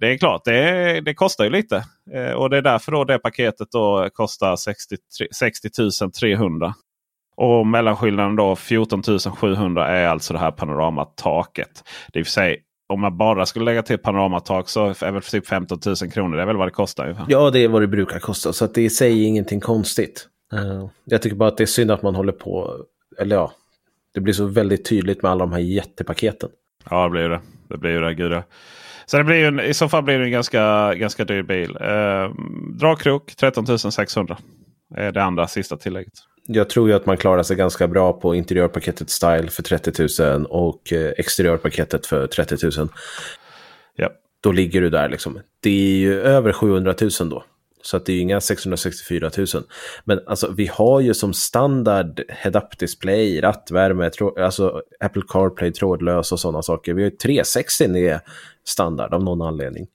det 0.00 0.06
är 0.06 0.18
klart, 0.18 0.44
det, 0.44 1.00
det, 1.00 1.14
kostar 1.14 1.44
ju 1.44 1.50
lite. 1.50 1.84
Eh, 2.14 2.32
och 2.32 2.50
det 2.50 2.56
är 2.56 2.62
därför 2.62 2.92
då 2.92 3.04
det 3.04 3.18
paketet 3.18 3.68
då 3.72 4.08
kostar 4.12 4.56
60, 4.56 4.96
60 5.32 5.70
300. 6.20 6.74
Och 7.36 7.66
mellanskillnaden 7.66 8.36
då 8.36 8.56
14 8.56 9.02
700 9.36 9.88
är 9.88 10.06
alltså 10.06 10.32
det 10.32 10.38
här 10.38 10.50
panoramataket. 10.50 11.84
Det 12.12 12.20
är 12.20 12.24
för 12.24 12.30
sig 12.30 12.62
om 12.90 13.00
man 13.00 13.16
bara 13.16 13.46
skulle 13.46 13.64
lägga 13.64 13.82
till 13.82 13.98
panoramatak 13.98 14.68
så 14.68 14.86
är 14.86 15.12
väl 15.12 15.22
typ 15.22 15.46
15 15.46 15.78
000 15.86 15.96
kronor. 15.96 16.36
Det 16.36 16.42
är 16.42 16.46
väl 16.46 16.56
vad 16.56 16.66
det 16.66 16.72
kostar 16.72 17.04
ungefär. 17.04 17.26
Ja, 17.28 17.50
det 17.50 17.64
är 17.64 17.68
vad 17.68 17.82
det 17.82 17.88
brukar 17.88 18.18
kosta. 18.18 18.52
Så 18.52 18.64
att 18.64 18.74
det 18.74 18.80
är 18.80 18.84
i 18.84 18.90
sig 18.90 19.24
ingenting 19.24 19.60
konstigt. 19.60 20.28
Uh, 20.54 20.86
jag 21.04 21.22
tycker 21.22 21.36
bara 21.36 21.48
att 21.48 21.56
det 21.56 21.64
är 21.64 21.66
synd 21.66 21.90
att 21.90 22.02
man 22.02 22.14
håller 22.14 22.32
på, 22.32 22.76
eller 23.18 23.36
ja, 23.36 23.52
det 24.14 24.20
blir 24.20 24.34
så 24.34 24.44
väldigt 24.44 24.84
tydligt 24.84 25.22
med 25.22 25.30
alla 25.30 25.46
de 25.46 25.52
här 25.52 25.60
jättepaketen. 25.60 26.50
Ja, 26.90 27.04
det 27.04 27.10
blir 27.10 27.28
det. 27.28 27.40
Det 27.68 27.78
blir 27.78 27.90
ju 27.90 28.00
det, 28.00 28.14
gud 28.14 28.32
ja. 28.32 28.42
Så 29.06 29.16
det 29.16 29.24
blir 29.24 29.44
en, 29.44 29.60
i 29.60 29.74
så 29.74 29.88
fall 29.88 30.02
blir 30.02 30.18
det 30.18 30.24
en 30.24 30.30
ganska, 30.30 30.94
ganska 30.94 31.24
dyr 31.24 31.42
bil. 31.42 31.70
Uh, 31.70 32.34
dragkrok 32.78 33.34
13 33.36 33.78
600. 33.78 34.36
Är 34.96 35.12
det 35.12 35.22
andra 35.22 35.48
sista 35.48 35.76
tillägget 35.76 36.14
jag 36.54 36.70
tror 36.70 36.88
ju 36.88 36.94
att 36.94 37.06
man 37.06 37.16
klarar 37.16 37.42
sig 37.42 37.56
ganska 37.56 37.88
bra 37.88 38.12
på 38.12 38.34
interiörpaketet 38.34 39.10
Style 39.10 39.48
för 39.48 39.62
30 39.62 40.22
000 40.22 40.46
och 40.46 40.92
eh, 40.92 41.12
exteriörpaketet 41.16 42.06
för 42.06 42.26
30 42.26 42.56
000. 42.78 42.88
Ja. 43.96 44.10
Då 44.40 44.52
ligger 44.52 44.80
du 44.80 44.90
där 44.90 45.08
liksom. 45.08 45.40
Det 45.60 45.70
är 45.70 45.96
ju 45.96 46.20
över 46.20 46.52
700 46.52 46.94
000 47.00 47.10
då. 47.30 47.44
Så 47.82 47.96
att 47.96 48.06
det 48.06 48.12
är 48.12 48.20
inga 48.20 48.40
664 48.40 49.30
000. 49.36 49.46
Men 50.04 50.20
alltså 50.26 50.52
vi 50.52 50.66
har 50.66 51.00
ju 51.00 51.14
som 51.14 51.32
standard 51.32 52.20
head-up 52.28 52.78
display, 52.78 53.42
rattvärme, 53.42 54.10
alltså 54.36 54.82
Apple 55.00 55.22
CarPlay 55.28 55.72
trådlös 55.72 56.32
och 56.32 56.40
sådana 56.40 56.62
saker. 56.62 56.94
Vi 56.94 57.02
har 57.02 57.10
ju 57.10 57.16
360 57.16 57.84
är 57.84 58.20
standard 58.64 59.14
av 59.14 59.24
någon 59.24 59.42
anledning. 59.42 59.86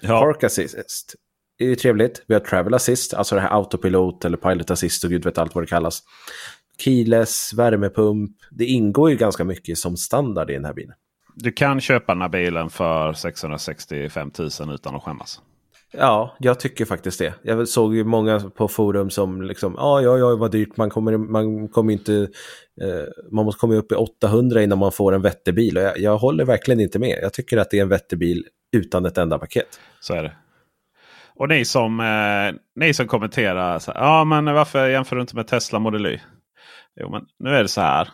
Ja. 0.00 0.20
Park 0.20 0.44
Assist 0.44 1.14
det 1.58 1.64
är 1.64 1.68
ju 1.68 1.74
trevligt. 1.74 2.24
Vi 2.26 2.34
har 2.34 2.40
Travel 2.40 2.74
Assist, 2.74 3.14
alltså 3.14 3.34
det 3.34 3.40
här 3.40 3.56
Autopilot 3.56 4.24
eller 4.24 4.36
Pilot 4.36 4.70
Assist 4.70 5.04
och 5.04 5.10
gud 5.10 5.24
vet 5.24 5.38
allt 5.38 5.54
vad 5.54 5.64
det 5.64 5.68
kallas. 5.68 6.02
Keyless, 6.78 7.52
värmepump. 7.56 8.36
Det 8.50 8.64
ingår 8.64 9.10
ju 9.10 9.16
ganska 9.16 9.44
mycket 9.44 9.78
som 9.78 9.96
standard 9.96 10.50
i 10.50 10.52
den 10.52 10.64
här 10.64 10.72
bilen. 10.72 10.94
Du 11.34 11.52
kan 11.52 11.80
köpa 11.80 12.14
den 12.14 12.22
här 12.22 12.28
bilen 12.28 12.70
för 12.70 13.12
665 13.12 14.30
000 14.38 14.74
utan 14.74 14.94
att 14.94 15.02
skämmas. 15.02 15.40
Ja, 15.92 16.36
jag 16.38 16.60
tycker 16.60 16.84
faktiskt 16.84 17.18
det. 17.18 17.34
Jag 17.42 17.68
såg 17.68 17.94
ju 17.94 18.04
många 18.04 18.40
på 18.40 18.68
forum 18.68 19.10
som 19.10 19.42
liksom, 19.42 19.74
ja, 19.76 20.00
ja, 20.02 20.18
ja, 20.18 20.36
vad 20.36 20.50
dyrt, 20.50 20.76
man 20.76 20.90
kommer, 20.90 21.16
man 21.16 21.68
kommer 21.68 21.92
inte, 21.92 22.14
eh, 22.80 23.04
man 23.30 23.44
måste 23.44 23.60
komma 23.60 23.74
upp 23.74 23.92
i 23.92 23.94
800 23.94 24.62
innan 24.62 24.78
man 24.78 24.92
får 24.92 25.14
en 25.14 25.22
vettig 25.22 25.54
bil. 25.54 25.76
Och 25.76 25.82
jag, 25.82 25.98
jag 25.98 26.18
håller 26.18 26.44
verkligen 26.44 26.80
inte 26.80 26.98
med. 26.98 27.18
Jag 27.22 27.32
tycker 27.32 27.56
att 27.56 27.70
det 27.70 27.78
är 27.78 27.82
en 27.82 27.88
vettig 27.88 28.18
bil 28.18 28.44
utan 28.72 29.06
ett 29.06 29.18
enda 29.18 29.38
paket. 29.38 29.80
Så 30.00 30.14
är 30.14 30.22
det. 30.22 30.32
Och 31.38 31.48
ni 31.48 31.64
som, 31.64 32.00
eh, 32.00 32.60
ni 32.74 32.94
som 32.94 33.06
kommenterar. 33.06 33.78
Så, 33.78 33.92
ja 33.94 34.24
men 34.24 34.44
varför 34.44 34.88
jämför 34.88 35.16
du 35.16 35.22
inte 35.22 35.36
med 35.36 35.46
Tesla 35.46 35.78
Model 35.78 36.06
Y? 36.06 36.18
Jo 37.00 37.10
men 37.10 37.26
nu 37.38 37.50
är 37.50 37.62
det 37.62 37.68
så 37.68 37.80
här. 37.80 38.08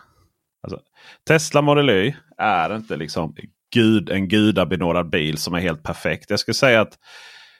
Alltså, 0.63 0.79
Tesla 1.27 1.61
Model 1.61 1.89
Y 1.89 2.15
är 2.37 2.75
inte 2.75 2.97
liksom 2.97 3.35
gud, 3.73 4.09
en 4.09 4.27
gudabenådad 4.27 5.09
bil 5.09 5.37
som 5.37 5.53
är 5.53 5.59
helt 5.59 5.83
perfekt. 5.83 6.29
Jag 6.29 6.39
skulle 6.39 6.55
säga 6.55 6.81
att 6.81 6.99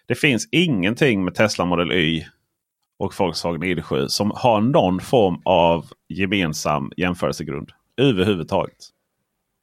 det 0.08 0.16
finns 0.16 0.50
ingenting 0.52 1.26
med 1.26 1.36
Tesla 1.36 1.66
Model 1.66 1.92
Y 1.92 2.26
och 3.00 3.20
Volkswagen 3.20 3.64
ID7 3.64 4.08
som 4.08 4.32
har 4.36 4.62
någon 4.62 5.00
form 5.00 5.42
av 5.46 5.86
gemensam 6.10 6.92
jämförelsegrund 6.98 7.72
överhuvudtaget. 7.98 8.78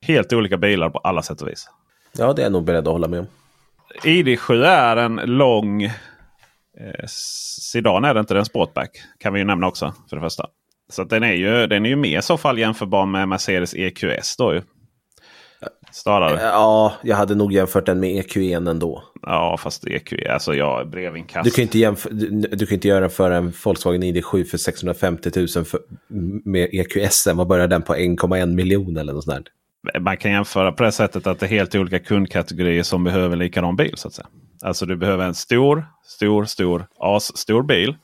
Helt 0.06 0.32
olika 0.32 0.56
bilar 0.56 0.90
på 0.90 0.98
alla 0.98 1.22
sätt 1.22 1.42
och 1.42 1.48
vis. 1.48 1.68
Ja, 2.18 2.32
det 2.32 2.42
är 2.42 2.44
jag 2.44 2.52
nog 2.52 2.64
beredd 2.64 2.88
att 2.88 2.92
hålla 2.92 3.08
med 3.08 3.20
om. 3.20 3.26
ID7 4.02 4.64
är 4.64 4.96
en 4.96 5.16
lång 5.16 5.82
eh, 5.82 5.90
sedan 7.72 8.04
är 8.04 8.14
det 8.14 8.20
inte, 8.20 8.34
den 8.34 8.44
sportback. 8.44 8.90
Kan 9.18 9.32
vi 9.32 9.38
ju 9.38 9.44
nämna 9.44 9.66
också 9.66 9.94
för 10.10 10.16
det 10.16 10.22
första. 10.22 10.46
Så 10.92 11.04
den 11.04 11.22
är 11.22 11.32
ju, 11.32 11.66
den 11.66 11.86
är 11.86 11.90
ju 11.90 11.96
mer 11.96 12.18
i 12.18 12.22
så 12.22 12.36
fall 12.36 12.58
jämförbar 12.58 13.06
med 13.06 13.28
Mercedes 13.28 13.74
EQS. 13.74 14.36
Då 14.36 14.54
ju. 14.54 14.62
Snarare. 15.90 16.40
Ja, 16.42 16.92
jag 17.02 17.16
hade 17.16 17.34
nog 17.34 17.52
jämfört 17.52 17.86
den 17.86 18.00
med 18.00 18.24
EQ1 18.24 18.70
ändå. 18.70 19.04
Ja, 19.22 19.56
fast 19.58 19.86
EQ, 19.86 20.12
alltså 20.30 20.54
jag 20.54 20.90
brevinkast. 20.90 21.44
Du 21.44 21.50
kan 21.50 21.62
inte, 21.62 21.78
jämf- 21.78 22.08
du, 22.10 22.30
du 22.56 22.66
kan 22.66 22.74
inte 22.74 22.88
göra 22.88 23.08
för 23.08 23.30
en 23.30 23.52
Volkswagen 23.64 24.02
ID7 24.02 24.44
för 24.44 24.58
650 24.58 25.30
000 25.36 25.48
för, 25.64 25.80
med 26.44 26.68
EQS. 26.72 27.26
Vad 27.34 27.46
börjar 27.46 27.68
den 27.68 27.82
på 27.82 27.94
1,1 27.94 28.54
miljon 28.54 28.96
eller 28.96 29.12
något 29.12 29.24
sånt 29.24 29.44
där? 29.44 29.52
Man 30.00 30.16
kan 30.16 30.30
jämföra 30.30 30.72
på 30.72 30.82
det 30.82 30.92
sättet 30.92 31.26
att 31.26 31.40
det 31.40 31.46
är 31.46 31.50
helt 31.50 31.74
olika 31.74 31.98
kundkategorier 31.98 32.82
som 32.82 33.04
behöver 33.04 33.36
likadan 33.36 33.76
bil. 33.76 33.94
så 33.96 34.08
att 34.08 34.14
säga. 34.14 34.26
Alltså 34.62 34.86
du 34.86 34.96
behöver 34.96 35.24
en 35.24 35.34
stor, 35.34 35.86
stor, 36.04 36.44
stor, 36.44 36.86
asstor 36.98 37.62
bil 37.62 37.96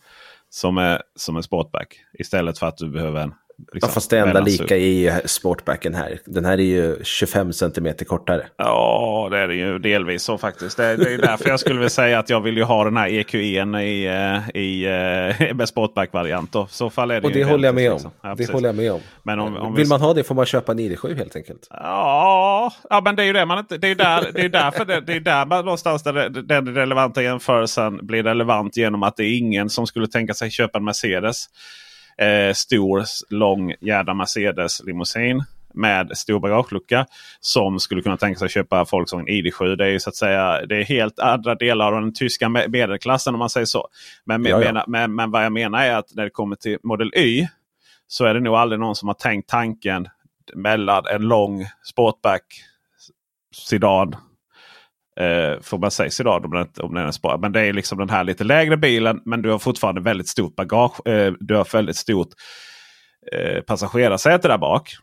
som 0.50 0.78
är 0.78 1.02
som 1.16 1.36
en 1.36 1.42
sportback. 1.42 2.00
Istället 2.18 2.58
för 2.58 2.66
att 2.66 2.76
du 2.76 2.90
behöver 2.90 3.22
en 3.22 3.34
Liksom, 3.72 3.88
ja, 3.88 3.94
fast 3.94 4.10
det 4.10 4.18
enda 4.18 4.40
lika 4.40 4.76
är 4.76 4.80
ju 4.80 5.12
sportbacken 5.24 5.94
här. 5.94 6.20
Den 6.24 6.44
här 6.44 6.52
är 6.52 6.62
ju 6.62 7.04
25 7.04 7.52
cm 7.52 7.94
kortare. 8.06 8.46
Ja, 8.56 9.28
det 9.30 9.38
är 9.38 9.48
det 9.48 9.54
ju 9.54 9.78
delvis 9.78 10.22
så 10.22 10.38
faktiskt. 10.38 10.76
Det, 10.76 10.96
det 10.96 11.14
är 11.14 11.18
därför 11.18 11.48
jag 11.48 11.60
skulle 11.60 11.74
vilja 11.74 11.90
säga 11.90 12.18
att 12.18 12.30
jag 12.30 12.40
vill 12.40 12.56
ju 12.56 12.62
ha 12.62 12.84
den 12.84 12.96
här 12.96 13.08
EQ1 13.08 13.80
i, 13.80 14.06
eh, 14.06 14.60
i, 14.60 14.84
eh, 14.84 15.54
med 15.54 15.68
sportback-variant. 15.68 16.54
Så 16.68 16.90
fall 16.90 17.10
är 17.10 17.20
det 17.20 17.26
Och 17.26 17.32
det 17.32 17.44
håller 17.44 17.68
jag 17.68 17.74
med 17.74 17.90
om. 17.90 17.94
Liksom. 17.94 18.10
Ja, 18.22 18.34
det 18.34 18.50
håller 18.50 18.68
jag 18.68 18.76
med 18.76 18.92
om. 18.92 19.00
Men 19.22 19.40
om, 19.40 19.56
om 19.56 19.74
vill 19.74 19.84
vi... 19.84 19.88
man 19.88 20.00
ha 20.00 20.14
det 20.14 20.24
får 20.24 20.34
man 20.34 20.46
köpa 20.46 20.72
en 20.72 20.78
ID7 20.78 21.16
helt 21.16 21.36
enkelt. 21.36 21.66
Ja, 21.70 22.72
ja 22.90 23.00
men 23.04 23.16
det 23.16 23.22
är 23.22 23.26
ju 23.26 23.32
det 23.32 23.46
man 23.46 23.58
inte... 23.58 23.78
Det 23.78 23.88
är 23.88 23.94
där, 23.94 24.30
det 24.34 24.40
är 24.40 24.48
därför 24.48 24.84
det, 24.84 25.00
det 25.00 25.12
är 25.12 25.20
där 25.20 25.46
man 25.46 25.64
någonstans 25.64 26.02
där 26.02 26.28
den 26.28 26.74
relevanta 26.74 27.22
jämförelsen 27.22 28.06
blir 28.06 28.22
relevant 28.22 28.76
genom 28.76 29.02
att 29.02 29.16
det 29.16 29.24
är 29.24 29.38
ingen 29.38 29.70
som 29.70 29.86
skulle 29.86 30.06
tänka 30.06 30.34
sig 30.34 30.50
köpa 30.50 30.78
en 30.78 30.84
Mercedes 30.84 31.48
eh, 32.20 32.52
stor, 32.54 33.04
lång 33.30 33.74
jädra 33.80 34.14
Mercedes 34.14 34.84
limousin 34.84 35.44
med 35.74 36.18
stor 36.18 36.40
bagagelucka 36.40 37.06
som 37.40 37.80
skulle 37.80 38.02
kunna 38.02 38.16
tänka 38.16 38.38
sig 38.38 38.46
att 38.46 38.52
köpa 38.52 38.84
Volkswagen 38.84 39.26
ID7. 39.26 39.76
Det 39.76 39.84
är 39.84 39.88
ju 39.88 40.00
så 40.00 40.08
att 40.08 40.16
säga 40.16 40.66
det 40.66 40.76
är 40.76 40.84
helt 40.84 41.18
andra 41.18 41.54
delar 41.54 41.92
av 41.92 42.00
den 42.00 42.14
tyska 42.14 42.48
medelklassen 42.48 43.34
om 43.34 43.38
man 43.38 43.50
säger 43.50 43.66
så. 43.66 43.88
Men, 44.24 44.44
ja, 44.44 44.50
ja. 44.50 44.58
Menar, 44.58 44.84
men, 44.86 45.14
men 45.14 45.30
vad 45.30 45.44
jag 45.44 45.52
menar 45.52 45.84
är 45.84 45.94
att 45.94 46.14
när 46.14 46.24
det 46.24 46.30
kommer 46.30 46.56
till 46.56 46.78
Model 46.82 47.14
Y 47.14 47.46
så 48.06 48.24
är 48.24 48.34
det 48.34 48.40
nog 48.40 48.54
aldrig 48.54 48.80
någon 48.80 48.96
som 48.96 49.08
har 49.08 49.14
tänkt 49.14 49.48
tanken 49.48 50.08
mellan 50.54 51.06
en 51.06 51.22
lång 51.22 51.66
sportback 51.84 52.42
sedan 53.54 54.16
Eh, 55.20 55.60
får 55.60 55.78
man 55.78 55.90
säga 55.90 56.10
idag 56.20 56.44
om 56.44 56.50
den, 56.50 56.68
om 56.80 56.94
den 56.94 57.06
är 57.06 57.10
spår. 57.10 57.38
Men 57.38 57.52
det 57.52 57.60
är 57.60 57.72
liksom 57.72 57.98
den 57.98 58.10
här 58.10 58.24
lite 58.24 58.44
lägre 58.44 58.76
bilen. 58.76 59.20
Men 59.24 59.42
du 59.42 59.50
har 59.50 59.58
fortfarande 59.58 60.00
väldigt 60.00 60.28
stort 60.28 60.56
bagage. 60.56 61.06
Eh, 61.06 61.32
du 61.40 61.54
har 61.54 61.72
väldigt 61.72 61.96
stort 61.96 62.28
eh, 63.32 63.60
passagerarsäte 63.60 64.48
där 64.48 64.58
bak. 64.58 64.96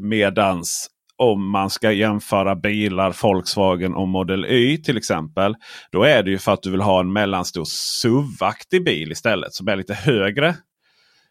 Medans 0.00 0.90
om 1.16 1.50
man 1.50 1.70
ska 1.70 1.92
jämföra 1.92 2.56
bilar 2.56 3.16
Volkswagen 3.22 3.94
och 3.94 4.08
Model 4.08 4.44
Y 4.44 4.78
till 4.78 4.96
exempel. 4.96 5.54
Då 5.92 6.02
är 6.02 6.22
det 6.22 6.30
ju 6.30 6.38
för 6.38 6.52
att 6.52 6.62
du 6.62 6.70
vill 6.70 6.80
ha 6.80 7.00
en 7.00 7.12
mellanstor 7.12 7.64
SUV-aktig 7.64 8.84
bil 8.84 9.12
istället 9.12 9.54
som 9.54 9.68
är 9.68 9.76
lite 9.76 9.94
högre. 9.94 10.54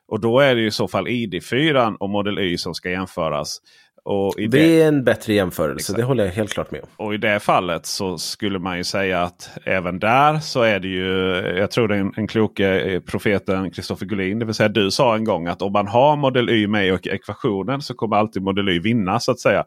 Och 0.08 0.20
då 0.20 0.40
är 0.40 0.56
det 0.56 0.62
i 0.62 0.72
så 0.72 0.88
fall 0.88 1.08
ID4 1.08 1.96
och 2.00 2.10
Model 2.10 2.40
Y 2.40 2.58
som 2.58 2.74
ska 2.74 2.90
jämföras 2.90 3.60
det, 4.38 4.48
det, 4.48 4.82
är 4.82 4.88
en 4.88 5.04
bättre 5.04 5.34
jämförelse, 5.34 5.84
exakt. 5.84 5.98
det 5.98 6.04
håller 6.04 6.26
jag 6.26 6.32
helt 6.32 6.54
klart 6.54 6.72
med 6.72 6.82
om. 6.82 7.06
Och 7.06 7.14
i 7.14 7.18
det 7.18 7.40
fallet 7.40 7.86
så 7.86 8.18
skulle 8.18 8.60
man 8.60 8.78
ju 8.78 8.84
säga 8.84 9.22
att 9.22 9.50
även 9.64 10.00
där 10.00 10.40
så 10.40 10.62
är 10.62 10.80
det 10.80 10.88
ju, 10.88 11.36
jag 11.58 11.72
tror 11.72 11.88
den, 11.88 12.12
den 12.16 12.28
kloke 12.28 13.02
profeten 13.06 13.72
Kristoffer 13.72 14.06
Gullin, 14.06 14.40
det 14.40 14.46
vill 14.46 14.56
säga 14.56 14.70
du 14.70 14.92
sa 14.92 15.16
en 15.16 15.24
gång 15.24 15.48
att 15.48 15.62
om 15.62 15.72
man 15.72 15.88
har 15.88 16.16
Model 16.16 16.50
Y 16.50 16.68
med 16.68 16.88
i 16.88 17.10
ekvationen 17.10 17.82
så 17.82 17.94
kommer 17.94 18.16
alltid 18.16 18.42
Model 18.42 18.70
Y 18.70 18.80
vinna 18.80 19.20
så 19.20 19.32
att 19.32 19.40
säga. 19.40 19.64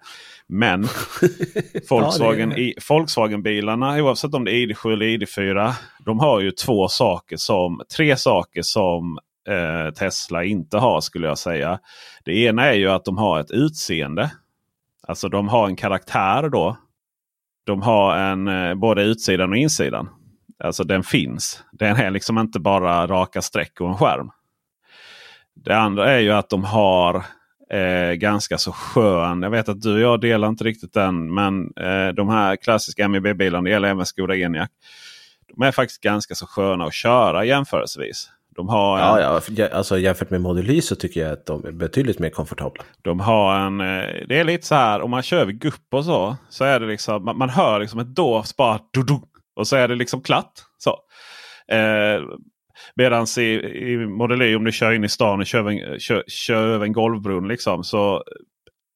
Men 0.47 0.89
Volkswagen, 1.91 2.55
ja, 2.57 2.73
Volkswagen-bilarna, 2.89 4.03
oavsett 4.03 4.35
om 4.35 4.45
det 4.45 4.51
är 4.51 4.67
ID7 4.67 4.93
eller 4.93 5.07
ID4, 5.07 5.73
de 6.05 6.19
har 6.19 6.41
ju 6.41 6.51
två 6.51 6.89
saker 6.89 7.37
som, 7.37 7.81
tre 7.97 8.17
saker 8.17 8.63
som 8.63 9.19
eh, 9.51 9.91
Tesla 9.91 10.45
inte 10.45 10.79
har 10.79 11.01
skulle 11.01 11.27
jag 11.27 11.39
säga. 11.39 11.79
Det 12.25 12.33
ena 12.33 12.65
är 12.65 12.75
ju 12.75 12.91
att 12.91 13.05
de 13.05 13.19
har 13.19 13.41
ett 13.41 13.51
utseende. 13.51 14.31
Alltså 15.03 15.29
de 15.29 15.49
har 15.49 15.67
en 15.67 15.77
karaktär 15.77 16.49
då. 16.49 16.77
De 17.65 17.83
har 17.83 18.17
en 18.17 18.49
eh, 18.49 18.75
både 18.75 19.03
utsidan 19.03 19.51
och 19.51 19.57
insidan. 19.57 20.09
Alltså 20.65 20.85
den 20.85 21.03
finns. 21.03 21.65
Den 21.73 21.97
är 21.97 22.11
liksom 22.11 22.39
inte 22.39 22.61
bara 22.61 23.07
raka 23.07 23.43
streck 23.43 23.81
och 23.81 23.89
en 23.89 23.97
skärm. 23.97 24.31
Det 25.55 25.77
andra 25.77 26.11
är 26.11 26.19
ju 26.19 26.31
att 26.31 26.49
de 26.49 26.65
har 26.65 27.25
eh, 27.71 28.13
ganska 28.13 28.59
så 28.59 28.73
skön. 28.73 29.43
Jag 29.43 29.51
vet 29.51 29.69
att 29.69 29.83
du 29.83 29.95
och 29.95 30.01
jag 30.01 30.21
delar 30.21 30.49
inte 30.49 30.65
riktigt 30.65 30.93
den. 30.93 31.35
Men 31.35 31.73
eh, 31.77 32.09
de 32.09 32.29
här 32.29 32.57
klassiska 32.57 33.09
MEB-bilarna, 33.09 33.65
det 33.65 33.71
gäller 33.71 33.89
även 33.89 34.07
Skoda 34.07 34.37
Enyaq. 34.37 34.71
De 35.49 35.63
är 35.63 35.73
faktiskt 35.73 36.01
ganska 36.01 36.35
så 36.35 36.47
sköna 36.47 36.85
att 36.85 36.95
köra 36.95 37.45
jämförelsevis. 37.45 38.31
De 38.57 38.69
har 38.69 38.99
en, 38.99 39.23
ja, 39.23 39.41
ja, 39.57 39.69
alltså 39.69 39.99
jämfört 39.99 40.31
med 40.31 40.41
Model 40.41 40.71
Y 40.71 40.83
så 40.83 40.97
tycker 40.97 41.21
jag 41.21 41.33
att 41.33 41.47
de 41.47 41.65
är 41.65 41.73
betydligt 41.73 42.19
mer 42.19 42.31
komfortabla. 42.31 42.83
De 43.03 43.21
har 43.21 43.59
en, 43.59 43.81
eh, 43.81 44.27
det 44.29 44.39
är 44.41 44.45
lite 44.45 44.67
så 44.67 44.75
här 44.75 45.01
om 45.01 45.11
man 45.11 45.23
kör 45.23 45.45
vid 45.45 45.61
gupp 45.61 45.95
och 45.95 46.05
så. 46.05 46.37
Så 46.49 46.65
är 46.65 46.81
det 46.81 46.87
liksom, 46.87 47.25
man, 47.25 47.39
man 47.39 47.51
hör 47.51 47.81
liksom 47.81 48.01
ett 48.01 48.15
dovt 48.15 48.57
bara 48.57 48.81
du, 48.91 49.03
du, 49.03 49.21
och 49.57 49.67
så 49.67 49.77
är 49.77 49.89
det 49.89 49.95
liksom 49.95 50.23
klatt. 50.23 50.65
Så. 50.79 50.91
Eh, 51.75 52.21
Medan 52.95 53.27
i, 53.39 53.43
i 53.43 53.97
Model 53.97 54.43
Y 54.43 54.57
om 54.57 54.65
du 54.65 54.73
kör 54.73 54.93
in 54.93 55.05
i 55.05 55.09
stan 55.09 55.41
och 55.41 55.47
kör, 55.47 55.99
kör, 55.99 56.25
kör 56.27 56.67
över 56.67 56.87
en 56.87 56.93
golvbrunn 56.93 57.49
liksom. 57.49 57.85
Så 57.85 58.25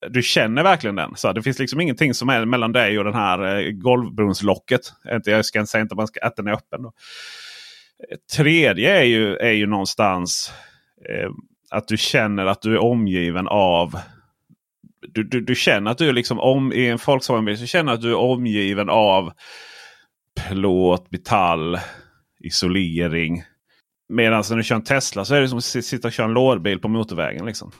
du 0.08 0.22
känner 0.22 0.62
verkligen 0.62 0.96
den. 0.96 1.16
Så 1.16 1.32
det 1.32 1.42
finns 1.42 1.58
liksom 1.58 1.80
ingenting 1.80 2.14
som 2.14 2.28
är 2.28 2.44
mellan 2.44 2.72
dig 2.72 2.98
och 2.98 3.04
den 3.04 3.14
här 3.14 3.58
eh, 3.58 3.70
golvbrunnslocket. 3.70 4.80
Jag 5.24 5.44
ska 5.44 5.58
inte 5.58 5.70
säga 5.70 5.82
inte 5.82 6.06
att 6.22 6.36
den 6.36 6.46
är 6.46 6.52
öppen. 6.52 6.82
Då. 6.82 6.92
Tredje 8.36 8.98
är 8.98 9.04
ju, 9.04 9.36
är 9.36 9.52
ju 9.52 9.66
någonstans 9.66 10.52
eh, 11.08 11.30
att 11.70 11.88
du 11.88 11.96
känner 11.96 12.46
att 12.46 12.62
du 12.62 12.74
är 12.74 12.82
omgiven 12.82 13.48
av 13.48 13.98
du, 15.08 15.24
du, 15.24 15.40
du 15.40 15.54
känner 15.54 15.90
att 15.90 15.98
du 15.98 16.08
är 16.08 16.12
liksom 16.12 16.40
om, 16.40 16.72
i 16.72 16.88
en 16.88 16.98
Volkswagen-bil 17.06 17.58
så 17.58 17.66
känner 17.66 17.92
att 17.92 18.00
du 18.00 18.10
är 18.10 18.16
omgiven 18.16 18.88
av 18.88 19.32
plåt, 20.48 21.10
metall, 21.10 21.78
isolering. 22.40 23.42
Medan 24.08 24.44
när 24.50 24.56
du 24.56 24.62
kör 24.62 24.76
en 24.76 24.84
Tesla 24.84 25.24
så 25.24 25.34
är 25.34 25.40
det 25.40 25.48
som 25.48 25.58
att 25.58 25.64
sitta 25.64 26.08
och 26.08 26.12
köra 26.12 26.26
en 26.26 26.32
lårbil 26.32 26.78
på 26.78 26.88
motorvägen. 26.88 27.46
Liksom. 27.46 27.72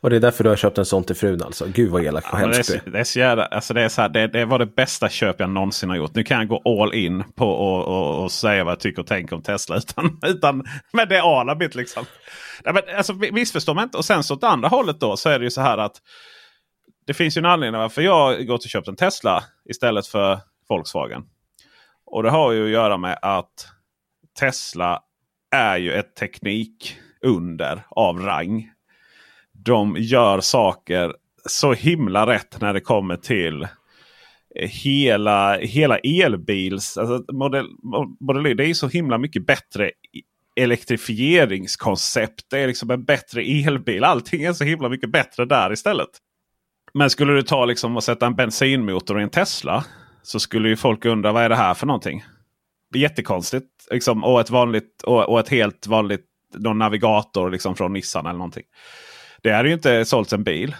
Och 0.00 0.10
det 0.10 0.16
är 0.16 0.20
därför 0.20 0.44
du 0.44 0.50
har 0.50 0.56
köpt 0.56 0.78
en 0.78 0.84
sån 0.84 1.04
till 1.04 1.16
frun 1.16 1.42
alltså? 1.42 1.66
Gud 1.74 1.90
vad 1.90 2.04
elak 2.04 2.24
och 2.24 2.30
ja, 2.32 2.36
hemskt 2.38 2.68
det, 2.68 2.86
är, 2.86 2.90
det, 2.90 3.00
är 3.00 3.04
så 3.04 3.18
jävla, 3.18 3.44
alltså 3.44 3.74
det, 3.74 3.82
är 3.82 3.88
så 3.88 4.02
här, 4.02 4.08
det, 4.08 4.26
det 4.26 4.44
var 4.44 4.58
det 4.58 4.66
bästa 4.66 5.08
köp 5.08 5.40
jag 5.40 5.50
någonsin 5.50 5.90
har 5.90 5.96
gjort. 5.96 6.14
Nu 6.14 6.24
kan 6.24 6.38
jag 6.38 6.48
gå 6.48 6.82
all 6.82 6.94
in 6.94 7.24
på 7.34 7.46
och, 7.50 7.88
och, 7.88 8.24
och 8.24 8.32
säga 8.32 8.64
vad 8.64 8.72
jag 8.72 8.80
tycker 8.80 9.02
och 9.02 9.08
tänker 9.08 9.36
om 9.36 9.42
Tesla. 9.42 9.76
Utan, 9.80 10.18
utan 10.26 10.64
med 10.92 11.08
det 11.08 11.22
alabit 11.22 11.74
liksom. 11.74 12.04
Nej, 12.64 12.74
men, 12.74 12.96
alltså, 12.96 13.14
missförstå 13.14 13.74
mig 13.74 13.84
inte. 13.84 13.98
Och 13.98 14.04
sen 14.04 14.24
så 14.24 14.34
åt 14.34 14.44
andra 14.44 14.68
hållet 14.68 15.00
då 15.00 15.16
så 15.16 15.28
är 15.28 15.38
det 15.38 15.44
ju 15.44 15.50
så 15.50 15.60
här 15.60 15.78
att 15.78 15.96
det 17.06 17.14
finns 17.14 17.36
ju 17.36 17.38
en 17.38 17.46
anledning 17.46 17.80
varför 17.80 18.02
jag 18.02 18.46
gått 18.46 18.64
och 18.64 18.70
köpt 18.70 18.88
en 18.88 18.96
Tesla 18.96 19.44
istället 19.70 20.06
för 20.06 20.38
Volkswagen. 20.68 21.22
Och 22.06 22.22
det 22.22 22.30
har 22.30 22.52
ju 22.52 22.64
att 22.64 22.70
göra 22.70 22.96
med 22.96 23.18
att 23.22 23.68
Tesla 24.40 25.02
är 25.50 25.76
ju 25.76 25.92
ett 25.92 26.16
teknikunder 26.16 27.86
av 27.90 28.20
rang 28.20 28.70
de 29.64 29.96
gör 29.98 30.40
saker 30.40 31.14
så 31.48 31.72
himla 31.72 32.26
rätt 32.26 32.60
när 32.60 32.74
det 32.74 32.80
kommer 32.80 33.16
till 33.16 33.62
eh, 33.62 34.68
hela, 34.68 35.58
hela 35.58 35.98
elbils... 35.98 36.96
Alltså 36.96 37.32
modell, 37.32 37.66
modell, 38.20 38.56
det 38.56 38.66
är 38.66 38.74
så 38.74 38.88
himla 38.88 39.18
mycket 39.18 39.46
bättre 39.46 39.90
elektrifieringskoncept. 40.56 42.50
Det 42.50 42.58
är 42.58 42.66
liksom 42.66 42.90
en 42.90 43.04
bättre 43.04 43.42
elbil. 43.42 44.04
Allting 44.04 44.42
är 44.42 44.52
så 44.52 44.64
himla 44.64 44.88
mycket 44.88 45.10
bättre 45.10 45.44
där 45.44 45.72
istället. 45.72 46.10
Men 46.94 47.10
skulle 47.10 47.32
du 47.32 47.42
ta 47.42 47.64
liksom 47.64 47.96
och 47.96 48.04
sätta 48.04 48.26
en 48.26 48.34
bensinmotor 48.34 49.20
i 49.20 49.22
en 49.22 49.30
Tesla. 49.30 49.84
Så 50.22 50.40
skulle 50.40 50.68
ju 50.68 50.76
folk 50.76 51.04
undra 51.04 51.32
vad 51.32 51.42
är 51.42 51.48
det 51.48 51.56
här 51.56 51.74
för 51.74 51.86
någonting. 51.86 52.24
Jättekonstigt. 52.94 53.68
Liksom, 53.90 54.24
och, 54.24 54.40
ett 54.40 54.50
vanligt, 54.50 55.02
och, 55.02 55.28
och 55.28 55.40
ett 55.40 55.48
helt 55.48 55.86
vanligt 55.86 56.26
någon 56.54 56.78
navigator 56.78 57.50
liksom 57.50 57.76
från 57.76 57.92
Nissan 57.92 58.26
eller 58.26 58.38
någonting. 58.38 58.64
Det 59.42 59.52
hade 59.52 59.68
ju 59.68 59.74
inte 59.74 60.04
sålts 60.04 60.32
en 60.32 60.44
bil. 60.44 60.76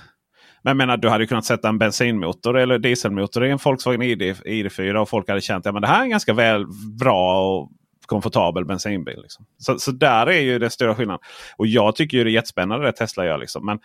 Men 0.63 0.71
jag 0.71 0.77
menar, 0.77 0.97
du 0.97 1.09
hade 1.09 1.27
kunnat 1.27 1.45
sätta 1.45 1.69
en 1.69 1.79
bensinmotor 1.79 2.59
eller 2.59 2.79
dieselmotor 2.79 3.45
i 3.47 3.51
en 3.51 3.59
Volkswagen 3.65 4.03
ID, 4.03 4.23
ID4 4.23 4.95
och 4.95 5.09
folk 5.09 5.29
hade 5.29 5.41
känt 5.41 5.67
att 5.67 5.75
ja, 5.75 5.81
det 5.81 5.87
här 5.87 6.01
är 6.01 6.05
en 6.05 6.11
ganska 6.11 6.33
väl 6.33 6.67
bra 7.01 7.41
och 7.41 7.71
komfortabel 8.07 8.65
bensinbil. 8.65 9.21
Liksom. 9.23 9.47
Så, 9.59 9.79
så 9.79 9.91
där 9.91 10.27
är 10.27 10.41
ju 10.41 10.59
den 10.59 10.71
stora 10.71 10.95
skillnaden. 10.95 11.21
Och 11.57 11.67
jag 11.67 11.97
tycker 11.97 12.19
ju 12.19 12.25
det 12.25 12.31
är 12.31 12.33
jättespännande 12.33 12.87
det 12.87 12.93
Tesla 12.93 13.25
gör. 13.25 13.39
Liksom. 13.39 13.67
Men 13.67 13.79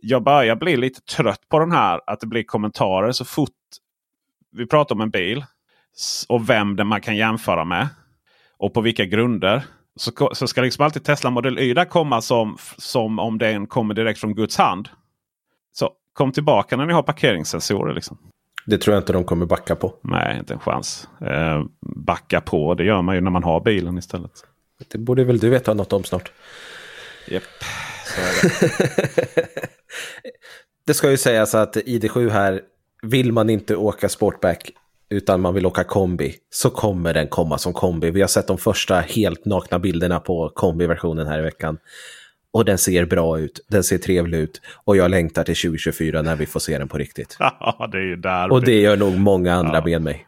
jag 0.00 0.22
börjar 0.22 0.56
bli 0.56 0.76
lite 0.76 1.00
trött 1.00 1.48
på 1.48 1.58
den 1.58 1.72
här 1.72 2.00
att 2.06 2.20
det 2.20 2.26
blir 2.26 2.42
kommentarer 2.42 3.12
så 3.12 3.24
fort 3.24 3.50
vi 4.52 4.66
pratar 4.66 4.94
om 4.94 5.00
en 5.00 5.10
bil. 5.10 5.44
Och 6.28 6.50
vem 6.50 6.76
den 6.76 6.86
man 6.86 7.00
kan 7.00 7.16
jämföra 7.16 7.64
med. 7.64 7.88
Och 8.58 8.74
på 8.74 8.80
vilka 8.80 9.04
grunder 9.04 9.62
så, 9.96 10.30
så 10.34 10.46
ska 10.46 10.60
liksom 10.60 10.84
alltid 10.84 11.04
Tesla 11.04 11.30
Model 11.30 11.58
Y 11.58 11.74
komma 11.90 12.20
som, 12.20 12.56
som 12.78 13.18
om 13.18 13.38
den 13.38 13.66
kommer 13.66 13.94
direkt 13.94 14.20
från 14.20 14.34
Guds 14.34 14.56
hand. 14.56 14.88
Så 15.72 15.90
kom 16.12 16.32
tillbaka 16.32 16.76
när 16.76 16.86
ni 16.86 16.92
har 16.92 17.02
parkeringssensorer. 17.02 17.94
Liksom. 17.94 18.18
Det 18.66 18.78
tror 18.78 18.94
jag 18.94 19.00
inte 19.00 19.12
de 19.12 19.24
kommer 19.24 19.46
backa 19.46 19.76
på. 19.76 19.94
Nej, 20.02 20.38
inte 20.38 20.54
en 20.54 20.60
chans. 20.60 21.08
Eh, 21.20 21.64
backa 21.96 22.40
på, 22.40 22.74
det 22.74 22.84
gör 22.84 23.02
man 23.02 23.14
ju 23.14 23.20
när 23.20 23.30
man 23.30 23.44
har 23.44 23.60
bilen 23.60 23.98
istället. 23.98 24.32
Det 24.88 24.98
borde 24.98 25.24
väl 25.24 25.38
du 25.38 25.50
veta 25.50 25.74
något 25.74 25.92
om 25.92 26.04
snart. 26.04 26.32
Japp, 27.28 27.42
så 28.06 28.20
är 28.20 28.42
det. 28.42 29.48
det 30.86 30.94
ska 30.94 31.10
ju 31.10 31.16
sägas 31.16 31.54
att 31.54 31.76
ID7 31.76 32.30
här, 32.30 32.62
vill 33.02 33.32
man 33.32 33.50
inte 33.50 33.76
åka 33.76 34.08
sportback 34.08 34.72
utan 35.12 35.40
man 35.40 35.54
vill 35.54 35.66
åka 35.66 35.84
kombi 35.84 36.34
så 36.50 36.70
kommer 36.70 37.14
den 37.14 37.28
komma 37.28 37.58
som 37.58 37.72
kombi. 37.72 38.10
Vi 38.10 38.20
har 38.20 38.28
sett 38.28 38.46
de 38.46 38.58
första 38.58 39.00
helt 39.00 39.44
nakna 39.44 39.78
bilderna 39.78 40.20
på 40.20 40.48
kombiversionen 40.54 41.26
här 41.26 41.38
i 41.38 41.42
veckan. 41.42 41.78
Och 42.52 42.64
den 42.64 42.78
ser 42.78 43.04
bra 43.04 43.38
ut, 43.38 43.66
den 43.68 43.84
ser 43.84 43.98
trevlig 43.98 44.38
ut 44.38 44.60
och 44.84 44.96
jag 44.96 45.10
längtar 45.10 45.44
till 45.44 45.56
2024 45.56 46.22
när 46.22 46.36
vi 46.36 46.46
får 46.46 46.60
se 46.60 46.78
den 46.78 46.88
på 46.88 46.98
riktigt. 46.98 47.36
Ja, 47.40 47.88
det 47.92 47.98
är 47.98 48.16
där. 48.16 48.52
Och 48.52 48.64
det 48.64 48.80
gör 48.80 48.96
nog 48.96 49.18
många 49.18 49.54
andra 49.54 49.74
ja. 49.74 49.84
med 49.84 50.02
mig. 50.02 50.26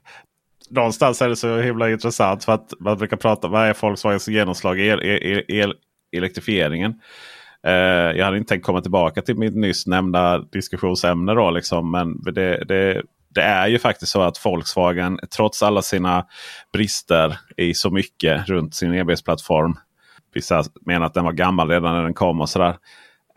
Någonstans 0.70 1.22
är 1.22 1.28
det 1.28 1.36
så 1.36 1.60
himla 1.60 1.90
intressant 1.90 2.44
för 2.44 2.52
att 2.52 2.72
man 2.80 2.98
brukar 2.98 3.16
prata 3.16 3.46
om 3.46 3.52
vad 3.52 3.66
är 3.66 3.76
Volkswagens 3.80 4.28
genomslag 4.28 4.80
i 4.80 4.86
el, 4.86 5.00
el, 5.02 5.42
el, 5.48 5.74
elektrifieringen. 6.12 6.90
Uh, 7.66 7.72
jag 8.16 8.24
hade 8.24 8.36
inte 8.36 8.48
tänkt 8.48 8.64
komma 8.64 8.80
tillbaka 8.80 9.22
till 9.22 9.36
mitt 9.36 9.54
nyss 9.54 9.86
nämnda 9.86 10.38
diskussionsämne 10.38 11.34
då 11.34 11.50
liksom, 11.50 11.90
men 11.90 12.22
det, 12.22 12.64
det, 12.64 13.02
det 13.34 13.42
är 13.42 13.68
ju 13.68 13.78
faktiskt 13.78 14.12
så 14.12 14.22
att 14.22 14.46
Volkswagen 14.46 15.18
trots 15.36 15.62
alla 15.62 15.82
sina 15.82 16.26
brister 16.72 17.38
i 17.56 17.74
så 17.74 17.90
mycket 17.90 18.48
runt 18.48 18.74
sin 18.74 18.94
e-bilsplattform. 18.94 19.76
Vissa 20.34 20.64
menar 20.86 21.06
att 21.06 21.14
den 21.14 21.24
var 21.24 21.32
gammal 21.32 21.68
redan 21.68 21.94
när 21.94 22.02
den 22.02 22.14
kom 22.14 22.40
och 22.40 22.48
sådär. 22.48 22.76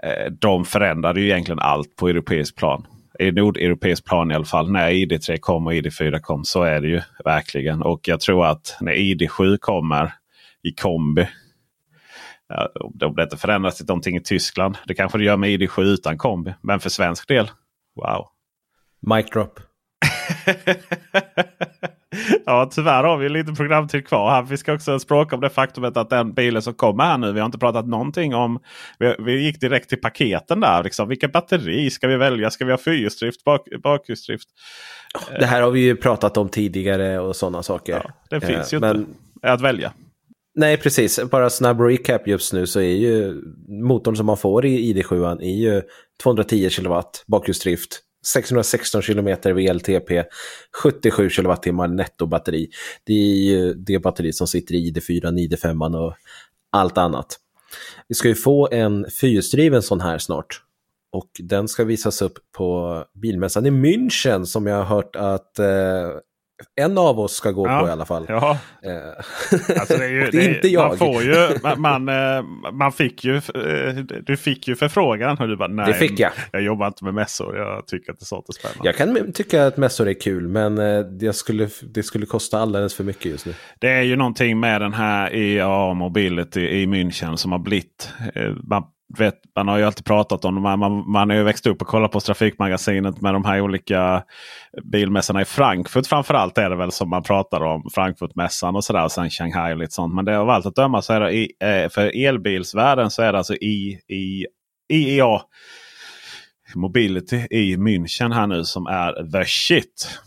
Eh, 0.03 0.31
de 0.31 0.65
förändrade 0.65 1.21
ju 1.21 1.25
egentligen 1.25 1.59
allt 1.59 1.95
på 1.95 2.09
europeisk 2.09 2.55
plan. 2.55 2.87
I 3.19 3.31
nordeuropeisk 3.31 4.05
plan 4.05 4.31
i 4.31 4.35
alla 4.35 4.45
fall. 4.45 4.71
När 4.71 4.89
ID3 4.91 5.37
kom 5.37 5.67
och 5.67 5.73
ID4 5.73 6.19
kom 6.19 6.45
så 6.45 6.63
är 6.63 6.81
det 6.81 6.87
ju 6.87 7.01
verkligen. 7.25 7.81
Och 7.81 8.07
jag 8.07 8.19
tror 8.19 8.45
att 8.45 8.77
när 8.81 8.93
ID7 8.93 9.57
kommer 9.57 10.13
i 10.63 10.71
kombi 10.71 11.27
Ja, 12.49 12.71
om 13.05 13.15
det 13.15 13.23
inte 13.23 13.37
förändras 13.37 13.77
till 13.77 13.85
någonting 13.85 14.15
i 14.15 14.21
Tyskland. 14.21 14.77
Det 14.85 14.93
kanske 14.93 15.17
det 15.17 15.23
gör 15.23 15.37
med 15.37 15.49
ID7 15.49 15.81
utan 15.81 16.17
kombi. 16.17 16.53
Men 16.61 16.79
för 16.79 16.89
svensk 16.89 17.27
del, 17.27 17.51
wow. 17.95 18.27
Mic 18.99 19.29
drop. 19.29 19.59
ja, 22.45 22.69
tyvärr 22.71 23.03
har 23.03 23.17
vi 23.17 23.29
lite 23.29 23.53
programtid 23.53 24.07
kvar 24.07 24.29
här. 24.29 24.41
Vi 24.41 24.57
ska 24.57 24.73
också 24.73 24.99
språka 24.99 25.35
om 25.35 25.41
det 25.41 25.49
faktumet 25.49 25.97
att 25.97 26.09
den 26.09 26.33
bilen 26.33 26.61
som 26.61 26.73
kommer 26.73 27.03
här 27.03 27.17
nu. 27.17 27.31
Vi 27.31 27.39
har 27.39 27.45
inte 27.45 27.57
pratat 27.57 27.87
någonting 27.87 28.35
om. 28.35 28.59
Vi, 28.99 29.15
vi 29.19 29.45
gick 29.45 29.59
direkt 29.59 29.89
till 29.89 30.01
paketen 30.01 30.59
där. 30.59 30.83
Liksom. 30.83 31.09
Vilka 31.09 31.27
batteri 31.27 31.89
ska 31.89 32.07
vi 32.07 32.17
välja? 32.17 32.51
Ska 32.51 32.65
vi 32.65 32.71
ha 32.71 32.77
fyrhjulsdrift, 32.77 33.43
bak, 33.43 33.67
bakhjulsdrift? 33.83 34.47
Det 35.39 35.45
här 35.45 35.61
har 35.61 35.71
vi 35.71 35.79
ju 35.79 35.95
pratat 35.95 36.37
om 36.37 36.49
tidigare 36.49 37.19
och 37.19 37.35
sådana 37.35 37.63
saker. 37.63 38.01
Ja, 38.03 38.11
det 38.29 38.41
finns 38.41 38.73
ju 38.73 38.79
men... 38.79 38.97
inte 38.97 39.11
att 39.41 39.61
välja. 39.61 39.93
Nej, 40.55 40.77
precis. 40.77 41.19
Bara 41.31 41.49
snabb 41.49 41.81
recap 41.81 42.27
just 42.27 42.53
nu 42.53 42.67
så 42.67 42.79
är 42.79 42.95
ju 42.95 43.41
motorn 43.67 44.15
som 44.15 44.25
man 44.25 44.37
får 44.37 44.65
i 44.65 44.93
ID7 44.93 45.41
är 45.41 45.55
ju 45.55 45.81
210 46.23 46.69
kW 46.69 47.01
bakhjulsdrift, 47.27 47.99
616 48.33 49.01
km 49.01 49.37
VLTP, 49.43 50.23
77 50.83 51.29
kWh 51.29 51.87
nettobatteri. 51.87 52.69
Det 53.03 53.13
är 53.13 53.35
ju 53.35 53.73
det 53.73 53.99
batteri 53.99 54.33
som 54.33 54.47
sitter 54.47 54.75
i 54.75 54.91
ID4, 54.91 55.21
ID5 55.21 55.95
och 55.95 56.13
allt 56.71 56.97
annat. 56.97 57.37
Vi 58.07 58.15
ska 58.15 58.27
ju 58.27 58.35
få 58.35 58.69
en 58.71 59.05
fyrhjulsdriven 59.21 59.81
sån 59.81 60.01
här 60.01 60.17
snart. 60.17 60.61
Och 61.11 61.29
den 61.39 61.67
ska 61.67 61.83
visas 61.83 62.21
upp 62.21 62.37
på 62.57 63.03
bilmässan 63.13 63.65
i 63.65 63.69
München 63.69 64.45
som 64.45 64.67
jag 64.67 64.75
har 64.75 64.95
hört 64.95 65.15
att 65.15 65.59
eh, 65.59 66.09
en 66.75 66.97
av 66.97 67.19
oss 67.19 67.33
ska 67.33 67.51
gå 67.51 67.67
ja, 67.67 67.79
på 67.79 67.87
i 67.87 67.91
alla 67.91 68.05
fall. 68.05 68.25
Ja. 68.27 68.57
Eh, 68.81 69.79
alltså 69.79 69.97
det 69.97 70.05
är, 70.05 70.09
ju, 70.09 70.29
det 70.31 70.45
är 70.45 70.55
inte 70.55 70.67
jag. 70.67 70.87
Man, 70.87 70.97
får 70.97 71.23
ju, 71.23 71.49
man, 71.77 72.09
eh, 72.09 72.43
man 72.73 72.91
fick 72.91 73.23
ju, 73.23 73.35
eh, 73.35 73.95
du 74.25 74.37
fick 74.37 74.67
ju 74.67 74.75
förfrågan 74.75 75.37
och 75.37 75.47
du 75.47 75.57
bara 75.57 75.67
nej. 75.67 75.85
Det 75.87 75.93
fick 75.93 76.19
jag. 76.19 76.31
Jag 76.51 76.61
jobbar 76.61 76.87
inte 76.87 77.03
med 77.03 77.13
mässor. 77.13 77.57
Jag 77.57 77.87
tycker 77.87 78.11
att 78.11 78.19
det 78.19 78.23
är 78.23 78.25
sånt 78.25 78.49
är 78.49 78.53
spännande. 78.53 78.81
Jag 78.83 78.95
kan 78.95 79.31
tycka 79.31 79.67
att 79.67 79.77
mässor 79.77 80.07
är 80.07 80.19
kul 80.21 80.47
men 80.47 80.75
det 81.17 81.33
skulle, 81.33 81.69
det 81.81 82.03
skulle 82.03 82.25
kosta 82.25 82.59
alldeles 82.59 82.95
för 82.95 83.03
mycket 83.03 83.25
just 83.25 83.45
nu. 83.45 83.53
Det 83.79 83.89
är 83.89 84.01
ju 84.01 84.15
någonting 84.15 84.59
med 84.59 84.81
den 84.81 84.93
här 84.93 85.35
EA 85.35 85.93
Mobility 85.93 86.61
i 86.61 86.85
München 86.85 87.35
som 87.35 87.51
har 87.51 87.59
blivit. 87.59 88.09
Man 88.63 88.83
vet, 89.17 89.35
man 89.55 89.67
har 89.67 89.77
ju 89.77 89.83
alltid 89.83 90.05
pratat 90.05 90.45
om 90.45 90.61
man, 90.61 90.79
man, 90.79 91.11
man 91.11 91.29
har 91.29 91.37
ju 91.37 91.43
växt 91.43 91.67
upp 91.67 91.81
och 91.81 91.87
kollat 91.87 92.11
på 92.11 92.19
Trafikmagasinet 92.19 93.21
med 93.21 93.33
de 93.33 93.45
här 93.45 93.61
olika 93.61 94.23
bilmässorna 94.83 95.41
i 95.41 95.45
Frankfurt. 95.45 96.07
Framförallt 96.07 96.57
är 96.57 96.69
det 96.69 96.75
väl 96.75 96.91
som 96.91 97.09
man 97.09 97.23
pratar 97.23 97.61
om 97.61 97.89
Frankfurtmässan 97.93 98.75
och 98.75 98.83
sådär. 98.83 99.03
Och 99.03 99.11
sen 99.11 99.29
Shanghai 99.29 99.73
och 99.73 99.77
lite 99.77 99.93
sånt. 99.93 100.15
Men 100.15 100.25
det 100.25 100.39
av 100.39 100.49
allt 100.49 100.65
att 100.65 100.75
döma 100.75 101.01
så 101.01 101.13
är 101.13 101.19
det 101.19 101.31
i, 101.31 101.51
eh, 101.59 101.89
för 101.89 102.25
elbilsvärlden 102.25 103.11
så 103.11 103.21
är 103.21 103.31
det 103.31 103.37
alltså 103.37 103.55
i, 103.55 103.99
i 104.07 104.45
IEA 104.93 105.41
Mobility 106.75 107.47
i 107.51 107.75
München 107.77 108.33
här 108.33 108.47
nu 108.47 108.63
som 108.63 108.87
är 108.87 109.31
the 109.31 109.45
shit. 109.45 110.19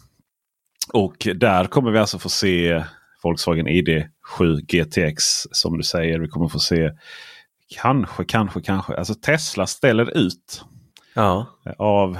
Och 0.93 1.29
där 1.35 1.65
kommer 1.65 1.91
vi 1.91 1.99
alltså 1.99 2.19
få 2.19 2.29
se 2.29 2.85
Volkswagen 3.23 3.69
ID7 3.69 4.61
GTX 4.67 5.23
som 5.51 5.77
du 5.77 5.83
säger. 5.83 6.19
Vi 6.19 6.29
kommer 6.29 6.49
få 6.49 6.59
se 6.59 6.91
Kanske, 7.77 8.25
kanske, 8.25 8.61
kanske. 8.61 8.97
Alltså 8.97 9.15
Tesla 9.15 9.67
ställer 9.67 10.17
ut. 10.19 10.65
Ja. 11.15 11.47
Av 11.79 12.19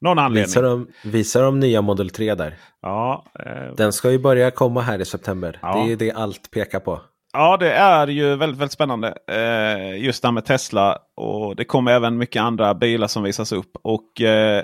någon 0.00 0.18
anledning. 0.18 0.46
Visar 0.46 0.62
de, 0.62 0.88
visar 1.04 1.42
de 1.42 1.60
nya 1.60 1.82
Model 1.82 2.10
3 2.10 2.34
där? 2.34 2.54
Ja. 2.82 3.24
Eh, 3.38 3.74
Den 3.76 3.92
ska 3.92 4.10
ju 4.10 4.18
börja 4.18 4.50
komma 4.50 4.80
här 4.80 4.98
i 5.00 5.04
september. 5.04 5.58
Ja. 5.62 5.72
Det 5.74 5.80
är 5.80 5.86
ju 5.86 5.96
det 5.96 6.12
allt 6.12 6.50
pekar 6.50 6.80
på. 6.80 7.00
Ja, 7.32 7.56
det 7.56 7.72
är 7.72 8.06
ju 8.06 8.36
väldigt, 8.36 8.60
väldigt 8.60 8.72
spännande. 8.72 9.14
Eh, 9.30 10.04
just 10.04 10.22
det 10.22 10.28
här 10.28 10.32
med 10.32 10.44
Tesla. 10.44 10.98
Och 11.16 11.56
det 11.56 11.64
kommer 11.64 11.92
även 11.92 12.18
mycket 12.18 12.42
andra 12.42 12.74
bilar 12.74 13.06
som 13.06 13.22
visas 13.22 13.52
upp. 13.52 13.70
Och 13.82 14.20
eh, 14.20 14.62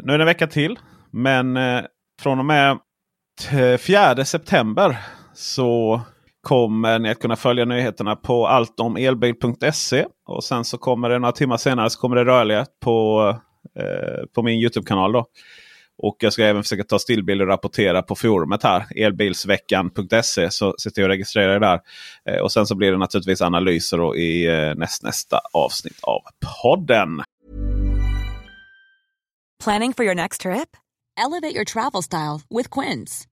nu 0.00 0.12
är 0.12 0.18
det 0.18 0.22
en 0.22 0.26
vecka 0.26 0.46
till. 0.46 0.78
Men 1.10 1.56
eh, 1.56 1.80
från 2.22 2.38
och 2.38 2.44
med 2.44 2.78
4 3.80 4.24
september 4.24 4.96
så 5.34 6.00
kommer 6.42 6.98
ni 6.98 7.10
att 7.10 7.18
kunna 7.18 7.36
följa 7.36 7.64
nyheterna 7.64 8.16
på 8.16 8.46
alltomelbil.se. 8.46 10.06
Och 10.26 10.44
sen 10.44 10.64
så 10.64 10.78
kommer 10.78 11.08
det 11.08 11.18
några 11.18 11.32
timmar 11.32 11.56
senare 11.56 11.90
så 11.90 12.00
kommer 12.00 12.16
det 12.16 12.24
rörliga 12.24 12.66
på, 12.80 13.28
eh, 13.78 14.26
på 14.34 14.42
min 14.42 14.60
Youtube-kanal. 14.60 15.12
då. 15.12 15.26
Och 15.98 16.16
jag 16.18 16.32
ska 16.32 16.44
även 16.44 16.62
försöka 16.62 16.84
ta 16.84 16.98
stillbilder 16.98 17.44
och 17.44 17.50
rapportera 17.50 18.02
på 18.02 18.14
forumet 18.14 18.62
här. 18.62 18.86
Elbilsveckan.se. 18.96 20.50
Så 20.50 20.74
sitter 20.78 21.02
jag 21.02 21.06
och 21.06 21.10
registrerar 21.10 21.60
där. 21.60 21.80
Eh, 22.28 22.40
och 22.40 22.52
sen 22.52 22.66
så 22.66 22.74
blir 22.74 22.92
det 22.92 22.98
naturligtvis 22.98 23.42
analyser 23.42 24.16
i 24.16 24.46
eh, 24.46 24.74
näst, 24.74 25.02
nästa 25.02 25.40
avsnitt 25.52 25.98
av 26.02 26.20
podden. 26.62 27.22
Planning 29.64 29.94
for 29.94 30.04
your 30.04 30.14
next 30.14 30.40
trip? 30.40 30.76
Elevate 31.16 31.54
your 31.54 31.64
travel 31.64 32.02
style 32.02 32.40
with 32.50 32.68
Quince. 32.80 33.31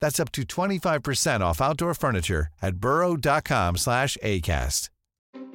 That's 0.00 0.20
up 0.20 0.30
to 0.32 0.42
25% 0.42 1.40
off 1.40 1.60
outdoor 1.60 1.94
furniture 1.94 2.48
at 2.62 2.76
burrow.com 2.76 3.76
slash 3.76 4.16
ACAST. 4.22 4.90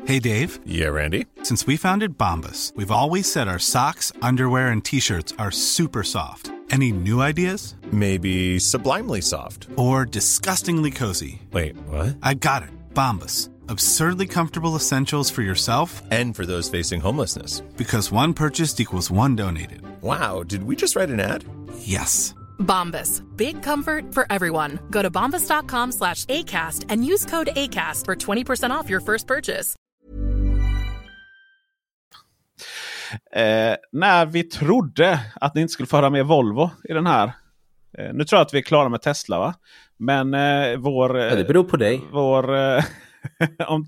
Hey, 0.05 0.17
Dave. 0.19 0.59
Yeah, 0.65 0.87
Randy. 0.87 1.27
Since 1.43 1.67
we 1.67 1.77
founded 1.77 2.17
Bombus, 2.17 2.73
we've 2.75 2.89
always 2.91 3.31
said 3.31 3.47
our 3.47 3.59
socks, 3.59 4.11
underwear, 4.23 4.69
and 4.69 4.83
T-shirts 4.83 5.31
are 5.37 5.51
super 5.51 6.01
soft. 6.03 6.51
Any 6.71 6.91
new 6.91 7.21
ideas? 7.21 7.75
Maybe 7.91 8.57
sublimely 8.57 9.21
soft. 9.21 9.67
Or 9.75 10.05
disgustingly 10.05 10.89
cozy. 10.89 11.41
Wait, 11.51 11.75
what? 11.87 12.17
I 12.23 12.33
got 12.33 12.63
it. 12.63 12.69
Bombus. 12.95 13.49
Absurdly 13.69 14.25
comfortable 14.25 14.75
essentials 14.75 15.29
for 15.29 15.43
yourself 15.43 16.01
And 16.11 16.35
for 16.35 16.45
those 16.47 16.67
facing 16.69 16.99
homelessness. 17.01 17.61
because 17.77 18.11
one 18.11 18.33
purchased 18.33 18.79
equals 18.79 19.11
one 19.11 19.35
donated. 19.35 19.81
Wow, 20.01 20.43
did 20.43 20.63
we 20.63 20.75
just 20.75 20.95
write 20.95 21.09
an 21.11 21.19
ad? 21.19 21.45
Yes. 21.79 22.33
Bombas. 22.61 23.21
Big 23.37 23.63
comfort 23.63 24.13
for 24.13 24.25
everyone. 24.29 24.79
Go 24.89 25.01
to 25.01 25.11
bombas.com 25.11 25.91
slash 25.91 26.25
ACAST 26.25 26.85
and 26.89 27.05
use 27.05 27.25
code 27.25 27.49
ACAST 27.55 28.05
for 28.05 28.15
20% 28.15 28.71
off 28.71 28.89
your 28.89 29.01
first 29.01 29.27
purchase. 29.27 29.75
Eh, 33.35 33.75
när 33.91 34.25
vi 34.25 34.43
trodde 34.43 35.19
att 35.35 35.55
ni 35.55 35.61
inte 35.61 35.71
skulle 35.71 35.87
få 35.87 35.97
höra 35.97 36.09
mer 36.09 36.23
Volvo 36.23 36.69
i 36.83 36.93
den 36.93 37.07
här. 37.07 37.31
Eh, 37.97 38.13
nu 38.13 38.23
tror 38.23 38.37
jag 38.37 38.45
att 38.45 38.53
vi 38.53 38.57
är 38.57 38.61
klara 38.61 38.89
med 38.89 39.01
Tesla 39.01 39.39
va? 39.39 39.53
Men 39.97 40.33
eh, 40.33 40.77
vår... 40.77 41.19
Ja, 41.19 41.35
det 41.35 41.43
beror 41.43 41.63
på 41.63 41.77
dig. 41.77 42.01
Vår, 42.11 42.55
eh, 42.55 42.83
om 43.67 43.85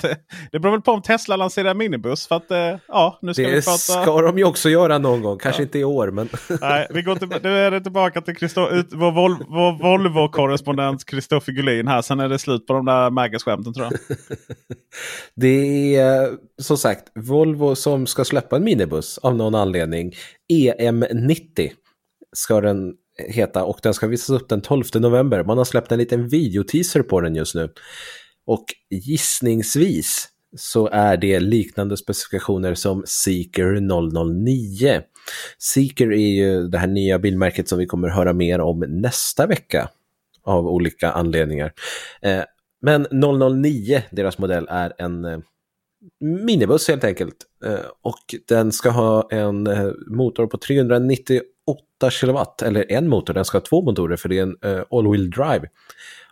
det 0.52 0.60
beror 0.60 0.72
väl 0.72 0.82
på 0.82 0.92
om 0.92 1.02
Tesla 1.02 1.36
lanserar 1.36 1.74
minibuss. 1.74 2.28
För 2.28 2.36
att 2.36 2.52
eh, 2.52 2.78
ja, 2.88 3.20
nu 3.22 3.34
ska 3.34 3.44
Det 3.44 3.50
vi 3.50 3.62
prata... 3.62 3.78
ska 3.78 4.22
de 4.22 4.38
ju 4.38 4.44
också 4.44 4.70
göra 4.70 4.98
någon 4.98 5.22
gång. 5.22 5.38
Kanske 5.38 5.64
inte 5.64 5.80
i 5.80 5.84
år, 5.84 6.12
men... 6.12 6.30
Nej, 6.62 6.88
vi 6.90 7.02
går 7.02 7.16
till, 7.16 7.28
nu 7.44 7.58
är 7.58 7.72
det 7.72 7.82
tillbaka 7.82 8.22
till 8.22 8.36
Christo, 8.36 8.70
ut, 8.70 8.88
vår, 8.92 9.12
Vol, 9.12 9.36
vår 9.48 9.72
Volvo-korrespondent 9.72 11.06
Kristoffer 11.06 11.52
Gullin 11.52 11.88
här. 11.88 12.02
Sen 12.02 12.20
är 12.20 12.30
det 12.30 12.40
slut 12.40 12.68
på 12.68 12.74
de 12.74 12.86
där 12.86 13.10
Magas-skämten 13.10 13.74
tror 13.74 13.86
jag. 13.86 14.18
Det 15.36 15.96
är 15.96 16.32
som 16.62 16.78
sagt 16.78 17.12
Volvo 17.16 17.76
som 17.76 18.08
ska 18.08 18.26
släppa 18.26 18.56
en 18.56 18.64
minibuss 18.64 19.18
av 19.18 19.36
någon 19.36 19.56
anledning. 19.56 20.14
EM90 20.54 21.72
ska 22.36 22.62
den 22.62 22.94
heta 23.30 23.64
och 23.64 23.80
den 23.84 23.94
ska 23.94 24.08
visas 24.08 24.30
upp 24.30 24.50
den 24.50 24.62
12 24.62 24.84
november. 24.96 25.44
Man 25.44 25.58
har 25.58 25.66
släppt 25.66 25.92
en 25.92 26.00
liten 26.00 26.28
videoteaser 26.28 27.04
på 27.04 27.22
den 27.22 27.36
just 27.36 27.56
nu. 27.56 27.70
Och 28.46 28.66
gissningsvis 28.90 30.30
så 30.56 30.88
är 30.88 31.18
det 31.18 31.40
liknande 31.40 31.98
specifikationer 31.98 32.74
som 32.74 33.04
Seeker 33.06 33.80
009. 34.34 35.02
Seeker 35.58 36.12
är 36.12 36.18
ju 36.18 36.68
det 36.68 36.78
här 36.78 36.88
nya 36.88 37.20
bilmärket 37.20 37.70
som 37.70 37.80
vi 37.80 37.86
kommer 37.86 38.10
höra 38.10 38.34
mer 38.34 38.62
om 38.62 38.80
nästa 38.80 39.48
vecka 39.48 39.90
av 40.44 40.68
olika 40.68 41.12
anledningar. 41.12 41.74
Eh, 42.22 42.44
men 42.82 43.08
009, 43.62 44.02
deras 44.12 44.38
modell, 44.38 44.68
är 44.70 44.94
en 44.98 45.26
eh, 45.26 45.40
minibuss 46.20 46.88
helt 46.88 47.04
enkelt. 47.04 47.36
Eh, 47.66 47.86
och 48.02 48.36
den 48.48 48.72
ska 48.72 48.90
ha 48.90 49.28
en 49.32 49.68
motor 50.08 50.48
på 50.48 50.58
398 50.58 51.42
kilowatt, 52.12 52.62
eller 52.62 52.92
en 52.92 53.08
motor, 53.08 53.34
den 53.34 53.46
ska 53.46 53.58
ha 53.58 53.66
två 53.66 53.82
motorer 53.82 54.16
för 54.16 54.30
det 54.30 54.40
är 54.40 54.44
en 54.44 54.58
all-wheel 54.90 55.30
drive. 55.30 55.70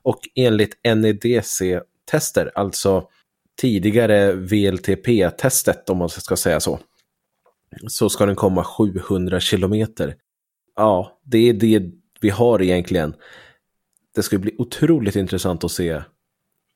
Och 0.03 0.19
enligt 0.35 0.79
NEDC 0.83 1.81
Tester, 2.05 2.51
alltså 2.55 3.07
tidigare 3.61 4.33
VLTP-testet 4.33 5.89
om 5.89 5.97
man 5.97 6.09
ska 6.09 6.35
säga 6.35 6.59
så, 6.59 6.79
så 7.87 8.09
ska 8.09 8.25
den 8.25 8.35
komma 8.35 8.63
700 8.63 9.39
kilometer. 9.39 10.15
Ja, 10.75 11.19
det 11.23 11.49
är 11.49 11.53
det 11.53 11.83
vi 12.21 12.29
har 12.29 12.61
egentligen. 12.61 13.13
Det 14.15 14.23
ska 14.23 14.37
bli 14.37 14.55
otroligt 14.57 15.15
intressant 15.15 15.63
att 15.63 15.71
se 15.71 16.01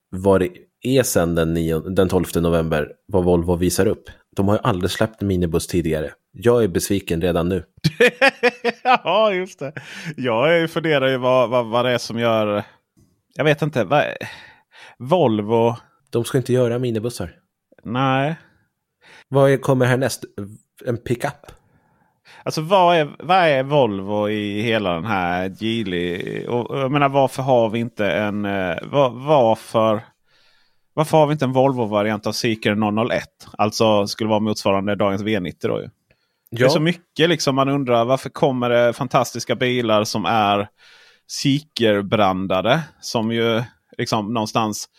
vad 0.09 0.41
det 0.41 0.49
är 0.82 1.03
sen 1.03 1.36
den, 1.36 1.53
9, 1.53 1.80
den 1.80 2.09
12 2.09 2.26
november, 2.36 2.91
vad 3.05 3.23
Volvo 3.23 3.55
visar 3.55 3.86
upp. 3.86 4.09
De 4.36 4.47
har 4.47 4.55
ju 4.55 4.61
aldrig 4.63 4.91
släppt 4.91 5.21
en 5.21 5.28
minibuss 5.28 5.67
tidigare. 5.67 6.11
Jag 6.32 6.63
är 6.63 6.67
besviken 6.67 7.21
redan 7.21 7.49
nu. 7.49 7.63
ja, 8.84 9.34
just 9.34 9.59
det. 9.59 9.73
Jag 10.17 10.69
funderar 10.69 11.07
ju 11.07 11.17
vad, 11.17 11.49
vad, 11.49 11.65
vad 11.65 11.86
det 11.86 11.91
är 11.91 11.97
som 11.97 12.19
gör... 12.19 12.63
Jag 13.36 13.43
vet 13.43 13.61
inte. 13.61 13.84
Vad, 13.84 14.03
Volvo... 14.99 15.75
De 16.09 16.23
ska 16.23 16.37
inte 16.37 16.53
göra 16.53 16.79
minibussar. 16.79 17.31
Nej. 17.83 18.35
Vad 19.27 19.61
kommer 19.61 19.85
härnäst? 19.85 20.23
En 20.85 20.97
pickup? 20.97 21.31
Alltså 22.43 22.61
vad 22.61 22.95
är, 22.95 23.15
vad 23.19 23.37
är 23.37 23.63
Volvo 23.63 24.29
i 24.29 24.61
hela 24.61 24.93
den 24.93 25.05
här 25.05 25.55
Geely? 25.59 26.45
Och, 26.47 26.79
jag 26.79 26.91
menar 26.91 27.09
varför 27.09 27.43
har 27.43 27.69
vi 27.69 27.79
inte 27.79 28.11
en... 28.11 28.45
eh, 28.45 28.75
Var, 28.83 29.09
varför, 29.09 30.01
varför 30.93 31.17
har 31.17 31.27
vi 31.27 31.33
inte 31.33 31.45
en 31.45 31.53
Volvo-variant 31.53 32.27
av 32.27 32.31
Seeker 32.31 33.05
001? 33.11 33.23
Alltså 33.57 34.07
skulle 34.07 34.29
vara 34.29 34.39
motsvarande 34.39 34.95
dagens 34.95 35.23
V90 35.23 35.67
då 35.67 35.81
ju. 35.81 35.89
Det 36.51 36.63
är 36.63 36.69
så 36.69 36.79
mycket 36.79 37.29
liksom 37.29 37.55
man 37.55 37.69
undrar 37.69 38.05
varför 38.05 38.29
kommer 38.29 38.69
det 38.69 38.93
fantastiska 38.93 39.55
bilar 39.55 40.03
som 40.03 40.25
är 40.25 40.67
Seeker-brandade. 41.27 42.81
Som 43.01 43.31
ju 43.31 43.63
liksom 43.97 44.33
någonstans 44.33 44.89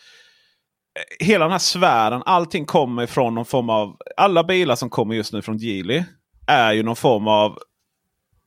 hela 1.19 1.45
den 1.45 1.51
här 1.51 1.59
sfären, 1.59 2.21
allting 2.25 2.65
kommer 2.65 3.03
ifrån 3.03 3.35
någon 3.35 3.45
form 3.45 3.69
av... 3.69 3.97
Alla 4.17 4.43
bilar 4.43 4.75
som 4.75 4.89
kommer 4.89 5.15
just 5.15 5.33
nu 5.33 5.41
från 5.41 5.57
Geely 5.57 6.03
är 6.47 6.73
ju 6.73 6.83
någon 6.83 6.95
form 6.95 7.27
av 7.27 7.59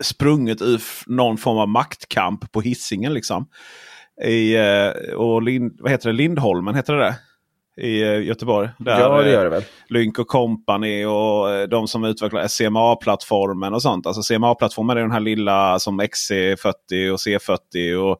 sprunget 0.03 0.62
ur 0.62 0.82
någon 1.07 1.38
form 1.38 1.59
av 1.59 1.68
maktkamp 1.68 2.53
på 2.53 2.61
hissingen 2.61 3.14
liksom. 3.14 3.46
I, 4.24 4.57
eh, 4.57 5.14
och 5.14 5.42
Lind, 5.42 5.76
vad 5.80 5.90
heter 5.90 6.09
det? 6.09 6.12
Lindholmen, 6.12 6.74
heter 6.74 6.94
det? 6.94 7.16
I 7.76 8.03
eh, 8.03 8.22
Göteborg. 8.22 8.68
Där, 8.78 9.01
Ja, 9.01 9.22
det 9.22 9.28
eh, 9.28 9.32
gör 9.32 9.44
det 9.44 9.51
väl. 9.51 9.64
Lynk 9.88 10.18
och 10.18 10.28
Company 10.28 11.05
och 11.05 11.51
eh, 11.51 11.68
de 11.68 11.88
som 11.88 12.05
utvecklar 12.05 12.48
CMA-plattformen 12.48 13.74
och 13.74 13.82
sånt. 13.82 14.07
Alltså 14.07 14.34
CMA-plattformen 14.34 14.96
är 14.96 15.01
den 15.01 15.11
här 15.11 15.20
lilla 15.20 15.78
som 15.78 16.01
XC40 16.01 17.11
och 17.11 17.18
C40 17.18 17.94
och 17.94 18.18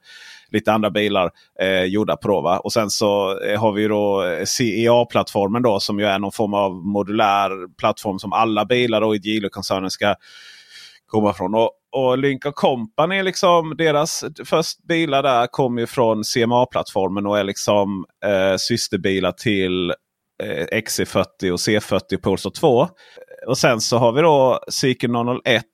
lite 0.53 0.73
andra 0.73 0.91
bilar 0.91 1.31
eh, 1.61 1.85
gjorda 1.85 2.17
på. 2.17 2.29
Då. 2.29 2.61
Och 2.65 2.73
sen 2.73 2.91
så 2.91 3.41
eh, 3.41 3.61
har 3.61 3.73
vi 3.73 3.83
ju 3.83 3.89
då 3.89 4.25
eh, 4.25 4.45
CEA-plattformen 4.45 5.63
då 5.63 5.81
som 5.81 5.99
ju 5.99 6.07
är 6.07 6.19
någon 6.19 6.33
form 6.33 6.55
av 6.55 6.73
modulär 6.73 7.77
plattform 7.77 8.19
som 8.19 8.33
alla 8.33 8.65
bilar 8.65 9.01
då 9.01 9.15
i 9.15 9.21
Geely-koncernen 9.23 9.91
ska 9.91 10.15
komma 11.07 11.33
från. 11.33 11.55
Och, 11.55 11.71
och 11.93 12.19
Lynk 12.19 12.43
Company, 12.55 13.23
liksom, 13.23 13.77
deras 13.77 14.25
först 14.45 14.87
bilar 14.87 15.23
där 15.23 15.47
kommer 15.47 15.81
ju 15.81 15.87
från 15.87 16.23
CMA-plattformen 16.25 17.27
och 17.27 17.39
är 17.39 17.45
liksom 17.45 18.05
eh, 18.25 18.57
systerbilar 18.57 19.33
till 19.33 19.91
eh, 20.43 20.67
XC40 20.67 21.51
och 21.51 21.59
C40 21.59 22.17
Polestar 22.23 22.51
2. 22.51 22.89
Och 23.47 23.59
sen 23.59 23.81
så 23.81 23.99
har 23.99 24.13
vi 24.13 24.21
då 24.21 24.61
Seeker 24.69 25.09
001 25.45 25.65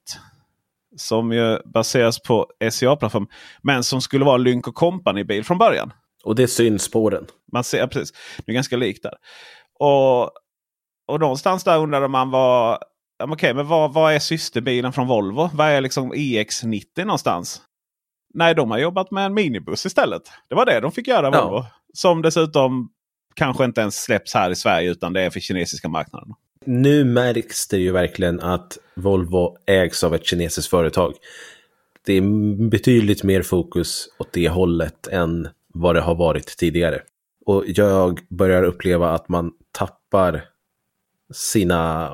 som 0.97 1.32
ju 1.32 1.59
baseras 1.64 2.22
på 2.22 2.47
SCA-plattform. 2.70 3.26
Men 3.62 3.84
som 3.84 4.01
skulle 4.01 4.24
vara 4.24 4.36
Lynk 4.36 4.64
Company-bil 4.64 5.44
från 5.44 5.59
början. 5.59 5.92
Och 6.24 6.34
det 6.34 6.49
syns 6.49 6.90
på 6.90 7.11
den. 7.11 7.26
Man 7.53 7.64
ser 7.64 7.78
ja, 7.78 7.86
precis. 7.86 8.12
Det 8.47 8.53
är 8.53 8.55
ganska 8.55 8.76
likt 8.76 9.03
där. 9.03 9.14
Och, 9.78 10.22
och 11.09 11.20
någonstans 11.20 11.64
där 11.64 11.78
undrade 11.78 12.09
man 12.09 12.30
vad, 12.30 12.78
ja, 13.18 13.26
okej, 13.32 13.55
men 13.55 13.66
vad, 13.66 13.92
vad 13.92 14.12
är 14.12 14.18
systerbilen 14.18 14.92
från 14.92 15.07
Volvo? 15.07 15.51
Vad 15.55 15.68
är 15.68 15.80
liksom 15.80 16.14
EX90 16.14 17.05
någonstans? 17.05 17.62
Nej, 18.34 18.55
de 18.55 18.70
har 18.70 18.78
jobbat 18.78 19.11
med 19.11 19.26
en 19.26 19.34
minibuss 19.34 19.86
istället. 19.86 20.22
Det 20.49 20.55
var 20.55 20.66
det 20.66 20.80
de 20.80 20.92
fick 20.92 21.09
göra 21.09 21.30
Ja. 21.32 21.44
Volvo. 21.44 21.64
Som 21.94 22.22
dessutom 22.22 22.88
kanske 23.34 23.64
inte 23.64 23.80
ens 23.80 24.03
släpps 24.03 24.34
här 24.34 24.51
i 24.51 24.57
Sverige 24.57 24.90
utan 24.90 25.12
det 25.12 25.22
är 25.22 25.30
för 25.30 25.40
kinesiska 25.40 25.88
marknaden. 25.88 26.28
Nu 26.66 27.04
märks 27.04 27.68
det 27.68 27.78
ju 27.78 27.92
verkligen 27.92 28.40
att 28.40 28.78
Volvo 28.94 29.56
ägs 29.66 30.04
av 30.04 30.14
ett 30.14 30.26
kinesiskt 30.26 30.70
företag. 30.70 31.14
Det 32.06 32.12
är 32.12 32.22
betydligt 32.68 33.22
mer 33.22 33.42
fokus 33.42 34.08
åt 34.18 34.32
det 34.32 34.48
hållet 34.48 35.06
än 35.06 35.48
vad 35.74 35.94
det 35.94 36.00
har 36.00 36.14
varit 36.14 36.56
tidigare. 36.56 37.02
Och 37.46 37.64
jag 37.66 38.20
börjar 38.28 38.62
uppleva 38.62 39.10
att 39.10 39.28
man 39.28 39.52
tappar 39.72 40.44
sina 41.34 42.12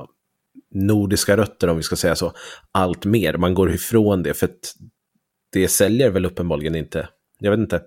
nordiska 0.75 1.37
rötter, 1.37 1.69
om 1.69 1.77
vi 1.77 1.83
ska 1.83 1.97
säga 1.97 2.17
så, 2.17 2.33
allt 2.73 3.05
mer. 3.05 3.37
Man 3.37 3.55
går 3.55 3.73
ifrån 3.73 4.23
det, 4.23 4.35
för 4.35 4.47
att 4.47 4.75
det 5.53 5.69
säljer 5.69 6.11
väl 6.11 6.27
uppenbarligen 6.27 6.75
inte. 6.75 7.09
Jag 7.39 7.51
vet 7.51 7.61
inte. 7.61 7.83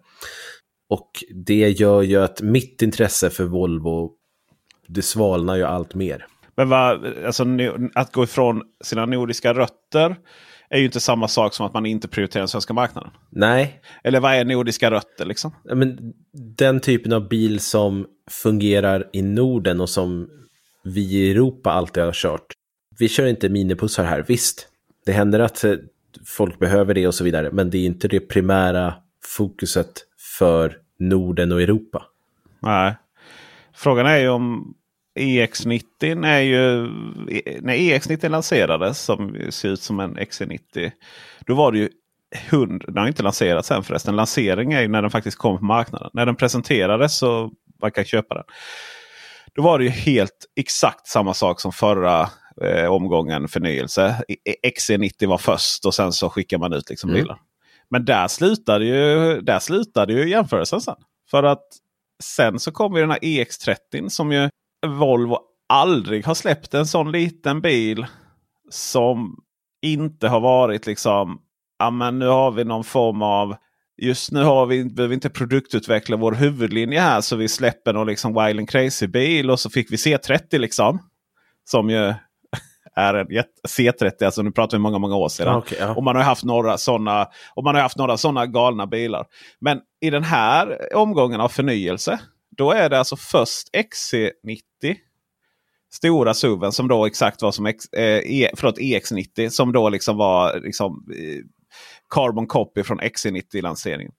Och 0.90 1.24
det 1.30 1.70
gör 1.70 2.02
ju 2.02 2.22
att 2.22 2.42
mitt 2.42 2.82
intresse 2.82 3.30
för 3.30 3.44
Volvo, 3.44 4.12
det 4.88 5.02
svalnar 5.02 5.56
ju 5.56 5.64
allt 5.64 5.96
mer. 5.96 6.28
Men 6.58 6.70
vad, 6.70 7.06
alltså, 7.26 7.46
att 7.96 8.12
gå 8.12 8.24
ifrån 8.24 8.62
sina 8.84 9.06
nordiska 9.06 9.54
rötter 9.54 10.16
är 10.70 10.80
ju 10.80 10.86
inte 10.86 11.00
samma 11.00 11.28
sak 11.28 11.54
som 11.54 11.66
att 11.66 11.74
man 11.74 11.86
inte 11.86 12.08
prioriterar 12.08 12.42
den 12.42 12.48
svenska 12.48 12.74
marknaden. 12.74 13.12
Nej. 13.30 13.82
Eller 14.04 14.20
vad 14.20 14.34
är 14.34 14.46
nordiska 14.46 14.92
rötter 14.92 15.26
liksom? 15.26 15.52
Men 15.64 16.14
den 16.58 16.80
typen 16.80 17.14
av 17.14 17.28
bil 17.28 17.60
som 17.60 18.06
fungerar 18.32 19.10
i 19.14 19.22
Norden 19.22 19.82
och 19.82 19.90
som 19.90 20.30
vi 20.84 21.02
i 21.02 21.32
Europa 21.32 21.72
alltid 21.72 22.04
har 22.04 22.12
kört. 22.12 22.46
Vi 23.00 23.10
kör 23.10 23.26
inte 23.26 23.50
minibussar 23.50 24.04
här, 24.04 24.26
visst. 24.28 24.68
Det 25.06 25.12
händer 25.12 25.40
att 25.40 25.64
eh, 25.64 25.74
folk 26.26 26.60
behöver 26.60 26.94
det 26.94 27.08
och 27.08 27.16
så 27.16 27.24
vidare, 27.24 27.50
men 27.52 27.70
det 27.70 27.78
är 27.78 27.86
inte 27.86 28.08
det 28.08 28.20
primära 28.20 28.94
fokuset 29.38 29.92
för 30.38 30.78
Norden 31.00 31.52
och 31.52 31.62
Europa. 31.62 32.04
Nej. 32.60 32.96
Frågan 33.76 34.06
är 34.06 34.18
ju 34.18 34.30
om 34.30 34.74
EX90 35.16 36.26
är 36.26 36.40
ju... 36.40 36.88
När 37.62 37.74
EX90 37.74 38.30
lanserades, 38.30 39.02
som 39.02 39.38
ser 39.50 39.70
ut 39.70 39.82
som 39.82 40.00
en 40.00 40.18
XC90. 40.18 40.92
Då 41.40 41.56
var 41.56 41.72
det 41.72 41.78
ju 41.78 41.90
100, 42.36 42.86
den 42.88 42.98
har 42.98 43.08
inte 43.08 43.24
lanserats 43.24 43.72
än 43.72 43.84
förresten. 43.84 44.16
Lansering 44.16 44.74
är 44.74 44.82
ju 44.82 44.88
när 44.88 45.02
den 45.02 45.12
faktiskt 45.12 45.38
kom 45.38 45.58
på 45.58 45.66
marknaden. 45.66 46.10
När 46.14 46.26
den 46.26 46.36
presenterades 46.36 47.18
så 47.18 47.52
man 47.82 47.92
kan 47.92 48.06
köpa 48.06 48.36
den. 48.36 48.44
Då 49.56 49.62
var 49.62 49.80
det 49.80 49.86
ju 49.86 49.90
helt 49.90 50.46
exakt 50.56 51.08
samma 51.08 51.34
sak 51.34 51.60
som 51.60 51.72
förra 51.72 52.30
eh, 52.62 52.92
omgången 52.92 53.48
förnyelse. 53.48 54.24
XC90 54.68 55.28
var 55.28 55.38
först 55.38 55.86
och 55.86 55.94
sen 55.94 56.12
så 56.12 56.30
skickar 56.30 56.58
man 56.58 56.74
ut 56.74 56.90
liksom 56.90 57.10
mm. 57.10 57.22
bilar. 57.22 57.38
Men 57.90 58.06
där 58.06 58.28
slutade 58.28 58.86
ju, 58.86 59.42
där 59.42 59.60
slutade 59.60 60.14
ju 60.14 60.30
jämförelsen 60.30 60.82
sen. 60.82 60.96
För 61.32 61.44
att 61.44 61.64
sen 62.24 62.60
så 62.60 62.72
kommer 62.72 63.00
den 63.00 63.12
här 63.12 63.20
EX30 63.20 64.10
som 64.10 64.32
ju 64.32 64.50
Volvo 64.88 65.40
aldrig 65.70 66.26
har 66.26 66.34
släppt 66.34 66.74
en 66.74 66.88
sån 66.88 67.12
liten 67.12 67.62
bil 67.62 68.06
som 68.70 69.40
inte 69.82 70.28
har 70.28 70.40
varit 70.40 70.86
liksom. 70.86 71.42
Ja 71.80 71.90
men 71.90 72.20
nu 72.20 72.28
har 72.28 72.52
vi 72.52 72.64
någon 72.64 72.84
form 72.84 73.22
av 73.22 73.56
Just 73.98 74.32
nu 74.32 74.44
har 74.44 74.66
vi, 74.66 74.86
behöver 74.86 75.08
vi 75.08 75.14
inte 75.16 75.30
produktutveckla 75.30 76.18
vår 76.18 76.32
huvudlinje 76.32 77.00
här 77.00 77.22
så 77.22 77.36
vi 77.36 77.48
släpper 77.48 77.94
någon 77.94 78.08
liksom 78.08 78.34
wild 78.34 78.60
and 78.60 78.70
crazy 78.70 79.08
bil 79.08 79.52
och 79.52 79.60
så 79.60 79.70
fick 79.70 79.92
vi 79.92 79.96
C30 79.96 80.58
liksom. 80.58 81.00
Som 81.64 81.90
ju 81.90 82.14
är 82.96 83.14
en 83.14 83.28
C30, 83.68 84.26
alltså 84.26 84.42
nu 84.42 84.52
pratar 84.52 84.78
vi 84.78 84.82
många, 84.82 84.98
många 84.98 85.16
år 85.16 85.30
sedan. 85.30 85.56
Okay, 85.56 85.78
ja. 85.80 85.96
Och 85.96 86.04
man 86.04 86.16
har 86.16 86.24
haft 86.24 86.44
några 86.44 86.78
sådana 86.78 87.28
och 87.56 87.64
man 87.64 87.76
har 87.76 87.82
haft 87.82 87.98
några 87.98 88.18
sådana 88.18 88.46
galna 88.46 88.88
bilar. 88.88 89.26
Men 89.60 89.82
i 90.02 90.10
den 90.10 90.24
här 90.24 90.96
omgången 90.96 91.42
av 91.42 91.50
förnyelse, 91.50 92.20
då 92.58 92.72
är 92.72 92.90
det 92.90 93.00
alltså 93.00 93.16
först 93.16 93.70
XC90. 93.74 94.96
Stora 95.94 96.34
SUVen 96.34 96.72
som 96.72 96.88
då 96.88 97.06
exakt 97.06 97.42
var 97.42 97.52
som 97.52 97.66
X, 97.66 97.86
eh, 97.94 98.42
e, 98.42 98.50
förlåt, 98.58 98.78
EX90 98.78 99.50
som 99.50 99.72
då 99.72 99.90
liksom 99.90 100.18
var 100.18 100.60
liksom, 100.60 101.06
eh, 101.16 101.44
Carbon 102.10 102.48
Copy 102.48 102.84
från 102.84 103.00
XC90-lanseringen. 103.00 104.12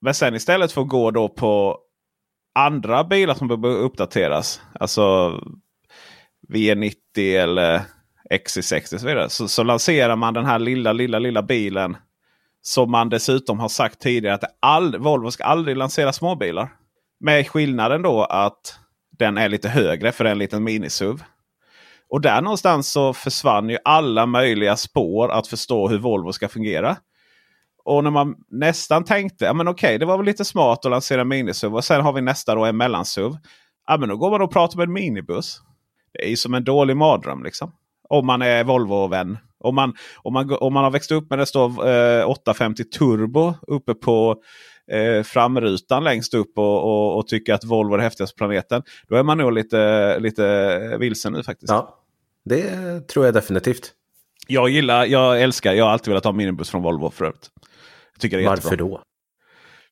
Men 0.00 0.14
sen 0.14 0.34
istället 0.34 0.72
för 0.72 0.82
att 0.82 0.88
gå 0.88 1.10
då 1.10 1.28
på 1.28 1.78
andra 2.54 3.04
bilar 3.04 3.34
som 3.34 3.48
behöver 3.48 3.80
uppdateras. 3.80 4.60
Alltså 4.80 5.32
V90 6.48 6.94
eller 7.16 7.82
XC60 8.30 8.94
och 8.94 9.00
så 9.00 9.06
vidare. 9.06 9.30
Så, 9.30 9.48
så 9.48 9.62
lanserar 9.62 10.16
man 10.16 10.34
den 10.34 10.46
här 10.46 10.58
lilla, 10.58 10.92
lilla, 10.92 11.18
lilla 11.18 11.42
bilen. 11.42 11.96
Som 12.62 12.90
man 12.90 13.08
dessutom 13.08 13.60
har 13.60 13.68
sagt 13.68 14.00
tidigare 14.00 14.34
att 14.34 14.56
all, 14.60 14.98
Volvo 14.98 15.30
ska 15.30 15.44
aldrig 15.44 15.76
lansera 15.76 16.12
småbilar. 16.12 16.68
Med 17.22 17.48
skillnaden 17.48 18.02
då 18.02 18.24
att 18.24 18.78
den 19.18 19.38
är 19.38 19.48
lite 19.48 19.68
högre 19.68 20.12
för 20.12 20.24
en 20.24 20.38
liten 20.38 20.64
minisuv. 20.64 21.22
Och 22.08 22.20
där 22.20 22.42
någonstans 22.42 22.92
så 22.92 23.12
försvann 23.12 23.68
ju 23.68 23.78
alla 23.84 24.26
möjliga 24.26 24.76
spår 24.76 25.32
att 25.32 25.46
förstå 25.46 25.88
hur 25.88 25.98
Volvo 25.98 26.32
ska 26.32 26.48
fungera. 26.48 26.96
Och 27.84 28.04
när 28.04 28.10
man 28.10 28.34
nästan 28.50 29.04
tänkte, 29.04 29.44
ja 29.44 29.52
men 29.52 29.68
okej 29.68 29.98
det 29.98 30.06
var 30.06 30.16
väl 30.16 30.26
lite 30.26 30.44
smart 30.44 30.84
att 30.84 30.90
lansera 30.90 31.24
minisuv. 31.24 31.74
Och 31.74 31.84
sen 31.84 32.00
har 32.00 32.12
vi 32.12 32.20
nästa 32.20 32.54
då 32.54 32.64
en 32.64 32.76
mellansuv. 32.76 33.36
Ja 33.86 33.96
men 33.96 34.08
då 34.08 34.16
går 34.16 34.30
man 34.30 34.42
och 34.42 34.52
pratar 34.52 34.76
med 34.76 34.84
en 34.84 34.92
minibuss. 34.92 35.60
Det 36.12 36.24
är 36.24 36.28
ju 36.28 36.36
som 36.36 36.54
en 36.54 36.64
dålig 36.64 36.96
mardröm 36.96 37.44
liksom. 37.44 37.72
Om 38.08 38.26
man 38.26 38.42
är 38.42 38.64
Volvo-vän. 38.64 39.38
Om 39.58 39.74
man, 39.74 39.94
om, 40.16 40.32
man, 40.32 40.56
om 40.60 40.74
man 40.74 40.84
har 40.84 40.90
växt 40.90 41.10
upp 41.10 41.30
med 41.30 41.38
det 41.38 41.46
står 41.46 41.88
eh, 41.88 42.28
850 42.28 42.84
Turbo 42.84 43.54
uppe 43.66 43.94
på 43.94 44.42
eh, 44.92 45.22
framrutan 45.22 46.04
längst 46.04 46.34
upp 46.34 46.58
och, 46.58 46.82
och, 46.82 47.18
och, 47.18 47.28
tycker 47.28 47.54
att 47.54 47.64
Volvo 47.64 47.94
är 47.94 47.98
det 47.98 48.04
häftigaste 48.04 48.36
planeten. 48.36 48.82
Då 49.08 49.16
är 49.16 49.22
man 49.22 49.38
nog 49.38 49.52
lite, 49.52 50.18
lite 50.18 50.96
vilsen 51.00 51.32
nu 51.32 51.42
faktiskt. 51.42 51.70
Ja, 51.70 51.98
det 52.44 53.08
tror 53.08 53.24
jag 53.24 53.34
definitivt. 53.34 53.92
Jag 54.46 54.68
gillar, 54.68 55.04
jag 55.06 55.42
älskar, 55.42 55.72
jag 55.72 55.84
har 55.84 55.92
alltid 55.92 56.08
velat 56.08 56.24
ha 56.24 56.32
minibuss 56.32 56.70
från 56.70 56.82
Volvo 56.82 57.10
förut. 57.10 57.50
tycker 58.18 58.36
det 58.36 58.42
är 58.42 58.48
Varför 58.48 58.70
jättebra. 58.70 58.88
då? 58.88 59.02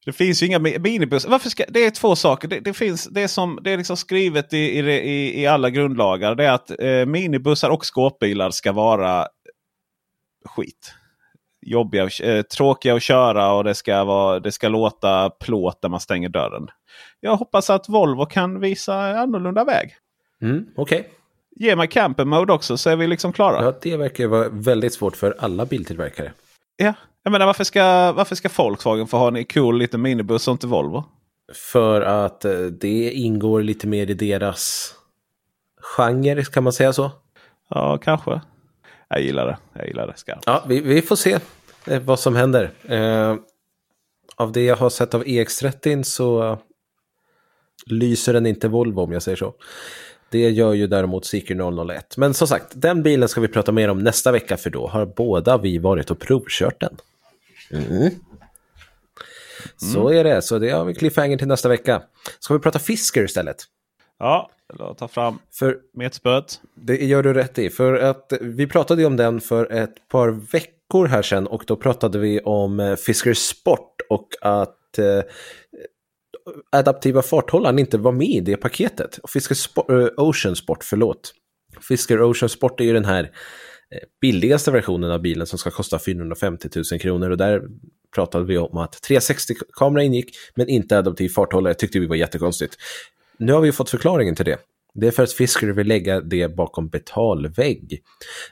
Det 0.04 0.12
finns 0.12 0.42
ju 0.42 0.46
inga 0.46 0.58
minibussar. 0.58 1.30
Varför 1.30 1.50
ska, 1.50 1.64
det 1.68 1.84
är 1.84 1.90
två 1.90 2.16
saker. 2.16 2.48
Det, 2.48 2.60
det, 2.60 2.74
finns, 2.74 3.04
det, 3.04 3.22
är, 3.22 3.28
som, 3.28 3.58
det 3.62 3.70
är 3.70 3.76
liksom 3.76 3.96
skrivet 3.96 4.52
i, 4.52 4.58
i, 4.58 5.40
i 5.40 5.46
alla 5.46 5.70
grundlagar. 5.70 6.34
Det 6.34 6.44
är 6.44 6.52
att 6.52 6.70
eh, 6.80 7.06
minibussar 7.06 7.70
och 7.70 7.86
skåpbilar 7.86 8.50
ska 8.50 8.72
vara 8.72 9.28
skit. 10.44 10.94
Jobbiga, 11.62 12.08
eh, 12.22 12.42
tråkiga 12.42 12.94
att 12.94 13.02
köra 13.02 13.52
och 13.52 13.64
det 13.64 13.74
ska, 13.74 14.04
vara, 14.04 14.40
det 14.40 14.52
ska 14.52 14.68
låta 14.68 15.30
plåt 15.30 15.78
när 15.82 15.90
man 15.90 16.00
stänger 16.00 16.28
dörren. 16.28 16.68
Jag 17.20 17.36
hoppas 17.36 17.70
att 17.70 17.88
Volvo 17.88 18.26
kan 18.26 18.60
visa 18.60 18.94
annorlunda 19.18 19.64
väg. 19.64 19.94
Mm, 20.42 20.66
Okej. 20.76 21.00
Okay. 21.00 21.10
Ge 21.56 21.76
mig 21.76 21.88
camper 21.88 22.24
mode 22.24 22.52
också 22.52 22.76
så 22.76 22.90
är 22.90 22.96
vi 22.96 23.06
liksom 23.06 23.32
klara. 23.32 23.64
Ja, 23.64 23.74
det 23.82 23.96
verkar 23.96 24.26
vara 24.26 24.48
väldigt 24.48 24.94
svårt 24.94 25.16
för 25.16 25.36
alla 25.38 25.66
biltillverkare. 25.66 26.32
Ja, 26.76 26.94
jag 27.22 27.32
menar 27.32 27.46
varför 27.46 27.64
ska, 27.64 28.12
varför 28.12 28.34
ska 28.34 28.48
Volkswagen 28.56 29.06
få 29.06 29.16
ha 29.16 29.28
en 29.28 29.44
cool 29.44 29.78
liten 29.78 30.02
minibuss 30.02 30.48
och 30.48 30.52
inte 30.52 30.66
Volvo? 30.66 31.04
För 31.54 32.00
att 32.00 32.44
eh, 32.44 32.52
det 32.60 33.12
ingår 33.12 33.62
lite 33.62 33.86
mer 33.86 34.10
i 34.10 34.14
deras 34.14 34.94
genre, 35.80 36.44
kan 36.44 36.64
man 36.64 36.72
säga 36.72 36.92
så? 36.92 37.10
Ja, 37.68 37.98
kanske. 37.98 38.40
Jag 39.10 39.22
gillar 39.22 39.46
det. 39.46 39.58
Jag 39.72 39.86
gillar 39.86 40.06
det 40.06 40.12
skarpt. 40.16 40.42
Ja, 40.46 40.64
vi, 40.68 40.80
vi, 40.80 41.02
får 41.02 41.16
se 41.16 41.38
eh, 41.86 42.02
vad 42.02 42.20
som 42.20 42.36
händer. 42.36 42.70
Eh, 42.84 43.36
av 44.36 44.52
det 44.52 44.64
jag 44.64 44.76
har 44.76 44.90
sett 44.90 45.14
av 45.14 45.24
EX30 45.24 46.02
så 46.02 46.58
lyser 47.86 48.32
den 48.32 48.46
inte 48.46 48.68
Volvo 48.68 49.00
om 49.00 49.12
jag 49.12 49.22
säger 49.22 49.36
så. 49.36 49.54
Det 50.30 50.50
gör 50.50 50.72
ju 50.72 50.86
däremot 50.86 51.26
Seeker 51.26 51.90
001. 51.90 52.16
Men 52.16 52.34
som 52.34 52.48
sagt, 52.48 52.66
den 52.74 53.02
bilen 53.02 53.28
ska 53.28 53.40
vi 53.40 53.48
prata 53.48 53.72
mer 53.72 53.88
om 53.88 53.98
nästa 53.98 54.32
vecka 54.32 54.56
för 54.56 54.70
då 54.70 54.88
har 54.88 55.06
båda 55.06 55.58
vi 55.58 55.78
varit 55.78 56.10
och 56.10 56.18
provkört 56.18 56.80
den. 56.80 56.96
Mm. 57.70 58.10
Så 59.76 60.08
är 60.08 60.24
det, 60.24 60.42
så 60.42 60.58
det 60.58 60.70
har 60.70 60.84
vi 60.84 60.94
cliffhanger 60.94 61.38
till 61.38 61.48
nästa 61.48 61.68
vecka. 61.68 62.02
Ska 62.38 62.54
vi 62.54 62.60
prata 62.60 62.78
Fisker 62.78 63.24
istället? 63.24 63.56
Ja, 64.20 64.50
ta 64.98 65.08
fram 65.08 65.38
för 65.52 65.78
metspöet. 65.94 66.60
Det 66.74 67.04
gör 67.04 67.22
du 67.22 67.34
rätt 67.34 67.58
i, 67.58 67.70
för 67.70 67.94
att 67.94 68.32
vi 68.40 68.66
pratade 68.66 69.02
ju 69.02 69.06
om 69.06 69.16
den 69.16 69.40
för 69.40 69.72
ett 69.72 70.08
par 70.08 70.28
veckor 70.28 71.06
här 71.06 71.22
sedan 71.22 71.46
och 71.46 71.64
då 71.66 71.76
pratade 71.76 72.18
vi 72.18 72.40
om 72.40 72.80
eh, 72.80 72.96
Fisker 72.96 73.34
Sport 73.34 73.96
och 74.08 74.28
att 74.40 74.98
eh, 74.98 75.22
adaptiva 76.70 77.22
farthållaren 77.22 77.78
inte 77.78 77.98
var 77.98 78.12
med 78.12 78.28
i 78.28 78.40
det 78.40 78.56
paketet. 78.56 79.18
Fisker 79.28 79.54
Sport, 79.54 79.90
uh, 79.90 80.08
Ocean 80.16 80.56
Sport, 80.56 80.84
förlåt. 80.84 81.34
Fisker 81.88 82.22
Ocean 82.22 82.48
Sport 82.48 82.80
är 82.80 82.84
ju 82.84 82.92
den 82.92 83.04
här 83.04 83.24
eh, 83.24 84.08
billigaste 84.20 84.70
versionen 84.70 85.10
av 85.10 85.20
bilen 85.20 85.46
som 85.46 85.58
ska 85.58 85.70
kosta 85.70 85.98
450 85.98 86.68
000 86.92 87.00
kronor 87.00 87.30
och 87.30 87.36
där 87.36 87.62
pratade 88.14 88.44
vi 88.44 88.58
om 88.58 88.78
att 88.78 88.94
360-kamera 89.08 90.02
ingick 90.02 90.36
men 90.54 90.68
inte 90.68 90.98
adaptiv 90.98 91.28
farthållare 91.28 91.74
tyckte 91.74 91.98
vi 91.98 92.06
var 92.06 92.16
jättekonstigt. 92.16 92.76
Nu 93.40 93.52
har 93.52 93.60
vi 93.60 93.72
fått 93.72 93.90
förklaringen 93.90 94.34
till 94.34 94.44
det. 94.44 94.58
Det 94.94 95.06
är 95.06 95.10
för 95.10 95.22
att 95.22 95.32
Fisker 95.32 95.66
vill 95.66 95.86
lägga 95.86 96.20
det 96.20 96.56
bakom 96.56 96.88
betalvägg. 96.88 98.02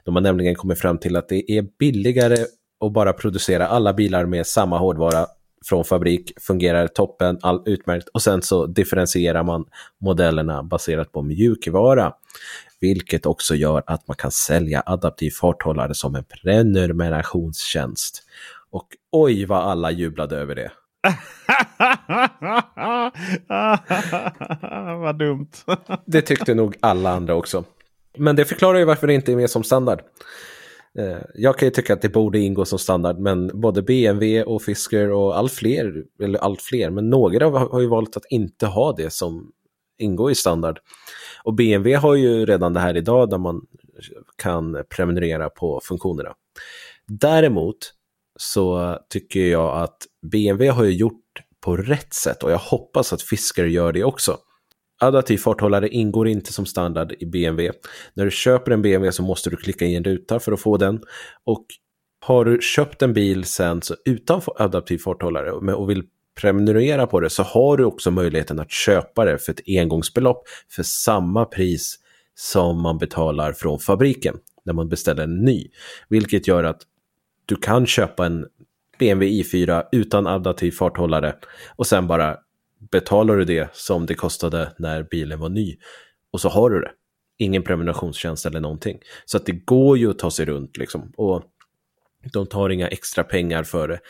De 0.04 0.14
har 0.14 0.22
nämligen 0.22 0.54
kommit 0.54 0.78
fram 0.78 0.98
till 0.98 1.16
att 1.16 1.28
det 1.28 1.52
är 1.52 1.66
billigare 1.78 2.36
att 2.84 2.92
bara 2.92 3.12
producera 3.12 3.68
alla 3.68 3.92
bilar 3.92 4.26
med 4.26 4.46
samma 4.46 4.78
hårdvara 4.78 5.26
från 5.64 5.84
fabrik, 5.84 6.32
fungerar 6.40 6.86
toppen, 6.86 7.38
all, 7.42 7.62
utmärkt 7.66 8.08
och 8.08 8.22
sen 8.22 8.42
så 8.42 8.66
differentierar 8.66 9.42
man 9.42 9.64
modellerna 10.00 10.62
baserat 10.62 11.12
på 11.12 11.22
mjukvara. 11.22 12.12
Vilket 12.80 13.26
också 13.26 13.54
gör 13.54 13.82
att 13.86 14.08
man 14.08 14.16
kan 14.16 14.30
sälja 14.30 14.82
adaptiv 14.86 15.30
farthållare 15.30 15.94
som 15.94 16.14
en 16.14 16.24
prenumerationstjänst. 16.24 18.22
Och 18.70 18.86
oj 19.12 19.44
vad 19.44 19.58
alla 19.58 19.90
jublade 19.90 20.36
över 20.36 20.54
det. 20.54 20.70
vad 25.00 25.18
dumt. 25.18 25.50
det 26.06 26.22
tyckte 26.22 26.54
nog 26.54 26.76
alla 26.80 27.10
andra 27.10 27.34
också. 27.34 27.64
Men 28.18 28.36
det 28.36 28.44
förklarar 28.44 28.78
ju 28.78 28.84
varför 28.84 29.06
det 29.06 29.14
inte 29.14 29.32
är 29.32 29.36
med 29.36 29.50
som 29.50 29.64
standard. 29.64 30.00
Eh, 30.98 31.18
jag 31.34 31.58
kan 31.58 31.66
ju 31.66 31.70
tycka 31.70 31.92
att 31.92 32.02
det 32.02 32.08
borde 32.08 32.38
ingå 32.38 32.64
som 32.64 32.78
standard, 32.78 33.18
men 33.18 33.60
både 33.60 33.82
BMW 33.82 34.42
och 34.42 34.62
Fisker 34.62 35.10
och 35.10 35.38
allt 35.38 35.52
fler, 35.52 36.04
eller 36.22 36.38
allt 36.38 36.62
fler, 36.62 36.90
men 36.90 37.10
några 37.10 37.48
har 37.48 37.80
ju 37.80 37.86
valt 37.86 38.16
att 38.16 38.26
inte 38.30 38.66
ha 38.66 38.92
det 38.92 39.12
som 39.12 39.52
ingår 39.98 40.30
i 40.30 40.34
standard. 40.34 40.78
Och 41.44 41.54
BMW 41.54 41.96
har 41.96 42.14
ju 42.14 42.46
redan 42.46 42.72
det 42.72 42.80
här 42.80 42.96
idag 42.96 43.30
där 43.30 43.38
man 43.38 43.66
kan 44.36 44.84
prenumerera 44.88 45.50
på 45.50 45.80
funktionerna. 45.84 46.34
Däremot 47.06 47.76
så 48.40 48.98
tycker 49.10 49.40
jag 49.40 49.82
att 49.82 49.96
BMW 50.32 50.68
har 50.68 50.84
ju 50.84 50.92
gjort 50.92 51.24
på 51.60 51.76
rätt 51.76 52.14
sätt 52.14 52.42
och 52.42 52.50
jag 52.50 52.58
hoppas 52.58 53.12
att 53.12 53.22
Fisker 53.22 53.64
gör 53.64 53.92
det 53.92 54.04
också. 54.04 54.36
Adaptiv 55.00 55.38
farthållare 55.38 55.88
ingår 55.88 56.28
inte 56.28 56.52
som 56.52 56.66
standard 56.66 57.12
i 57.18 57.26
BMW. 57.26 57.78
När 58.14 58.24
du 58.24 58.30
köper 58.30 58.72
en 58.72 58.82
BMW 58.82 59.12
så 59.12 59.22
måste 59.22 59.50
du 59.50 59.56
klicka 59.56 59.84
i 59.84 59.94
en 59.94 60.04
ruta 60.04 60.40
för 60.40 60.52
att 60.52 60.60
få 60.60 60.76
den. 60.76 61.00
Och 61.44 61.66
har 62.26 62.44
du 62.44 62.58
köpt 62.60 63.02
en 63.02 63.12
bil 63.12 63.44
sen 63.44 63.82
så 63.82 63.94
utan 64.04 64.40
adaptiv 64.56 64.98
farthållare 64.98 65.52
och 65.52 65.90
vill 65.90 66.02
prenumerera 66.40 67.06
på 67.06 67.20
det 67.20 67.30
så 67.30 67.42
har 67.42 67.76
du 67.76 67.84
också 67.84 68.10
möjligheten 68.10 68.58
att 68.58 68.70
köpa 68.70 69.24
det 69.24 69.38
för 69.38 69.52
ett 69.52 69.60
engångsbelopp 69.66 70.42
för 70.70 70.82
samma 70.82 71.44
pris 71.44 71.96
som 72.34 72.82
man 72.82 72.98
betalar 72.98 73.52
från 73.52 73.78
fabriken 73.78 74.36
när 74.64 74.72
man 74.72 74.88
beställer 74.88 75.22
en 75.22 75.44
ny. 75.44 75.68
Vilket 76.08 76.48
gör 76.48 76.64
att 76.64 76.80
du 77.48 77.56
kan 77.56 77.86
köpa 77.86 78.26
en 78.26 78.46
BMW 78.98 79.42
i4 79.42 79.84
utan 79.92 80.26
adaptiv 80.26 80.70
farthållare 80.70 81.34
och 81.76 81.86
sen 81.86 82.06
bara 82.06 82.36
betalar 82.90 83.36
du 83.36 83.44
det 83.44 83.68
som 83.72 84.06
det 84.06 84.14
kostade 84.14 84.72
när 84.78 85.02
bilen 85.02 85.40
var 85.40 85.48
ny. 85.48 85.76
Och 86.32 86.40
så 86.40 86.48
har 86.48 86.70
du 86.70 86.80
det. 86.80 86.90
Ingen 87.38 87.62
prenumerationstjänst 87.62 88.46
eller 88.46 88.60
någonting. 88.60 88.98
Så 89.24 89.36
att 89.36 89.46
det 89.46 89.52
går 89.52 89.98
ju 89.98 90.10
att 90.10 90.18
ta 90.18 90.30
sig 90.30 90.46
runt 90.46 90.76
liksom. 90.76 91.12
Och 91.16 91.42
de 92.32 92.46
tar 92.46 92.70
inga 92.70 92.88
extra 92.88 93.24
pengar 93.24 93.62
för 93.62 93.88
det. 93.88 94.00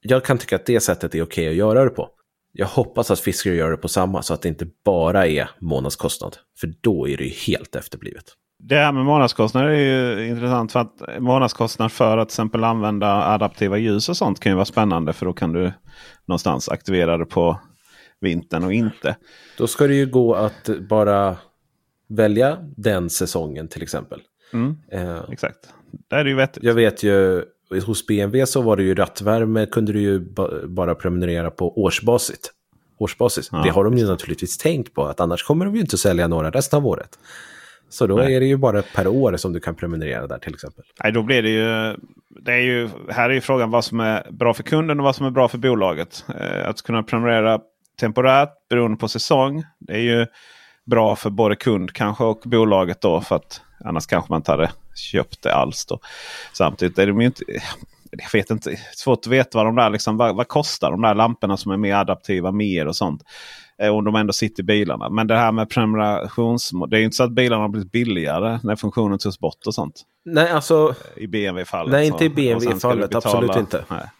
Jag 0.00 0.24
kan 0.24 0.38
tycka 0.38 0.56
att 0.56 0.66
det 0.66 0.80
sättet 0.80 1.14
är 1.14 1.22
okej 1.22 1.24
okay 1.24 1.48
att 1.48 1.56
göra 1.56 1.84
det 1.84 1.90
på. 1.90 2.10
Jag 2.52 2.66
hoppas 2.66 3.10
att 3.10 3.20
Fisker 3.20 3.52
gör 3.52 3.70
det 3.70 3.76
på 3.76 3.88
samma 3.88 4.22
så 4.22 4.34
att 4.34 4.42
det 4.42 4.48
inte 4.48 4.66
bara 4.84 5.26
är 5.26 5.50
månadskostnad. 5.58 6.36
För 6.60 6.74
då 6.80 7.08
är 7.08 7.16
det 7.16 7.24
ju 7.24 7.30
helt 7.30 7.76
efterblivet. 7.76 8.24
Det 8.58 8.74
här 8.74 8.92
med 8.92 9.04
månadskostnader 9.04 9.68
är 9.68 10.18
ju 10.18 10.28
intressant. 10.28 10.72
för 10.72 10.80
att 10.80 11.20
Månadskostnad 11.20 11.92
för 11.92 12.18
att 12.18 12.28
till 12.28 12.32
exempel 12.32 12.64
använda 12.64 13.06
adaptiva 13.06 13.78
ljus 13.78 14.08
och 14.08 14.16
sånt 14.16 14.40
kan 14.40 14.52
ju 14.52 14.56
vara 14.56 14.64
spännande. 14.64 15.12
För 15.12 15.26
då 15.26 15.32
kan 15.32 15.52
du 15.52 15.72
någonstans 16.26 16.68
aktivera 16.68 17.16
det 17.18 17.24
på 17.24 17.60
vintern 18.20 18.64
och 18.64 18.72
inte. 18.72 19.16
Då 19.58 19.66
ska 19.66 19.86
det 19.86 19.94
ju 19.94 20.06
gå 20.06 20.34
att 20.34 20.70
bara 20.88 21.36
välja 22.08 22.58
den 22.76 23.10
säsongen 23.10 23.68
till 23.68 23.82
exempel. 23.82 24.20
Mm, 24.52 24.76
eh, 24.92 25.20
exakt. 25.32 25.58
Det 26.10 26.16
är 26.16 26.24
ju 26.24 26.34
vettigt. 26.34 26.62
Jag 26.62 26.74
vet 26.74 27.02
ju 27.02 27.44
hos 27.86 28.06
BMW 28.06 28.46
så 28.46 28.62
var 28.62 28.76
det 28.76 28.82
ju 28.82 28.94
rattvärme 28.94 29.66
kunde 29.66 29.92
du 29.92 30.00
ju 30.00 30.20
bara 30.66 30.94
prenumerera 30.94 31.50
på 31.50 31.82
årsbasis. 31.82 32.52
årsbasis. 32.98 33.48
Ja. 33.52 33.62
Det 33.62 33.70
har 33.70 33.84
de 33.84 33.98
ju 33.98 34.06
naturligtvis 34.06 34.58
tänkt 34.58 34.94
på 34.94 35.04
att 35.04 35.20
annars 35.20 35.42
kommer 35.42 35.64
de 35.64 35.74
ju 35.74 35.80
inte 35.80 35.98
sälja 35.98 36.28
några 36.28 36.50
resten 36.50 36.76
av 36.76 36.86
året. 36.86 37.18
Så 37.88 38.06
då 38.06 38.16
Nej. 38.16 38.34
är 38.34 38.40
det 38.40 38.46
ju 38.46 38.56
bara 38.56 38.82
per 38.82 39.06
år 39.06 39.36
som 39.36 39.52
du 39.52 39.60
kan 39.60 39.74
prenumerera 39.74 40.26
där 40.26 40.38
till 40.38 40.54
exempel. 40.54 40.84
Nej, 41.02 41.12
då 41.12 41.22
blir 41.22 41.42
det 41.42 41.50
ju... 41.50 41.96
Det 42.28 42.52
är 42.52 42.60
ju 42.60 42.88
här 43.08 43.30
är 43.30 43.34
ju 43.34 43.40
frågan 43.40 43.70
vad 43.70 43.84
som 43.84 44.00
är 44.00 44.30
bra 44.30 44.54
för 44.54 44.62
kunden 44.62 45.00
och 45.00 45.04
vad 45.04 45.16
som 45.16 45.26
är 45.26 45.30
bra 45.30 45.48
för 45.48 45.58
bolaget. 45.58 46.24
Eh, 46.40 46.68
att 46.68 46.82
kunna 46.82 47.02
prenumerera 47.02 47.60
temporärt 48.00 48.68
beroende 48.68 48.96
på 48.96 49.08
säsong. 49.08 49.64
Det 49.78 49.92
är 49.92 50.00
ju 50.00 50.26
bra 50.84 51.16
för 51.16 51.30
både 51.30 51.56
kund 51.56 51.92
kanske 51.92 52.24
och 52.24 52.40
bolaget 52.44 53.00
då. 53.00 53.20
För 53.20 53.36
att 53.36 53.60
annars 53.84 54.06
kanske 54.06 54.32
man 54.32 54.38
inte 54.38 54.50
hade 54.50 54.70
köpt 54.94 55.42
det 55.42 55.54
alls. 55.54 55.86
Då. 55.86 56.00
Samtidigt 56.52 56.98
är 56.98 57.06
det 57.06 57.12
ju 57.12 57.24
inte... 57.24 57.44
Jag 58.10 58.32
vet 58.32 58.50
inte. 58.50 58.76
Svårt 58.94 59.18
att 59.18 59.26
veta 59.26 59.58
vad 59.58 59.66
de 59.66 59.76
där 59.76 59.90
liksom, 59.90 60.16
vad, 60.16 60.36
vad 60.36 60.48
kostar 60.48 60.90
de 60.90 61.02
där 61.02 61.14
lamporna 61.14 61.56
som 61.56 61.72
är 61.72 61.76
mer 61.76 61.94
adaptiva 61.94 62.52
mer 62.52 62.86
och 62.86 62.96
sånt. 62.96 63.22
Eh, 63.82 63.88
om 63.88 64.04
de 64.04 64.14
ändå 64.14 64.32
sitter 64.32 64.62
i 64.62 64.64
bilarna. 64.64 65.08
Men 65.08 65.26
det 65.26 65.36
här 65.36 65.52
med 65.52 65.70
prenumerations... 65.70 66.70
Det 66.90 66.98
är 66.98 67.02
inte 67.02 67.16
så 67.16 67.22
att 67.22 67.32
bilarna 67.32 67.62
har 67.62 67.68
blivit 67.68 67.92
billigare 67.92 68.60
när 68.62 68.76
funktionen 68.76 69.18
togs 69.18 69.38
bort 69.38 69.66
och 69.66 69.74
sånt. 69.74 70.02
Nej, 70.24 70.50
alltså... 70.50 70.94
I 71.16 71.26
BMW-fallet. 71.26 71.92
Nej, 71.92 72.06
inte 72.06 72.24
i 72.24 72.28
BMW-fallet. 72.28 73.14
Absolut 73.14 73.56
inte. 73.56 73.84
Nej. 73.88 74.10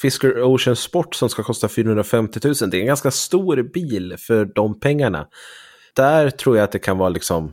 Fisker 0.00 0.42
Ocean 0.42 0.76
Sport 0.76 1.14
som 1.14 1.28
ska 1.28 1.42
kosta 1.42 1.68
450 1.68 2.40
000. 2.44 2.54
Det 2.70 2.76
är 2.76 2.80
en 2.80 2.86
ganska 2.86 3.10
stor 3.10 3.62
bil 3.62 4.14
för 4.18 4.44
de 4.44 4.80
pengarna. 4.80 5.26
Där 5.96 6.30
tror 6.30 6.56
jag 6.56 6.64
att 6.64 6.72
det 6.72 6.78
kan 6.78 6.98
vara 6.98 7.08
liksom 7.08 7.52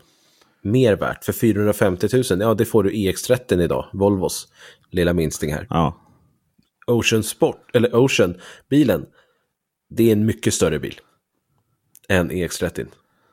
mer 0.62 0.96
värt. 0.96 1.24
För 1.24 1.34
450 1.34 2.08
000, 2.14 2.24
ja 2.42 2.54
det 2.54 2.66
får 2.66 2.84
du 2.84 2.92
EX30 2.92 3.62
idag, 3.62 3.86
Volvos 3.94 4.48
lilla 4.92 5.14
minsting 5.14 5.54
här. 5.54 5.68
Ja. 5.70 5.96
Ocean 6.88 7.24
Sport, 7.24 7.70
eller 7.74 7.96
Ocean, 7.96 8.36
bilen, 8.70 9.06
det 9.90 10.04
är 10.04 10.12
en 10.12 10.26
mycket 10.26 10.54
större 10.54 10.80
bil 10.80 11.00
än 12.10 12.32
EX30. 12.32 12.88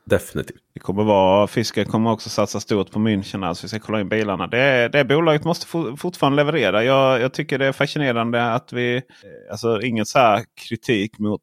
Definitivt. 0.05 0.57
Det 0.73 0.79
kommer 0.79 1.03
vara, 1.03 1.47
Fisker 1.47 1.85
kommer 1.85 2.11
också 2.11 2.29
satsa 2.29 2.59
stort 2.59 2.91
på 2.91 2.99
München. 2.99 3.45
Alltså 3.45 3.63
vi 3.63 3.69
ska 3.69 3.79
kolla 3.79 4.01
in 4.01 4.09
bilarna. 4.09 4.47
Det, 4.47 4.89
det 4.91 5.05
bolaget 5.05 5.43
måste 5.43 5.67
fortfarande 5.97 6.35
leverera. 6.35 6.83
Jag, 6.83 7.21
jag, 7.21 7.33
tycker 7.33 7.59
det 7.59 7.65
är 7.65 7.71
fascinerande 7.71 8.53
att 8.53 8.73
vi... 8.73 8.95
Eh, 8.95 9.01
alltså 9.51 9.81
inget 9.81 10.07
så 10.07 10.19
här 10.19 10.45
kritik 10.67 11.19
mot, 11.19 11.41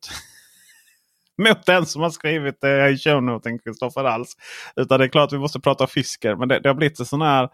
mot 1.49 1.67
den 1.67 1.87
som 1.87 2.03
har 2.03 2.11
skrivit 2.11 2.61
det 2.61 2.89
i 2.89 2.99
shownoten, 2.99 3.59
Kristoffer 3.59 4.05
alls. 4.05 4.37
Utan 4.77 5.01
det 5.01 5.07
är 5.07 5.09
klart 5.09 5.27
att 5.27 5.33
vi 5.33 5.39
måste 5.39 5.61
prata 5.61 5.87
Fisker. 5.87 6.37
Men 6.37 6.49
det, 6.49 6.61
det 6.61 6.69
har 6.69 6.75
blivit 6.75 7.01
en 7.01 7.07
sån 7.07 7.23
här 7.23 7.49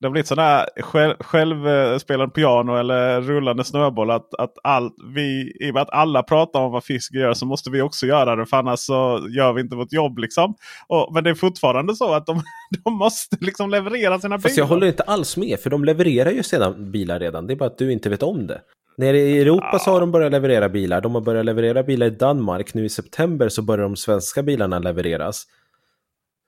det 0.00 0.06
har 0.06 0.10
blivit 0.10 0.26
sådär 0.26 0.66
själv, 0.80 1.14
självspelande 1.20 2.32
piano 2.34 2.76
eller 2.76 3.20
rullande 3.20 3.64
snöboll. 3.64 4.10
Att, 4.10 4.34
att 4.34 4.52
allt 4.64 4.94
vi, 5.14 5.52
I 5.60 5.70
och 5.70 5.74
med 5.74 5.82
att 5.82 5.90
alla 5.90 6.22
pratar 6.22 6.60
om 6.60 6.72
vad 6.72 6.84
fisk 6.84 7.14
gör 7.14 7.34
så 7.34 7.46
måste 7.46 7.70
vi 7.70 7.82
också 7.82 8.06
göra 8.06 8.36
det. 8.36 8.46
För 8.46 8.56
annars 8.56 8.80
så 8.80 9.26
gör 9.30 9.52
vi 9.52 9.60
inte 9.60 9.76
vårt 9.76 9.92
jobb. 9.92 10.18
Liksom. 10.18 10.54
Och, 10.86 11.14
men 11.14 11.24
det 11.24 11.30
är 11.30 11.34
fortfarande 11.34 11.96
så 11.96 12.12
att 12.12 12.26
de, 12.26 12.42
de 12.84 12.94
måste 12.94 13.36
liksom 13.40 13.70
leverera 13.70 14.20
sina 14.20 14.38
Fast 14.38 14.54
bilar. 14.54 14.62
jag 14.64 14.68
håller 14.68 14.86
inte 14.86 15.02
alls 15.02 15.36
med. 15.36 15.60
För 15.60 15.70
de 15.70 15.84
levererar 15.84 16.30
ju 16.30 16.42
sina 16.42 16.70
bilar 16.70 17.20
redan. 17.20 17.46
Det 17.46 17.54
är 17.54 17.56
bara 17.56 17.66
att 17.66 17.78
du 17.78 17.92
inte 17.92 18.08
vet 18.08 18.22
om 18.22 18.46
det. 18.46 18.60
Nere 18.96 19.18
i 19.18 19.40
Europa 19.40 19.68
ja. 19.72 19.78
så 19.78 19.90
har 19.90 20.00
de 20.00 20.12
börjat 20.12 20.32
leverera 20.32 20.68
bilar. 20.68 21.00
De 21.00 21.14
har 21.14 21.22
börjat 21.22 21.44
leverera 21.44 21.82
bilar 21.82 22.06
i 22.06 22.10
Danmark. 22.10 22.74
Nu 22.74 22.84
i 22.84 22.88
september 22.88 23.48
så 23.48 23.62
börjar 23.62 23.82
de 23.82 23.96
svenska 23.96 24.42
bilarna 24.42 24.78
levereras. 24.78 25.44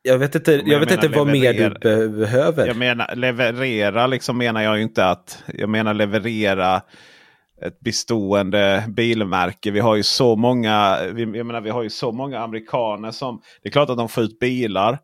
Jag 0.06 0.18
vet 0.18 0.34
inte, 0.34 0.52
jag, 0.52 0.68
jag 0.68 0.80
vet 0.80 0.90
inte 0.90 1.08
vad 1.08 1.26
mer 1.26 1.76
du 1.80 2.08
behöver. 2.08 2.66
Jag 2.66 2.76
menar 2.76 3.14
leverera 3.16 4.06
liksom 4.06 4.38
menar 4.38 4.62
jag 4.62 4.80
inte 4.82 5.06
att. 5.06 5.42
Jag 5.46 5.68
menar 5.68 5.94
leverera 5.94 6.82
ett 7.62 7.80
bestående 7.80 8.84
bilmärke. 8.88 9.70
Vi 9.70 9.80
har 9.80 9.96
ju 9.96 10.02
så 10.02 10.36
många, 10.36 10.98
jag 11.16 11.46
menar, 11.46 11.60
vi 11.60 11.70
har 11.70 11.82
ju 11.82 11.90
så 11.90 12.12
många 12.12 12.38
amerikaner 12.40 13.10
som... 13.10 13.40
Det 13.62 13.68
är 13.68 13.72
klart 13.72 13.90
att 13.90 13.96
de 13.96 14.08
får 14.08 14.24
ut 14.24 14.38
bilar. 14.38 14.98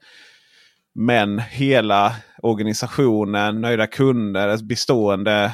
Men 0.94 1.38
hela 1.38 2.12
organisationen, 2.42 3.60
nöjda 3.60 3.86
kunder, 3.86 4.48
ett 4.48 4.62
bestående, 4.62 5.52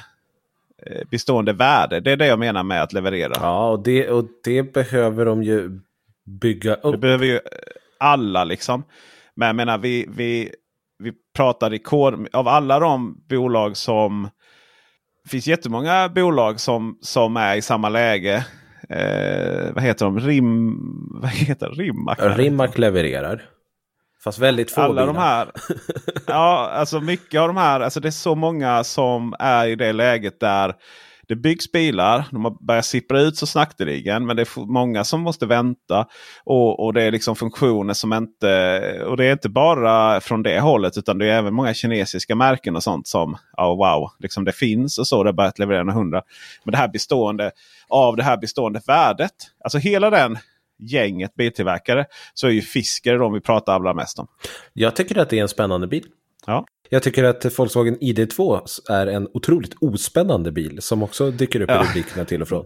eh, 0.87 1.09
bestående 1.11 1.53
värde. 1.53 2.01
Det 2.01 2.13
är 2.13 2.17
det 2.17 2.27
jag 2.27 2.39
menar 2.39 2.63
med 2.63 2.83
att 2.83 2.93
leverera. 2.93 3.33
Ja, 3.35 3.71
och 3.71 3.83
det, 3.83 4.11
och 4.11 4.25
det 4.45 4.73
behöver 4.73 5.27
de 5.27 5.43
ju 5.43 5.81
bygga 6.25 6.75
upp. 6.75 6.93
Det 6.93 6.99
behöver 6.99 7.27
ju 7.27 7.41
alla 7.99 8.45
liksom. 8.45 8.85
Men 9.39 9.47
jag 9.47 9.57
menar, 9.57 9.79
vi, 9.79 10.07
vi, 10.09 10.53
vi 10.99 11.13
pratar 11.37 11.71
rekord 11.71 12.29
av 12.33 12.49
alla 12.49 12.79
de 12.79 13.25
bolag 13.29 13.77
som... 13.77 14.29
Det 15.25 15.31
finns 15.31 15.47
jättemånga 15.47 16.09
bolag 16.09 16.61
som, 16.61 16.99
som 17.01 17.37
är 17.37 17.57
i 17.57 17.63
samma 17.63 17.89
läge. 17.89 18.47
Eh, 18.89 19.73
vad 19.75 19.85
heter 19.85 20.05
de? 20.05 20.21
Rim, 20.21 20.77
vad 21.23 21.31
heter 21.31 21.69
Rimac? 21.69 22.19
Rimac 22.19 22.79
levererar. 22.79 23.43
Fast 24.25 24.39
väldigt 24.39 24.71
få 24.71 24.81
Alla 24.81 25.03
bilar. 25.03 25.07
de 25.07 25.17
här. 25.17 25.51
ja, 26.27 26.71
alltså 26.73 27.01
mycket 27.01 27.41
av 27.41 27.49
de 27.49 27.57
här. 27.57 27.81
Alltså 27.81 28.01
det 28.01 28.09
är 28.09 28.11
så 28.11 28.35
många 28.35 28.85
som 28.85 29.35
är 29.39 29.67
i 29.67 29.77
det 29.77 29.93
läget 29.93 30.41
där 30.41 30.75
det 31.29 31.37
byggs 31.37 31.73
bilar. 31.73 32.25
De 32.31 32.45
har 32.45 32.65
börjat 32.67 32.85
sippra 32.85 33.21
ut 33.21 33.37
så 33.37 33.47
snakteligen. 33.47 34.27
Men 34.27 34.37
det 34.37 34.43
är 34.43 34.67
många 34.67 35.05
som 35.05 35.21
måste 35.21 35.47
vänta. 35.47 36.07
Och, 36.45 36.85
och 36.85 36.95
det 36.95 37.03
är 37.03 37.11
liksom 37.11 37.37
funktioner 37.37 37.95
som 37.95 38.13
inte... 38.13 39.03
Och 39.07 39.17
det 39.17 39.25
är 39.25 39.33
inte 39.33 39.49
bara 39.49 40.21
från 40.21 40.43
det 40.43 40.61
hållet. 40.61 40.99
Utan 40.99 41.19
det 41.19 41.27
är 41.27 41.39
även 41.39 41.55
många 41.55 41.75
kinesiska 41.75 42.35
märken 42.35 42.77
och 42.77 42.83
sånt 42.83 43.07
som 43.07 43.37
oh, 43.57 43.77
wow, 43.77 44.11
liksom 44.19 44.45
det 44.45 44.53
finns 44.53 44.99
och 44.99 45.07
så. 45.07 45.23
Det 45.23 45.29
har 45.29 45.35
börjat 45.35 45.59
leverera 45.59 45.83
några 45.83 45.99
hundra. 45.99 46.23
Men 46.65 46.73
det 46.73 46.79
här 46.79 46.89
bestående 46.89 47.51
av 47.89 48.17
det 48.17 48.23
här 48.23 48.37
bestående 48.37 48.81
värdet. 48.87 49.35
Alltså 49.65 49.79
hela 49.79 50.11
den 50.11 50.39
gänget 50.79 51.35
biltillverkare. 51.35 52.07
Så 52.35 52.47
är 52.47 52.51
ju 52.51 52.63
Fisker 52.63 53.19
de 53.19 53.33
vi 53.33 53.41
pratar 53.41 53.75
allra 53.75 53.95
mest 53.95 54.19
om. 54.19 54.27
Jag 54.73 54.97
tycker 54.97 55.19
att 55.19 55.31
det 55.31 55.39
är 55.39 55.43
en 55.43 55.49
spännande 55.49 55.87
bil. 55.87 56.05
Ja. 56.47 56.67
Jag 56.89 57.03
tycker 57.03 57.25
att 57.25 57.59
Volkswagen 57.59 57.99
ID2 57.99 58.61
är 58.91 59.07
en 59.07 59.29
otroligt 59.35 59.75
ospännande 59.81 60.53
bil 60.53 60.83
som 60.83 61.03
också 61.03 61.31
dyker 61.31 61.61
upp 61.61 61.71
ja. 61.71 61.85
i 61.85 61.89
rubrikerna 61.89 62.25
till 62.25 62.43
och 62.43 62.49
från. 62.49 62.65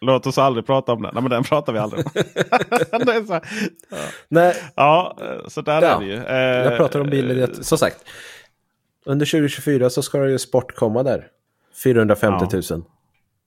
Låt 0.00 0.26
oss 0.26 0.38
aldrig 0.38 0.66
prata 0.66 0.92
om 0.92 1.02
den. 1.02 1.14
Nej, 1.14 1.22
men 1.22 1.30
den 1.30 1.44
pratar 1.44 1.72
vi 1.72 1.78
aldrig 1.78 2.06
om. 2.06 2.12
så, 3.26 3.32
ja. 3.32 3.40
Nej. 4.28 4.54
ja, 4.74 5.18
så 5.48 5.62
där 5.62 5.82
ja. 5.82 5.88
är 5.88 6.00
det 6.00 6.06
ju. 6.06 6.14
Eh, 6.14 6.70
jag 6.70 6.76
pratar 6.76 7.00
om 7.00 7.10
bilen. 7.10 7.64
Som 7.64 7.78
sagt, 7.78 8.04
under 9.04 9.26
2024 9.26 9.90
så 9.90 10.02
ska 10.02 10.18
det 10.18 10.30
ju 10.30 10.38
sport 10.38 10.74
komma 10.74 11.02
där. 11.02 11.26
450 11.84 12.62
000. 12.70 12.82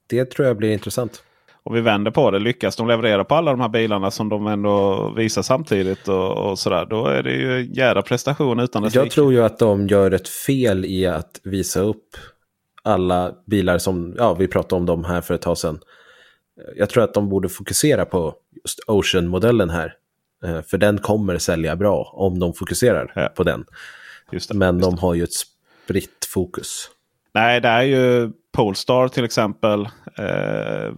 Det 0.08 0.26
tror 0.26 0.48
jag 0.48 0.58
blir 0.58 0.74
intressant. 0.74 1.24
Och 1.68 1.76
vi 1.76 1.82
vänder 1.82 2.12
på 2.12 2.32
det. 2.32 2.40
Lyckas 2.40 2.76
de 2.76 2.88
leverera 2.88 3.24
på 3.24 3.36
alla 3.36 3.52
de 3.52 3.60
här 3.62 3.70
bilarna 3.70 4.12
som 4.12 4.30
de 4.30 4.48
ändå 4.48 5.10
visar 5.18 5.42
samtidigt. 5.42 6.08
Och, 6.08 6.32
och 6.50 6.60
sådär, 6.60 6.86
då 6.90 7.08
är 7.08 7.24
det 7.24 7.32
ju 7.34 7.60
en 7.60 7.74
jävla 7.74 8.02
prestation 8.02 8.60
utan 8.60 8.84
dess 8.84 8.96
Jag 8.96 9.12
tror 9.12 9.34
ju 9.34 9.44
att 9.44 9.60
de 9.60 9.88
gör 9.88 10.12
ett 10.12 10.30
fel 10.30 10.86
i 10.86 11.06
att 11.08 11.40
visa 11.44 11.80
upp 11.82 12.18
alla 12.84 13.32
bilar 13.46 13.78
som, 13.78 14.16
ja 14.18 14.34
vi 14.34 14.48
pratade 14.48 14.76
om 14.80 14.86
dem 14.86 15.04
här 15.04 15.22
för 15.22 15.34
ett 15.34 15.42
tag 15.42 15.58
sedan. 15.58 15.80
Jag 16.76 16.90
tror 16.90 17.04
att 17.04 17.14
de 17.14 17.30
borde 17.30 17.50
fokusera 17.50 18.06
på 18.06 18.36
just 18.64 18.80
Ocean-modellen 18.88 19.70
här. 19.70 19.94
Eh, 20.46 20.62
För 20.62 20.78
den 20.78 20.98
kommer 20.98 21.38
sälja 21.38 21.76
bra 21.76 22.12
om 22.14 22.40
de 22.40 22.54
fokuserar 22.54 23.12
Ja. 23.16 23.30
på 23.36 23.44
den. 23.44 23.66
Det, 24.32 24.54
Men 24.54 24.80
de 24.82 24.98
har 24.98 25.14
ju 25.14 25.24
ett 25.24 25.34
spritt 25.34 26.26
fokus. 26.34 26.90
Nej, 27.34 27.62
det 27.62 27.68
är 27.68 27.82
ju 27.84 28.32
Polestar 28.58 29.08
till 29.08 29.24
exempel. 29.24 29.86
Eh, 30.18 30.94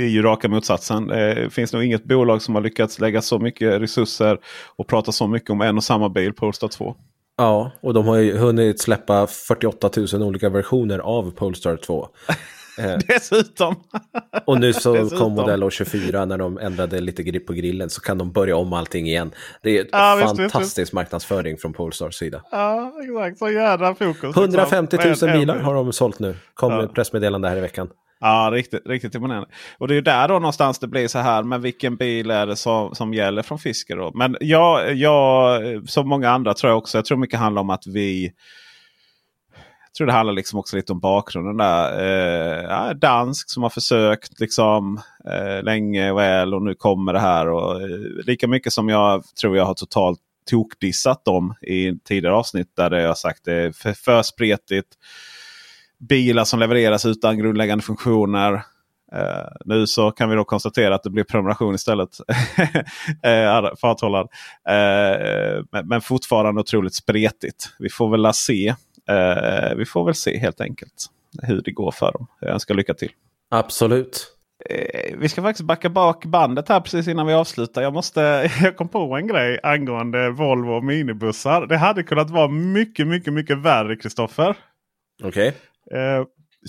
är 0.00 0.08
ju 0.08 0.22
raka 0.22 0.48
motsatsen. 0.48 1.06
Det 1.06 1.52
finns 1.52 1.72
nog 1.72 1.84
inget 1.84 2.04
bolag 2.04 2.42
som 2.42 2.54
har 2.54 2.62
lyckats 2.62 3.00
lägga 3.00 3.22
så 3.22 3.38
mycket 3.38 3.80
resurser 3.80 4.38
och 4.76 4.86
prata 4.86 5.12
så 5.12 5.26
mycket 5.26 5.50
om 5.50 5.60
en 5.60 5.76
och 5.76 5.84
samma 5.84 6.08
bil, 6.08 6.32
Polestar 6.32 6.68
2. 6.68 6.94
Ja, 7.36 7.70
och 7.80 7.94
de 7.94 8.06
har 8.06 8.16
ju 8.16 8.36
hunnit 8.36 8.80
släppa 8.80 9.26
48 9.26 9.90
000 10.12 10.22
olika 10.22 10.48
versioner 10.48 10.98
av 10.98 11.30
Polestar 11.30 11.76
2. 11.76 12.08
Dessutom! 13.08 13.74
Och 14.46 14.60
nu 14.60 14.72
så 14.72 14.94
Dessutom. 14.94 15.18
kom 15.18 15.32
modell 15.32 15.62
år 15.64 15.70
24 15.70 16.24
när 16.24 16.38
de 16.38 16.58
ändrade 16.58 17.00
lite 17.00 17.22
grip 17.22 17.46
på 17.46 17.52
grillen 17.52 17.90
så 17.90 18.00
kan 18.00 18.18
de 18.18 18.32
börja 18.32 18.56
om 18.56 18.72
allting 18.72 19.06
igen. 19.06 19.30
Det 19.62 19.78
är 19.78 19.86
Ja, 19.92 20.14
visst, 20.22 20.38
visst, 20.38 20.52
fantastisk 20.52 20.92
marknadsföring 20.92 21.56
från 21.56 21.72
Polestars 21.72 22.14
sida. 22.14 22.42
ja, 22.50 22.92
exakt. 23.02 23.38
Så 23.38 23.50
jädra 23.50 23.94
fokus. 23.94 24.22
liksom. 24.22 24.42
150 24.42 24.96
000 24.96 25.06
En- 25.22 25.28
en- 25.28 25.38
bilar 25.40 25.58
har 25.58 25.74
de 25.74 25.92
sålt 25.92 26.18
nu. 26.18 26.36
Kom 26.54 26.72
Ja. 26.72 26.86
pressmeddelande 26.94 27.48
här 27.48 27.56
i 27.56 27.60
veckan. 27.60 27.88
Ja, 28.20 28.50
riktigt, 28.52 28.86
riktigt 28.86 29.14
imponerande. 29.14 29.48
Och 29.78 29.88
det 29.88 29.94
är 29.94 29.96
ju 29.96 30.00
där 30.00 30.28
då 30.28 30.34
någonstans 30.34 30.78
det 30.78 30.86
blir 30.86 31.08
så 31.08 31.18
här. 31.18 31.42
Men 31.42 31.62
vilken 31.62 31.96
bil 31.96 32.30
är 32.30 32.46
det 32.46 32.56
som, 32.56 32.94
som 32.94 33.14
gäller 33.14 33.42
från 33.42 33.58
Fisker 33.58 33.96
då? 33.96 34.10
Men 34.14 34.36
jag, 34.40 34.94
jag, 34.94 35.62
som 35.88 36.08
många 36.08 36.30
andra 36.30 36.54
tror 36.54 36.70
jag 36.70 36.78
också. 36.78 36.98
Jag 36.98 37.04
tror 37.04 37.18
mycket 37.18 37.38
handlar 37.38 37.62
om 37.62 37.70
att 37.70 37.86
vi... 37.86 38.32
Jag 39.96 39.98
tror 39.98 40.06
det 40.06 40.12
handlar 40.12 40.34
liksom 40.34 40.58
också 40.58 40.76
lite 40.76 40.92
om 40.92 41.00
bakgrunden 41.00 41.56
där. 41.56 42.88
Eh, 42.88 42.90
dansk 42.90 43.50
som 43.50 43.62
har 43.62 43.70
försökt 43.70 44.40
liksom 44.40 45.00
eh, 45.24 45.62
länge 45.62 46.10
och 46.10 46.18
väl 46.18 46.54
och 46.54 46.62
nu 46.62 46.74
kommer 46.74 47.12
det 47.12 47.20
här. 47.20 47.48
Och, 47.48 47.82
eh, 47.82 47.88
lika 48.26 48.48
mycket 48.48 48.72
som 48.72 48.88
jag 48.88 49.24
tror 49.40 49.56
jag 49.56 49.64
har 49.64 49.74
totalt 49.74 50.18
tokdissat 50.50 51.24
dem 51.24 51.54
i 51.62 51.98
tidigare 52.04 52.34
avsnitt 52.34 52.76
där 52.76 52.90
jag 52.90 53.18
sagt 53.18 53.44
det 53.44 53.52
är 53.52 53.72
för, 53.72 53.92
för 53.92 54.22
spretigt 54.22 54.88
bilar 56.08 56.44
som 56.44 56.60
levereras 56.60 57.06
utan 57.06 57.38
grundläggande 57.38 57.84
funktioner. 57.84 58.52
Uh, 59.14 59.48
nu 59.64 59.86
så 59.86 60.10
kan 60.10 60.30
vi 60.30 60.36
då 60.36 60.44
konstatera 60.44 60.94
att 60.94 61.02
det 61.02 61.10
blir 61.10 61.24
prenumeration 61.24 61.74
istället. 61.74 62.10
Eh, 63.22 63.64
uh, 63.64 63.70
farthållaren. 63.80 64.28
Men, 65.72 65.88
men 65.88 66.00
fortfarande 66.00 66.60
otroligt 66.60 66.94
spretigt. 66.94 67.68
Vi 67.78 67.90
får 67.90 68.10
väl 68.10 68.34
se. 68.34 68.74
Eh, 69.08 69.74
vi 69.76 69.84
får 69.84 70.04
väl 70.04 70.14
se 70.14 70.38
helt 70.38 70.60
enkelt 70.60 71.06
hur 71.42 71.62
det 71.62 71.70
går 71.70 71.90
för 71.90 72.12
dem. 72.12 72.26
Jag 72.40 72.50
önskar 72.50 72.74
lycka 72.74 72.94
till. 72.94 73.10
Absolut. 73.50 74.36
Eh, 74.70 75.18
vi 75.18 75.28
ska 75.28 75.42
faktiskt 75.42 75.66
backa 75.66 75.88
bak 75.88 76.24
bandet 76.24 76.68
här 76.68 76.80
precis 76.80 77.08
innan 77.08 77.26
vi 77.26 77.32
avslutar. 77.32 77.82
Jag, 77.82 77.92
måste, 77.92 78.20
jag 78.62 78.76
kom 78.76 78.88
på 78.88 79.16
en 79.16 79.26
grej 79.26 79.60
angående 79.62 80.30
Volvo 80.30 80.72
och 80.72 80.84
minibussar. 80.84 81.66
Det 81.66 81.76
hade 81.76 82.02
kunnat 82.02 82.30
vara 82.30 82.48
mycket, 82.48 83.06
mycket, 83.06 83.32
mycket 83.32 83.58
värre 83.58 83.96
Kristoffer. 83.96 84.56
Okej. 85.24 85.54
Eh, 85.92 86.24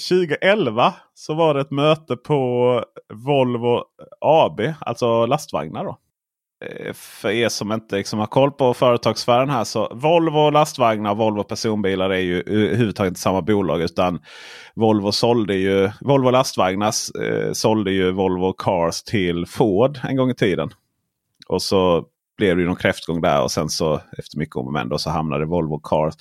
2011 0.10 0.94
så 1.14 1.34
var 1.34 1.54
det 1.54 1.62
ett 1.62 1.72
möte 1.72 2.16
på 2.16 2.84
Volvo 3.14 3.84
AB, 4.22 4.62
alltså 4.80 5.26
lastvagnar. 5.26 5.86
Då. 5.86 5.98
Eh, 6.66 6.94
för 6.94 7.30
er 7.30 7.50
som 7.50 7.72
inte 7.72 7.96
liksom 7.96 8.20
har 8.20 8.26
koll 8.26 8.52
på 8.52 8.74
företagssfären 8.74 9.50
här 9.50 9.64
så 9.64 9.94
Volvo 9.94 10.50
lastvagnar 10.50 11.12
och 11.12 11.18
Volvo 11.18 11.44
personbilar 11.44 12.10
är 12.10 12.20
ju 12.20 12.42
eh, 12.42 12.54
överhuvudtaget 12.54 13.12
inte 13.12 13.20
samma 13.20 13.42
bolag. 13.42 13.82
Utan 13.82 14.20
Volvo 14.74 15.12
sålde 15.12 15.56
ju 15.56 15.92
Volvo 16.02 16.30
lastvagnar 16.30 16.94
eh, 17.24 17.52
sålde 17.54 17.92
ju 17.92 18.12
Volvo 18.12 18.54
Cars 18.54 19.04
till 19.04 19.46
Ford 19.46 20.00
en 20.04 20.16
gång 20.16 20.30
i 20.30 20.36
tiden. 20.36 20.70
Och 21.48 21.62
så 21.62 22.06
blev 22.38 22.56
det 22.56 22.62
ju 22.62 22.68
någon 22.68 22.76
kräftgång 22.76 23.22
där 23.22 23.42
och 23.42 23.52
sen 23.52 23.70
så 23.70 24.02
efter 24.18 24.38
mycket 24.38 24.56
om 24.56 24.68
och 24.68 24.74
men 24.74 25.00
så 25.00 25.10
hamnade 25.10 25.46
Volvo 25.46 25.80
Cars 25.80 26.14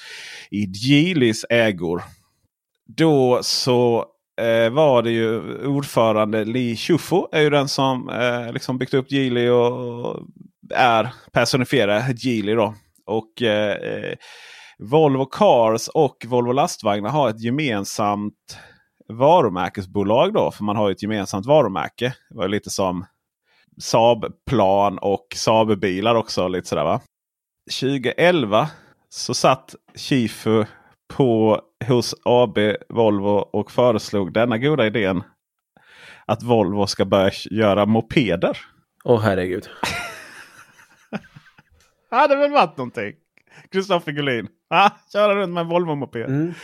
i 0.51 0.64
Geelys 0.64 1.45
ägor. 1.51 2.03
Då 2.87 3.39
så 3.43 4.07
eh, 4.37 4.70
var 4.70 5.03
det 5.03 5.11
ju 5.11 5.57
ordförande 5.66 6.45
Li 6.45 6.76
Shufu 6.76 7.22
är 7.32 7.43
ju 7.43 7.51
den 7.51 7.68
som 7.68 8.09
eh, 8.09 8.53
liksom 8.53 8.78
byggt 8.78 8.95
upp 8.95 9.12
Geely 9.12 9.49
och 9.49 10.16
är 10.74 11.12
personifierar 11.32 12.14
Geely 12.24 12.55
då. 12.55 12.74
Och 13.07 13.43
eh, 13.43 13.76
eh, 13.76 14.14
Volvo 14.78 15.24
Cars 15.24 15.89
och 15.89 16.24
Volvo 16.26 16.53
lastvagnar 16.53 17.11
har 17.11 17.30
ett 17.30 17.43
gemensamt 17.43 18.59
varumärkesbolag 19.09 20.32
då. 20.32 20.51
För 20.51 20.64
man 20.64 20.76
har 20.76 20.89
ju 20.89 20.93
ett 20.93 21.03
gemensamt 21.03 21.47
varumärke. 21.47 22.14
Det 22.30 22.37
var 22.37 22.49
lite 22.49 22.70
som 22.70 23.07
Saab-plan 23.80 24.99
och 24.99 25.26
Saab-bilar 25.34 26.14
också. 26.14 26.49
Lite 26.49 26.68
sådär 26.68 26.84
va. 26.84 27.01
2011 27.80 28.68
så 29.09 29.34
satt 29.34 29.74
Shifu 29.95 30.64
på 31.09 31.61
hos 31.85 32.14
AB 32.22 32.59
Volvo 32.89 33.37
och 33.53 33.70
föreslog 33.70 34.33
denna 34.33 34.59
goda 34.59 34.87
idén. 34.87 35.22
Att 36.27 36.43
Volvo 36.43 36.87
ska 36.87 37.05
börja 37.05 37.31
göra 37.51 37.87
mopeder. 37.87 38.59
Åh 39.05 39.20
herregud. 39.20 39.68
Hade 42.11 42.37
väl 42.37 42.51
varit 42.51 42.77
någonting. 42.77 43.12
Kristoffer 43.72 44.12
Gullin. 44.12 44.49
Ah, 44.70 44.91
köra 45.12 45.35
runt 45.35 45.55
med 45.55 45.61
en 45.61 45.68
Volvo-moped. 45.68 46.24
Mm. 46.27 46.55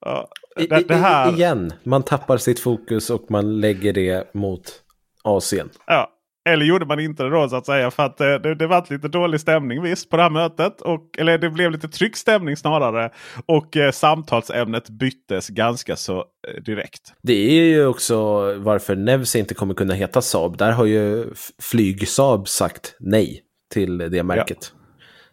Ja, 0.00 0.28
det, 0.56 0.88
det 0.88 0.94
här, 0.94 1.30
i, 1.30 1.34
igen, 1.34 1.72
man 1.82 2.02
tappar 2.02 2.36
sitt 2.36 2.60
fokus 2.60 3.10
och 3.10 3.30
man 3.30 3.60
lägger 3.60 3.92
det 3.92 4.34
mot 4.34 4.82
Asien. 5.22 5.70
ja. 5.86 6.08
Eller 6.48 6.66
gjorde 6.66 6.86
man 6.86 7.00
inte 7.00 7.22
det 7.22 7.30
då 7.30 7.48
så 7.48 7.56
att 7.56 7.66
säga. 7.66 7.90
För 7.90 8.02
att 8.02 8.20
eh, 8.20 8.34
det, 8.34 8.54
det 8.54 8.66
var 8.66 8.86
lite 8.90 9.08
dålig 9.08 9.40
stämning 9.40 9.82
visst 9.82 10.10
på 10.10 10.16
det 10.16 10.22
här 10.22 10.30
mötet. 10.30 10.80
Och, 10.80 11.18
eller 11.18 11.38
det 11.38 11.50
blev 11.50 11.70
lite 11.70 11.88
tryckt 11.88 12.18
stämning 12.18 12.56
snarare. 12.56 13.10
Och 13.46 13.76
eh, 13.76 13.90
samtalsämnet 13.90 14.88
byttes 14.90 15.48
ganska 15.48 15.96
så 15.96 16.18
eh, 16.18 16.62
direkt. 16.62 17.12
Det 17.22 17.32
är 17.32 17.64
ju 17.64 17.86
också 17.86 18.16
varför 18.58 18.96
Nevs 18.96 19.36
inte 19.36 19.54
kommer 19.54 19.74
kunna 19.74 19.94
heta 19.94 20.22
Saab. 20.22 20.56
Där 20.58 20.72
har 20.72 20.84
ju 20.84 21.22
F- 21.32 21.50
Flyg-Saab 21.62 22.48
sagt 22.48 22.96
nej 23.00 23.42
till 23.74 23.98
det 23.98 24.22
märket. 24.22 24.72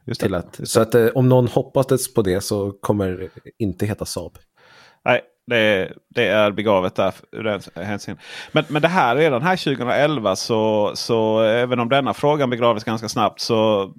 Just 0.05 0.22
Till 0.22 0.32
det. 0.32 0.38
att, 0.38 0.60
så 0.64 0.82
att 0.82 0.95
eh, 0.95 1.07
om 1.07 1.30
någon 1.30 1.47
hoppades 1.47 2.14
på 2.14 2.22
det 2.22 2.41
så 2.41 2.72
kommer 2.72 3.30
inte 3.60 3.86
heta 3.86 4.05
Saab. 4.05 4.38
Nej, 5.05 5.22
det 5.50 5.58
är, 5.58 5.93
det 6.10 6.28
är 6.28 6.52
begavet 6.52 6.95
där 6.95 7.14
ur 7.32 7.43
den 7.43 7.62
hänsyn. 7.76 8.18
Men, 8.52 8.66
men 8.68 8.82
det 8.82 8.88
här 8.88 9.16
redan 9.16 9.41
här 9.41 9.58
2011 9.58 10.36
så, 10.36 10.91
så 10.95 11.41
även 11.41 11.80
om 11.80 11.89
denna 11.89 12.14
frågan 12.14 12.50
begravdes 12.50 12.84
ganska 12.84 13.10
snabbt 13.10 13.39
så 13.39 13.93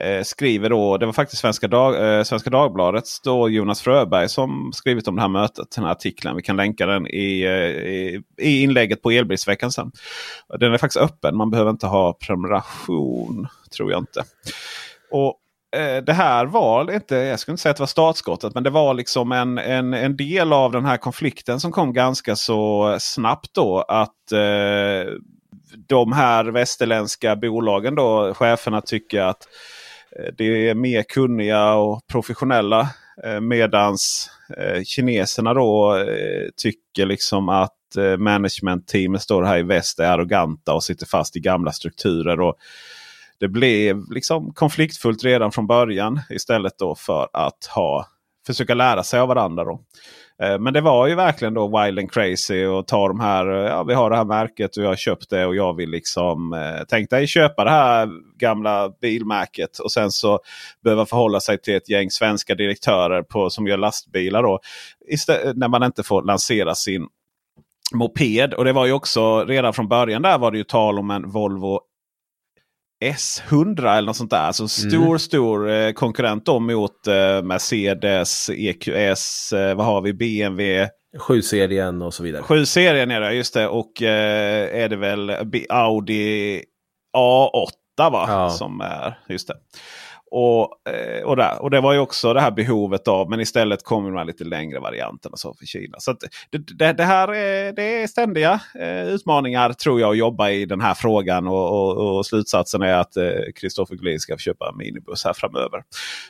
eh, 0.00 0.22
skriver 0.22 0.70
då, 0.70 0.96
det 0.96 1.06
var 1.06 1.12
faktiskt 1.12 1.42
Svenska, 1.42 1.68
Dag, 1.68 2.18
eh, 2.18 2.22
Svenska 2.22 2.50
Dagbladets 2.50 3.20
då 3.20 3.48
Jonas 3.48 3.80
Fröberg 3.80 4.28
som 4.28 4.70
skrivit 4.74 5.08
om 5.08 5.16
det 5.16 5.22
här 5.22 5.28
mötet. 5.28 5.70
Den 5.74 5.84
här 5.84 5.92
artikeln. 5.92 6.36
Vi 6.36 6.42
kan 6.42 6.56
länka 6.56 6.86
den 6.86 7.06
i, 7.06 7.42
eh, 7.42 7.90
i, 7.90 8.22
i 8.38 8.62
inlägget 8.62 9.02
på 9.02 9.10
Elbilsveckan 9.10 9.72
sen. 9.72 9.92
Den 10.58 10.74
är 10.74 10.78
faktiskt 10.78 11.02
öppen. 11.02 11.36
Man 11.36 11.50
behöver 11.50 11.70
inte 11.70 11.86
ha 11.86 12.12
prenumeration. 12.12 13.46
Tror 13.76 13.90
jag 13.90 13.98
inte. 13.98 14.24
Och 15.10 15.39
Eh, 15.76 16.02
det 16.02 16.12
här 16.12 16.46
var 16.46 16.92
inte, 16.92 17.16
jag 17.16 17.40
skulle 17.40 17.52
inte 17.52 17.62
säga 17.62 17.70
att 17.70 17.76
det 17.76 17.82
var 17.82 17.86
startskottet, 17.86 18.54
men 18.54 18.62
det 18.62 18.70
var 18.70 18.94
liksom 18.94 19.32
en, 19.32 19.58
en, 19.58 19.94
en 19.94 20.16
del 20.16 20.52
av 20.52 20.72
den 20.72 20.84
här 20.84 20.96
konflikten 20.96 21.60
som 21.60 21.72
kom 21.72 21.92
ganska 21.92 22.36
så 22.36 22.96
snabbt 23.00 23.54
då. 23.54 23.80
Att 23.88 24.32
eh, 24.32 25.12
de 25.88 26.12
här 26.12 26.44
västerländska 26.44 27.36
bolagen 27.36 27.94
då, 27.94 28.34
cheferna 28.34 28.80
tycker 28.80 29.20
att 29.20 29.48
eh, 30.16 30.34
det 30.38 30.68
är 30.68 30.74
mer 30.74 31.02
kunniga 31.02 31.74
och 31.74 32.06
professionella. 32.06 32.88
Eh, 33.24 33.40
medans 33.40 34.30
eh, 34.56 34.82
kineserna 34.82 35.54
då 35.54 35.96
eh, 35.96 36.48
tycker 36.56 37.06
liksom 37.06 37.48
att 37.48 37.96
eh, 37.98 38.16
managementteamet 38.16 39.22
står 39.22 39.42
här 39.42 39.58
i 39.58 39.62
väst 39.62 40.00
är 40.00 40.04
arroganta 40.04 40.74
och 40.74 40.84
sitter 40.84 41.06
fast 41.06 41.36
i 41.36 41.40
gamla 41.40 41.72
strukturer. 41.72 42.40
och 42.40 42.56
det 43.40 43.48
blev 43.48 44.10
liksom 44.10 44.52
konfliktfullt 44.52 45.24
redan 45.24 45.52
från 45.52 45.66
början 45.66 46.20
istället 46.30 46.78
då 46.78 46.94
för 46.94 47.28
att 47.32 47.66
ha 47.74 48.06
försöka 48.46 48.74
lära 48.74 49.02
sig 49.02 49.20
av 49.20 49.28
varandra. 49.28 49.64
Då. 49.64 49.80
Eh, 50.42 50.58
men 50.58 50.72
det 50.72 50.80
var 50.80 51.06
ju 51.06 51.14
verkligen 51.14 51.54
då 51.54 51.82
wild 51.82 51.98
and 51.98 52.12
crazy 52.12 52.64
och 52.64 52.86
ta 52.86 53.08
de 53.08 53.20
här. 53.20 53.46
Eh, 53.46 53.70
ja, 53.70 53.82
vi 53.82 53.94
har 53.94 54.10
det 54.10 54.16
här 54.16 54.24
märket 54.24 54.76
och 54.76 54.82
jag 54.82 54.88
har 54.88 54.96
köpt 54.96 55.30
det 55.30 55.46
och 55.46 55.56
jag 55.56 55.76
vill 55.76 55.90
liksom. 55.90 56.52
Eh, 56.52 56.84
tänk 56.88 57.10
dig 57.10 57.26
köpa 57.26 57.64
det 57.64 57.70
här 57.70 58.08
gamla 58.38 58.92
bilmärket 59.00 59.78
och 59.78 59.92
sen 59.92 60.10
så 60.10 60.40
behöva 60.84 61.06
förhålla 61.06 61.40
sig 61.40 61.58
till 61.58 61.74
ett 61.74 61.88
gäng 61.88 62.10
svenska 62.10 62.54
direktörer 62.54 63.22
på, 63.22 63.50
som 63.50 63.66
gör 63.66 63.76
lastbilar. 63.76 64.42
Då, 64.42 64.60
istället, 65.08 65.56
när 65.56 65.68
man 65.68 65.82
inte 65.82 66.02
får 66.02 66.22
lansera 66.22 66.74
sin 66.74 67.08
moped. 67.94 68.54
Och 68.54 68.64
det 68.64 68.72
var 68.72 68.86
ju 68.86 68.92
också 68.92 69.44
redan 69.44 69.72
från 69.72 69.88
början 69.88 70.22
där 70.22 70.38
var 70.38 70.50
det 70.50 70.58
ju 70.58 70.64
tal 70.64 70.98
om 70.98 71.10
en 71.10 71.30
Volvo 71.30 71.80
S100 73.04 73.96
eller 73.96 74.06
något 74.06 74.16
sånt 74.16 74.30
där. 74.30 74.42
Alltså 74.42 74.68
stor, 74.68 75.06
mm. 75.06 75.18
stor 75.18 75.70
eh, 75.70 75.92
konkurrent 75.92 76.46
då 76.46 76.58
mot 76.58 77.06
eh, 77.06 77.42
Mercedes, 77.42 78.50
EQS, 78.50 79.52
eh, 79.52 79.74
vad 79.74 79.86
har 79.86 80.00
vi, 80.00 80.12
BMW. 80.12 80.88
7-serien 81.18 82.02
och 82.02 82.14
så 82.14 82.22
vidare. 82.22 82.42
7-serien 82.42 83.10
är 83.10 83.20
det, 83.20 83.32
just 83.32 83.54
det. 83.54 83.68
Och 83.68 84.02
eh, 84.02 84.82
är 84.82 84.88
det 84.88 84.96
väl 84.96 85.30
Audi 85.68 86.62
A8 87.16 88.10
va? 88.10 88.24
Ja. 88.28 88.50
Som 88.50 88.80
är, 88.80 89.18
just 89.28 89.48
det. 89.48 89.54
Och, 90.30 90.90
eh, 90.90 91.22
och, 91.24 91.36
där. 91.36 91.62
och 91.62 91.70
det 91.70 91.80
var 91.80 91.92
ju 91.92 91.98
också 91.98 92.32
det 92.32 92.40
här 92.40 92.50
behovet 92.50 93.08
av, 93.08 93.30
men 93.30 93.40
istället 93.40 93.84
kommer 93.84 94.10
de 94.10 94.18
här 94.18 94.24
lite 94.24 94.44
längre 94.44 94.80
varianterna 94.80 95.36
så 95.36 95.54
för 95.54 95.66
Kina. 95.66 95.96
Så 95.98 96.12
det, 96.50 96.58
det, 96.78 96.92
det, 96.92 97.04
här 97.04 97.34
är, 97.34 97.72
det 97.72 98.02
är 98.02 98.06
ständiga 98.06 98.60
eh, 98.80 99.08
utmaningar 99.08 99.72
tror 99.72 100.00
jag 100.00 100.10
att 100.10 100.16
jobba 100.16 100.50
i 100.50 100.64
den 100.64 100.80
här 100.80 100.94
frågan. 100.94 101.46
Och, 101.46 101.70
och, 101.70 102.16
och 102.16 102.26
slutsatsen 102.26 102.82
är 102.82 102.94
att 102.94 103.12
Kristoffer 103.54 103.94
eh, 103.94 103.98
Gullin 103.98 104.20
ska 104.20 104.36
köpa 104.36 104.72
minibuss 104.72 105.24
här 105.24 105.32
framöver. 105.32 105.82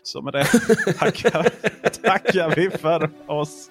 Så 0.02 0.22
med 0.22 0.32
det 0.32 0.44
tackar, 0.98 1.48
tackar 2.02 2.54
vi 2.56 2.70
för 2.70 3.10
oss. 3.26 3.70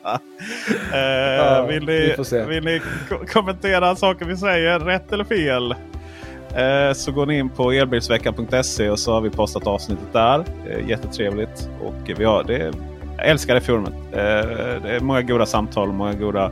Eh, 0.94 1.00
ja, 1.00 1.66
vill, 1.66 1.86
ni, 1.86 2.16
vill 2.48 2.64
ni 2.64 2.82
kommentera 3.28 3.96
saker 3.96 4.26
vi 4.26 4.38
säger, 4.38 4.80
rätt 4.80 5.14
eller 5.14 5.24
fel? 5.24 5.76
Eh, 6.56 6.94
så 6.94 7.12
går 7.12 7.26
ni 7.26 7.38
in 7.38 7.50
på 7.50 7.72
elbilsveckan.se 7.72 8.90
och 8.90 9.00
så 9.00 9.14
har 9.14 9.22
vi 9.22 9.30
postat 9.30 9.68
avsnittet 9.68 10.14
där. 10.14 10.44
Jättetrevligt. 10.88 11.70
Och 11.82 12.20
vi 12.20 12.24
har, 12.24 12.44
det, 12.44 12.74
jag 13.18 13.28
älskar 13.28 13.56
det 13.56 13.62
forumet. 13.62 13.94
Eh, 14.12 14.82
det 14.84 14.90
är 14.96 15.00
många 15.00 15.22
goda 15.22 15.46
samtal 15.46 15.88
och 15.88 15.94
många 15.94 16.14
goda 16.14 16.52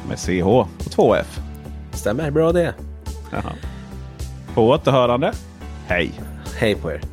Med 0.07 0.19
CH 0.19 0.47
och 0.47 0.67
2F. 0.79 1.52
Stämmer 1.93 2.31
bra 2.31 2.51
det. 2.51 2.73
Jaha. 3.31 3.53
På 4.53 4.69
återhörande. 4.69 5.33
Hej! 5.87 6.11
Hej 6.55 6.75
på 6.75 6.91
er! 6.91 7.12